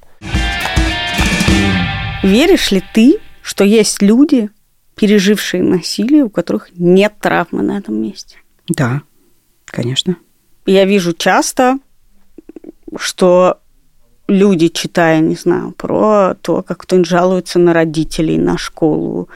Веришь 2.22 2.70
ли 2.70 2.82
ты, 2.94 3.18
что 3.42 3.64
есть 3.64 4.00
люди, 4.00 4.48
пережившие 5.02 5.64
насилие, 5.64 6.22
у 6.22 6.30
которых 6.30 6.68
нет 6.76 7.14
травмы 7.20 7.62
на 7.62 7.76
этом 7.76 8.00
месте. 8.00 8.36
Да, 8.68 9.02
конечно. 9.64 10.16
Я 10.64 10.84
вижу 10.84 11.12
часто, 11.12 11.78
что 12.96 13.58
люди, 14.28 14.68
читая, 14.68 15.18
не 15.18 15.34
знаю, 15.34 15.72
про 15.72 16.36
то, 16.40 16.62
как 16.62 16.78
кто-нибудь 16.78 17.08
жалуется 17.08 17.58
на 17.58 17.72
родителей, 17.74 18.38
на 18.38 18.56
школу, 18.56 19.28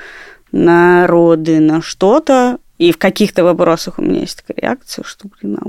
на 0.52 1.08
роды, 1.08 1.58
на 1.58 1.82
что-то, 1.82 2.60
и 2.78 2.92
в 2.92 2.98
каких-то 2.98 3.42
вопросах 3.42 3.98
у 3.98 4.02
меня 4.02 4.20
есть 4.20 4.44
такая 4.46 4.68
реакция, 4.68 5.02
что, 5.02 5.26
блин, 5.26 5.58
а 5.60 5.66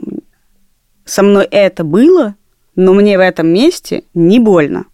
со 1.05 1.23
мной 1.23 1.45
это 1.49 1.83
было, 1.83 2.35
но 2.75 2.93
мне 2.93 3.17
в 3.17 3.21
этом 3.21 3.47
месте 3.47 4.03
не 4.13 4.37
больно. 4.39 4.85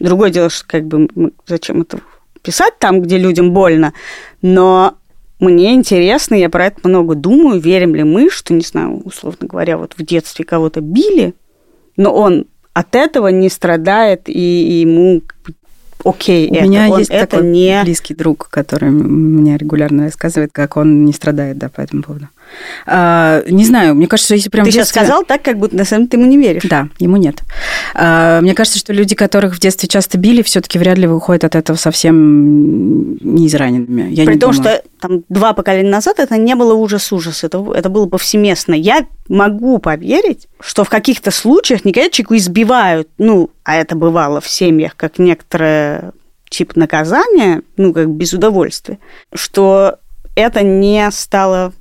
Другое 0.00 0.30
дело, 0.30 0.50
что 0.50 0.66
как 0.66 0.84
бы 0.84 1.32
зачем 1.46 1.82
это 1.82 2.00
писать 2.42 2.78
там, 2.78 3.00
где 3.00 3.18
людям 3.18 3.52
больно, 3.52 3.92
но 4.40 4.96
мне 5.38 5.74
интересно, 5.74 6.36
я 6.36 6.48
про 6.48 6.66
это 6.66 6.88
много 6.88 7.14
думаю, 7.14 7.60
верим 7.60 7.94
ли 7.94 8.04
мы, 8.04 8.30
что, 8.30 8.54
не 8.54 8.62
знаю, 8.62 9.02
условно 9.04 9.48
говоря, 9.48 9.76
вот 9.76 9.94
в 9.98 10.04
детстве 10.04 10.44
кого-то 10.44 10.80
били, 10.80 11.34
но 11.96 12.14
он 12.14 12.46
от 12.74 12.94
этого 12.94 13.28
не 13.28 13.48
страдает, 13.48 14.28
и 14.28 14.40
ему 14.40 15.22
окей, 16.04 16.48
У 16.48 16.54
это. 16.54 16.64
меня 16.64 16.90
он 16.90 16.98
есть 17.00 17.10
это 17.10 17.26
такой 17.26 17.48
не... 17.48 17.80
близкий 17.82 18.14
друг, 18.14 18.48
который 18.50 18.90
мне 18.90 19.56
регулярно 19.56 20.04
рассказывает, 20.04 20.50
как 20.52 20.76
он 20.76 21.04
не 21.04 21.12
страдает 21.12 21.58
да, 21.58 21.68
по 21.68 21.80
этому 21.80 22.02
поводу. 22.02 22.28
А, 22.86 23.42
не 23.48 23.64
знаю, 23.64 23.94
мне 23.94 24.06
кажется, 24.06 24.34
если 24.34 24.48
прям 24.50 24.64
Ты 24.64 24.70
в 24.70 24.74
сейчас 24.74 24.88
детстве- 24.88 25.00
сказал 25.02 25.24
так, 25.24 25.42
как 25.42 25.58
будто 25.58 25.76
на 25.76 25.84
самом 25.84 26.02
деле 26.06 26.10
ты 26.10 26.16
ему 26.18 26.26
не 26.30 26.36
веришь. 26.38 26.62
Да, 26.64 26.88
ему 26.98 27.16
нет. 27.16 27.42
А, 27.94 28.40
Мне 28.40 28.54
кажется, 28.54 28.78
что 28.78 28.92
люди, 28.92 29.14
которых 29.14 29.54
в 29.54 29.60
детстве 29.60 29.88
часто 29.88 30.18
били, 30.18 30.42
все-таки 30.42 30.78
вряд 30.78 30.98
ли 30.98 31.06
выходят 31.06 31.44
от 31.44 31.54
этого 31.54 31.76
совсем 31.76 33.16
не 33.16 33.46
израненными. 33.46 34.10
Я 34.12 34.24
При 34.24 34.34
не 34.34 34.38
том, 34.40 34.52
думаю. 34.52 34.54
что 34.76 34.82
там 35.00 35.24
два 35.28 35.52
поколения 35.52 35.90
назад 35.90 36.18
это 36.18 36.36
не 36.36 36.54
было 36.54 36.74
ужас-ужас, 36.74 37.44
это, 37.44 37.64
это 37.74 37.88
было 37.88 38.06
повсеместно. 38.06 38.74
Я 38.74 39.06
могу 39.28 39.78
поверить, 39.78 40.48
что 40.60 40.84
в 40.84 40.88
каких-то 40.88 41.30
случаях 41.30 41.82
человеку 41.82 42.36
избивают, 42.36 43.08
ну, 43.18 43.50
а 43.64 43.76
это 43.76 43.94
бывало 43.96 44.40
в 44.40 44.48
семьях, 44.48 44.96
как 44.96 45.18
некоторое 45.18 46.12
тип 46.48 46.76
наказания, 46.76 47.62
ну, 47.76 47.92
как 47.92 48.08
без 48.10 48.32
удовольствия, 48.32 48.98
что 49.34 49.96
это 50.34 50.62
не 50.62 51.10
стало 51.10 51.72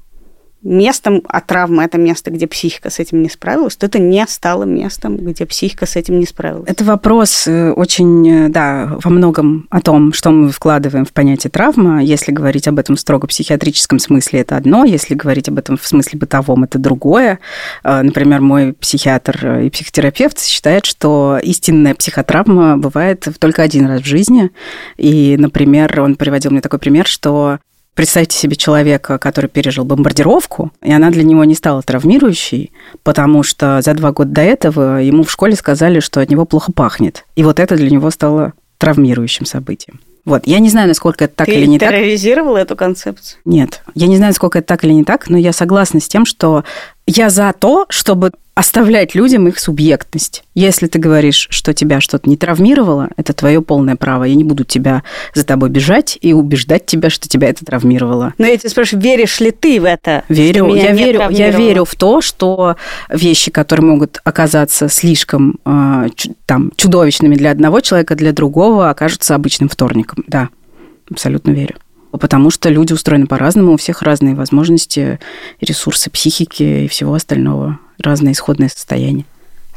местом, 0.63 1.21
а 1.27 1.41
травма– 1.41 1.83
это 1.85 1.97
место, 1.97 2.31
где 2.31 2.47
психика 2.47 2.89
с 2.89 2.99
этим 2.99 3.21
не 3.23 3.29
справилась, 3.29 3.75
то 3.75 3.85
это 3.85 3.99
не 3.99 4.25
стало 4.27 4.63
местом, 4.63 5.17
где 5.17 5.45
психика 5.45 5.85
с 5.85 5.95
этим 5.95 6.19
не 6.19 6.25
справилась. 6.25 6.69
Это 6.69 6.83
вопрос 6.83 7.47
э, 7.47 7.71
очень, 7.71 8.29
э, 8.29 8.49
да, 8.49 8.97
во 9.03 9.09
многом 9.09 9.67
о 9.69 9.81
том, 9.81 10.13
что 10.13 10.31
мы 10.31 10.51
вкладываем 10.51 11.05
в 11.05 11.13
понятие 11.13 11.49
травма. 11.49 12.03
Если 12.03 12.31
говорить 12.31 12.67
об 12.67 12.79
этом 12.79 12.95
в 12.95 12.99
строго 12.99 13.27
психиатрическом 13.27 13.99
смысле, 13.99 14.41
это 14.41 14.57
одно. 14.57 14.85
Если 14.85 15.15
говорить 15.15 15.49
об 15.49 15.57
этом 15.57 15.77
в 15.77 15.87
смысле 15.87 16.19
бытовом, 16.19 16.63
это 16.63 16.77
другое. 16.77 17.39
Э, 17.83 18.01
Например, 18.01 18.41
мой 18.41 18.73
психиатр 18.73 19.61
и 19.61 19.69
психотерапевт 19.69 20.39
считает, 20.39 20.85
что 20.85 21.39
истинная 21.41 21.95
психотравма 21.95 22.77
бывает 22.77 23.27
только 23.39 23.63
один 23.63 23.87
раз 23.87 24.01
в 24.01 24.05
жизни. 24.05 24.51
И, 24.97 25.35
например, 25.37 26.01
он 26.01 26.15
приводил 26.15 26.51
мне 26.51 26.61
такой 26.61 26.79
пример, 26.79 27.07
что 27.07 27.59
Представьте 27.93 28.37
себе 28.37 28.55
человека, 28.55 29.17
который 29.17 29.47
пережил 29.47 29.83
бомбардировку, 29.83 30.71
и 30.81 30.91
она 30.93 31.11
для 31.11 31.23
него 31.23 31.43
не 31.43 31.55
стала 31.55 31.81
травмирующей, 31.81 32.71
потому 33.03 33.43
что 33.43 33.81
за 33.81 33.93
два 33.93 34.11
года 34.13 34.31
до 34.31 34.41
этого 34.41 35.01
ему 35.01 35.23
в 35.23 35.31
школе 35.31 35.55
сказали, 35.55 35.99
что 35.99 36.21
от 36.21 36.29
него 36.29 36.45
плохо 36.45 36.71
пахнет. 36.71 37.25
И 37.35 37.43
вот 37.43 37.59
это 37.59 37.75
для 37.75 37.89
него 37.89 38.09
стало 38.09 38.53
травмирующим 38.77 39.45
событием. 39.45 39.99
Вот, 40.23 40.43
я 40.45 40.59
не 40.59 40.69
знаю, 40.69 40.87
насколько 40.87 41.25
это 41.25 41.35
так 41.35 41.47
Ты 41.47 41.53
или 41.53 41.65
не 41.65 41.79
так. 41.79 41.89
терроризировала 41.89 42.57
эту 42.57 42.75
концепцию? 42.75 43.39
Нет, 43.43 43.81
я 43.95 44.07
не 44.07 44.17
знаю, 44.17 44.33
сколько 44.33 44.59
это 44.59 44.67
так 44.67 44.83
или 44.83 44.93
не 44.93 45.03
так, 45.03 45.29
но 45.29 45.37
я 45.37 45.51
согласна 45.51 45.99
с 45.99 46.07
тем, 46.07 46.25
что 46.25 46.63
я 47.07 47.29
за 47.29 47.53
то, 47.57 47.85
чтобы 47.89 48.31
оставлять 48.53 49.15
людям 49.15 49.47
их 49.47 49.57
субъектность. 49.59 50.43
Если 50.53 50.87
ты 50.87 50.99
говоришь, 50.99 51.47
что 51.49 51.73
тебя 51.73 52.01
что-то 52.01 52.29
не 52.29 52.35
травмировало, 52.35 53.09
это 53.15 53.33
твое 53.33 53.61
полное 53.61 53.95
право. 53.95 54.25
Я 54.25 54.35
не 54.35 54.43
буду 54.43 54.65
тебя 54.65 55.03
за 55.33 55.45
тобой 55.45 55.69
бежать 55.69 56.17
и 56.21 56.33
убеждать 56.33 56.85
тебя, 56.85 57.09
что 57.09 57.29
тебя 57.29 57.49
это 57.49 57.65
травмировало. 57.65 58.33
Но 58.37 58.45
я 58.45 58.57
тебя 58.57 58.69
спрашиваю, 58.69 59.03
веришь 59.03 59.39
ли 59.39 59.51
ты 59.51 59.79
в 59.79 59.85
это? 59.85 60.25
Верю, 60.27 60.73
я 60.75 60.91
верю, 60.91 61.29
я 61.29 61.49
верю 61.49 61.85
в 61.85 61.95
то, 61.95 62.21
что 62.21 62.75
вещи, 63.09 63.51
которые 63.51 63.85
могут 63.85 64.19
оказаться 64.25 64.89
слишком 64.89 65.59
э, 65.65 66.09
там 66.45 66.71
чудовищными 66.75 67.35
для 67.35 67.51
одного 67.51 67.79
человека, 67.79 68.15
для 68.15 68.33
другого 68.33 68.89
окажутся 68.89 69.33
обычным 69.33 69.69
вторником. 69.69 70.25
Да, 70.27 70.49
абсолютно 71.09 71.51
верю. 71.51 71.75
Потому 72.11 72.49
что 72.51 72.69
люди 72.69 72.93
устроены 72.93 73.27
по-разному, 73.27 73.73
у 73.73 73.77
всех 73.77 74.01
разные 74.01 74.35
возможности, 74.35 75.19
ресурсы 75.59 76.09
психики 76.09 76.85
и 76.85 76.87
всего 76.87 77.13
остального, 77.13 77.79
разное 77.99 78.33
исходное 78.33 78.69
состояние. 78.69 79.25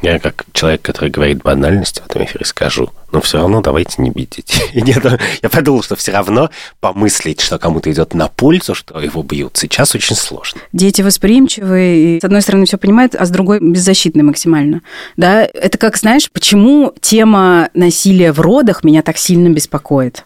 Я 0.04 0.18
как 0.18 0.44
человек, 0.52 0.82
который 0.82 1.08
говорит 1.08 1.42
банальности 1.42 2.02
в 2.02 2.06
этом 2.06 2.24
эфире, 2.24 2.44
скажу, 2.44 2.90
но 3.10 3.22
все 3.22 3.38
равно 3.38 3.62
давайте 3.62 4.02
не 4.02 4.10
бить 4.10 4.30
детей. 4.36 4.70
Нет, 4.82 5.02
я 5.42 5.48
подумал, 5.48 5.82
что 5.82 5.96
все 5.96 6.12
равно 6.12 6.50
помыслить, 6.80 7.40
что 7.40 7.58
кому-то 7.58 7.90
идет 7.90 8.12
на 8.12 8.28
пользу, 8.28 8.74
что 8.74 9.00
его 9.00 9.22
бьют, 9.22 9.56
сейчас 9.56 9.94
очень 9.94 10.14
сложно. 10.14 10.60
Дети 10.74 11.00
восприимчивые, 11.00 12.16
и 12.16 12.20
с 12.20 12.24
одной 12.24 12.42
стороны 12.42 12.66
все 12.66 12.76
понимают, 12.76 13.14
а 13.14 13.24
с 13.24 13.30
другой 13.30 13.60
беззащитны 13.60 14.22
максимально. 14.22 14.82
Да, 15.16 15.42
это 15.44 15.78
как, 15.78 15.96
знаешь, 15.96 16.30
почему 16.30 16.92
тема 17.00 17.70
насилия 17.72 18.32
в 18.32 18.40
родах 18.40 18.84
меня 18.84 19.00
так 19.00 19.16
сильно 19.16 19.48
беспокоит? 19.48 20.24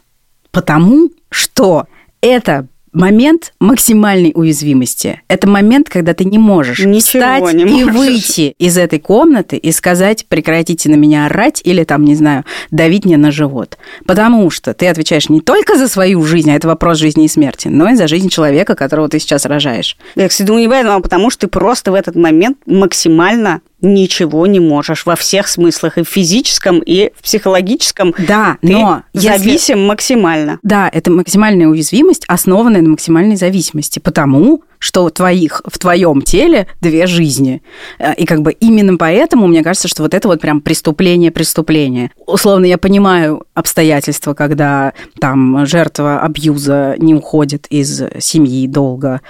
Потому 0.50 1.10
что 1.30 1.86
это 2.20 2.66
момент 2.92 3.52
максимальной 3.60 4.32
уязвимости. 4.34 5.20
Это 5.28 5.48
момент, 5.48 5.88
когда 5.88 6.14
ты 6.14 6.24
не 6.24 6.38
можешь 6.38 6.80
Ничего 6.80 7.22
встать 7.22 7.54
не 7.54 7.62
и 7.62 7.84
можешь. 7.84 7.94
выйти 7.94 8.54
из 8.58 8.76
этой 8.76 8.98
комнаты 8.98 9.56
и 9.56 9.72
сказать, 9.72 10.26
прекратите 10.28 10.88
на 10.88 10.94
меня 10.94 11.26
орать 11.26 11.60
или 11.64 11.84
там, 11.84 12.04
не 12.04 12.14
знаю, 12.14 12.44
давить 12.70 13.04
мне 13.04 13.16
на 13.16 13.30
живот. 13.30 13.78
Потому 14.06 14.50
что 14.50 14.74
ты 14.74 14.88
отвечаешь 14.88 15.28
не 15.28 15.40
только 15.40 15.76
за 15.76 15.88
свою 15.88 16.22
жизнь, 16.24 16.50
а 16.50 16.54
это 16.54 16.68
вопрос 16.68 16.98
жизни 16.98 17.24
и 17.24 17.28
смерти, 17.28 17.68
но 17.68 17.90
и 17.90 17.94
за 17.94 18.08
жизнь 18.08 18.28
человека, 18.28 18.74
которого 18.74 19.08
ты 19.08 19.18
сейчас 19.18 19.44
рожаешь. 19.46 19.96
Я, 20.14 20.28
кстати, 20.28 20.46
думаю, 20.46 20.62
не 20.62 20.68
поэтому, 20.68 20.96
а 20.96 21.00
потому 21.00 21.30
что 21.30 21.42
ты 21.42 21.48
просто 21.48 21.92
в 21.92 21.94
этот 21.94 22.16
момент 22.16 22.58
максимально 22.66 23.60
ничего 23.80 24.46
не 24.46 24.60
можешь 24.60 25.06
во 25.06 25.14
всех 25.16 25.46
смыслах, 25.48 25.98
и 25.98 26.02
в 26.02 26.08
физическом, 26.08 26.80
и 26.80 27.10
в 27.16 27.22
психологическом. 27.22 28.14
Да, 28.26 28.56
Ты 28.60 28.68
но 28.72 29.02
если- 29.12 29.28
зависим 29.28 29.86
максимально. 29.86 30.58
Да, 30.62 30.88
это 30.92 31.10
максимальная 31.10 31.68
уязвимость, 31.68 32.24
основанная 32.26 32.82
на 32.82 32.90
максимальной 32.90 33.36
зависимости, 33.36 33.98
потому 33.98 34.62
что 34.80 35.02
у 35.04 35.10
твоих, 35.10 35.62
в 35.66 35.76
твоем 35.78 36.22
теле 36.22 36.68
две 36.80 37.06
жизни. 37.08 37.62
Э, 37.98 38.14
И 38.14 38.24
как 38.26 38.42
бы 38.42 38.52
именно 38.52 38.96
поэтому, 38.96 39.48
мне 39.48 39.64
кажется, 39.64 39.88
что 39.88 40.02
вот 40.04 40.14
это 40.14 40.28
вот 40.28 40.40
прям 40.40 40.60
преступление-преступление. 40.60 42.10
Условно, 42.26 42.64
я 42.64 42.78
понимаю 42.78 43.44
обстоятельства, 43.54 44.34
когда 44.34 44.92
там 45.20 45.66
жертва 45.66 46.20
абьюза 46.20 46.94
не 46.98 47.14
уходит 47.14 47.66
из 47.70 48.02
семьи 48.20 48.66
долго, 48.68 49.20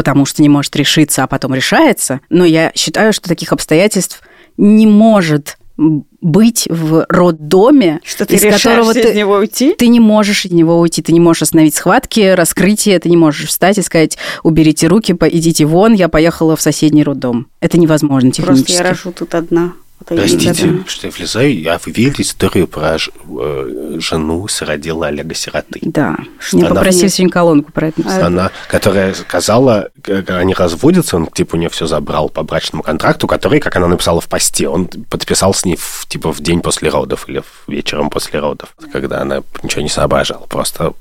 потому 0.00 0.24
что 0.24 0.40
не 0.40 0.48
может 0.48 0.74
решиться, 0.76 1.24
а 1.24 1.26
потом 1.26 1.52
решается, 1.52 2.20
но 2.30 2.46
я 2.46 2.72
считаю, 2.74 3.12
что 3.12 3.28
таких 3.28 3.52
обстоятельств 3.52 4.22
не 4.56 4.86
может 4.86 5.58
быть 6.22 6.66
в 6.70 7.04
роддоме, 7.10 8.00
Что 8.02 8.24
ты 8.24 8.36
из 8.36 8.40
которого 8.40 8.94
ты, 8.94 9.10
из 9.10 9.14
него 9.14 9.34
уйти? 9.34 9.74
ты 9.74 9.88
не 9.88 10.00
можешь 10.00 10.46
из 10.46 10.52
него 10.52 10.80
уйти, 10.80 11.02
ты 11.02 11.12
не 11.12 11.20
можешь 11.20 11.42
остановить 11.42 11.74
схватки, 11.74 12.32
раскрытие, 12.32 12.98
ты 12.98 13.10
не 13.10 13.18
можешь 13.18 13.46
встать 13.46 13.76
и 13.76 13.82
сказать, 13.82 14.16
уберите 14.42 14.86
руки, 14.86 15.14
идите 15.32 15.66
вон, 15.66 15.92
я 15.92 16.08
поехала 16.08 16.56
в 16.56 16.62
соседний 16.62 17.04
роддом. 17.04 17.48
Это 17.60 17.78
невозможно 17.78 18.30
технически. 18.30 18.68
Просто 18.68 18.82
я 18.82 18.88
рожу 18.88 19.12
тут 19.12 19.34
одна. 19.34 19.74
Не 20.08 20.16
Простите, 20.16 20.84
что 20.86 21.06
я 21.06 21.12
влезаю. 21.12 21.72
А 21.74 21.78
вы 21.84 21.92
видели 21.92 22.22
историю 22.22 22.66
про 22.66 22.96
ж- 22.98 23.10
э, 23.38 23.96
жену 24.00 24.48
сродила 24.48 25.06
Олега 25.08 25.34
Сироты? 25.34 25.78
Да. 25.82 26.16
Она- 26.52 26.68
попросили 26.68 27.08
сегодня 27.08 27.32
колонку 27.32 27.70
про 27.70 27.88
это 27.88 28.00
написать. 28.00 28.22
Она, 28.24 28.50
которая 28.68 29.14
сказала, 29.14 29.90
как 30.02 30.30
они 30.30 30.54
разводятся, 30.54 31.16
он 31.16 31.26
типа 31.26 31.56
у 31.56 31.58
нее 31.58 31.68
все 31.68 31.86
забрал 31.86 32.28
по 32.28 32.42
брачному 32.42 32.82
контракту, 32.82 33.26
который, 33.26 33.60
как 33.60 33.76
она 33.76 33.88
написала 33.88 34.20
в 34.20 34.28
посте, 34.28 34.68
он 34.68 34.86
подписал 34.86 35.52
с 35.54 35.64
ней 35.64 35.76
в, 35.76 36.06
типа 36.08 36.32
в 36.32 36.40
день 36.40 36.60
после 36.60 36.88
родов 36.88 37.28
или 37.28 37.42
вечером 37.66 38.10
после 38.10 38.40
родов, 38.40 38.74
когда 38.92 39.20
она 39.20 39.42
ничего 39.62 39.82
не 39.82 39.88
соображала. 39.90 40.46
Просто 40.46 40.94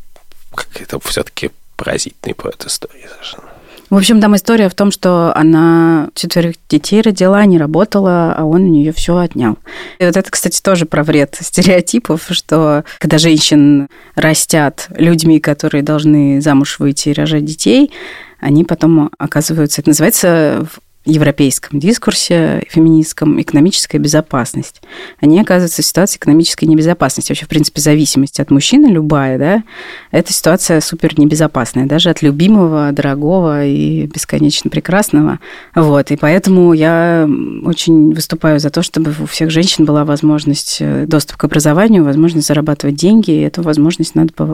какая-то 0.54 1.00
все-таки 1.00 1.52
поразительный 1.78 2.36
по 2.36 2.50
этой 2.50 2.68
истории 2.68 3.08
совершенно. 3.12 3.50
В 3.89 3.95
общем, 3.95 4.21
там 4.21 4.35
история 4.35 4.69
в 4.69 4.75
том, 4.75 4.91
что 4.91 5.35
она 5.35 6.09
четверых 6.13 6.55
детей 6.69 7.01
родила, 7.01 7.43
не 7.45 7.57
работала, 7.57 8.35
а 8.37 8.45
он 8.45 8.63
у 8.63 8.67
нее 8.67 8.93
все 8.93 9.17
отнял. 9.17 9.57
И 9.97 10.05
вот 10.05 10.15
это, 10.15 10.29
кстати, 10.29 10.61
тоже 10.61 10.85
про 10.85 11.03
вред 11.03 11.37
стереотипов, 11.39 12.27
что 12.29 12.83
когда 12.99 13.17
женщин 13.17 13.87
растят 14.15 14.87
людьми, 14.95 15.39
которые 15.39 15.81
должны 15.81 16.39
замуж 16.39 16.77
выйти 16.79 17.09
и 17.09 17.13
рожать 17.13 17.45
детей, 17.45 17.91
они 18.39 18.63
потом 18.63 19.09
оказываются, 19.17 19.81
это 19.81 19.89
называется 19.89 20.67
европейском 21.06 21.80
дискурсе 21.80 22.64
феминистском 22.70 23.41
экономическая 23.41 23.97
безопасность. 23.97 24.82
Они 25.22 25.39
оказываются 25.39 25.82
в 25.82 25.86
ситуации 25.86 26.18
экономической 26.18 26.66
небезопасности. 26.66 27.32
Вообще, 27.32 27.45
в 27.45 27.50
принципе, 27.50 27.82
зависимость 27.82 28.39
от 28.39 28.52
мужчины 28.52 28.88
любая, 28.88 29.38
да, 29.38 29.64
это 30.12 30.34
ситуация 30.34 30.82
супер 30.82 31.18
небезопасная, 31.18 31.86
даже 31.86 32.10
от 32.10 32.22
любимого, 32.22 32.91
дорогого 32.91 33.66
и 33.66 34.08
бесконечно 34.08 34.70
прекрасного. 34.70 35.39
Вот, 35.74 36.12
и 36.12 36.18
поэтому 36.18 36.74
я 36.74 37.28
очень 37.64 38.14
выступаю 38.14 38.60
за 38.60 38.70
то, 38.70 38.82
чтобы 38.82 39.14
у 39.20 39.26
всех 39.26 39.52
женщин 39.52 39.86
была 39.86 40.06
возможность 40.06 40.78
э, 40.82 41.06
доступ 41.08 41.38
к 41.38 41.43
образованию, 41.45 42.04
возможность 42.04 42.47
зарабатывать 42.47 42.95
деньги, 42.95 43.32
и 43.32 43.41
эту 43.41 43.62
возможность 43.62 44.16
надо 44.16 44.34
по, 44.34 44.45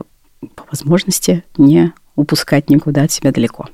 по 0.55 0.65
возможности 0.71 1.43
не 1.57 1.91
упускать 2.15 2.69
никуда 2.69 3.03
от 3.03 3.11
себя 3.11 3.31
далеко. 3.31 3.67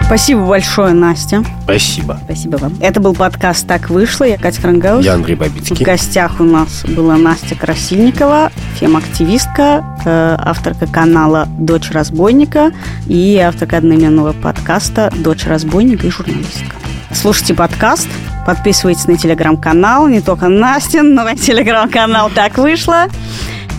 Спасибо 0.00 0.44
большое, 0.46 0.92
Настя. 0.92 1.42
Спасибо. 1.62 2.20
Спасибо 2.24 2.56
вам. 2.58 2.74
Это 2.80 3.00
был 3.00 3.14
подкаст 3.14 3.66
«Так 3.66 3.88
вышло». 3.88 4.24
Я 4.24 4.36
Катя 4.36 4.60
Крангаус. 4.60 5.02
Я 5.04 5.14
Андрей 5.14 5.34
В 5.34 5.38
Бабицкий. 5.38 5.82
гостях 5.82 6.40
у 6.40 6.44
нас 6.44 6.84
была 6.84 7.16
Настя 7.16 7.54
Красильникова, 7.54 8.52
фем-активистка, 8.78 9.82
э, 10.04 10.36
авторка 10.38 10.86
канала 10.86 11.48
«Дочь 11.58 11.90
разбойника» 11.90 12.72
и 13.06 13.38
авторка 13.38 13.78
одноименного 13.78 14.32
подкаста 14.34 15.10
«Дочь 15.16 15.46
разбойника» 15.46 16.06
и 16.06 16.10
журналистка. 16.10 16.76
Слушайте 17.12 17.54
подкаст, 17.54 18.08
подписывайтесь 18.46 19.06
на 19.06 19.16
телеграм-канал, 19.16 20.08
не 20.08 20.20
только 20.20 20.48
Настин, 20.48 21.14
но 21.14 21.28
и 21.30 21.36
телеграм-канал 21.36 22.30
«Так 22.34 22.58
вышло». 22.58 23.06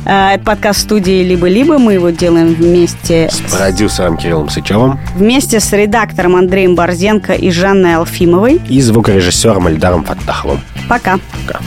Это 0.06 0.44
подкаст 0.46 0.82
студии 0.82 1.24
«Либо-либо». 1.24 1.80
Мы 1.80 1.94
его 1.94 2.12
делаем 2.12 2.54
вместе 2.54 3.28
С 3.32 3.40
продюсером 3.52 4.18
Кириллом 4.18 4.50
Сычевым 4.50 5.00
вместе 5.16 5.60
с 5.60 5.74
редактором 5.74 6.36
Андреем 6.36 6.76
Борзенко 6.76 7.34
и 7.34 7.50
Жанной 7.50 7.96
Алфимовой. 7.96 8.62
и 8.70 8.82
звукорежиссером 8.82 9.68
Эльдаром 9.68 10.04
Фаттаховым. 10.04 10.62
Пока. 10.88 11.18
Пока. 11.48 11.60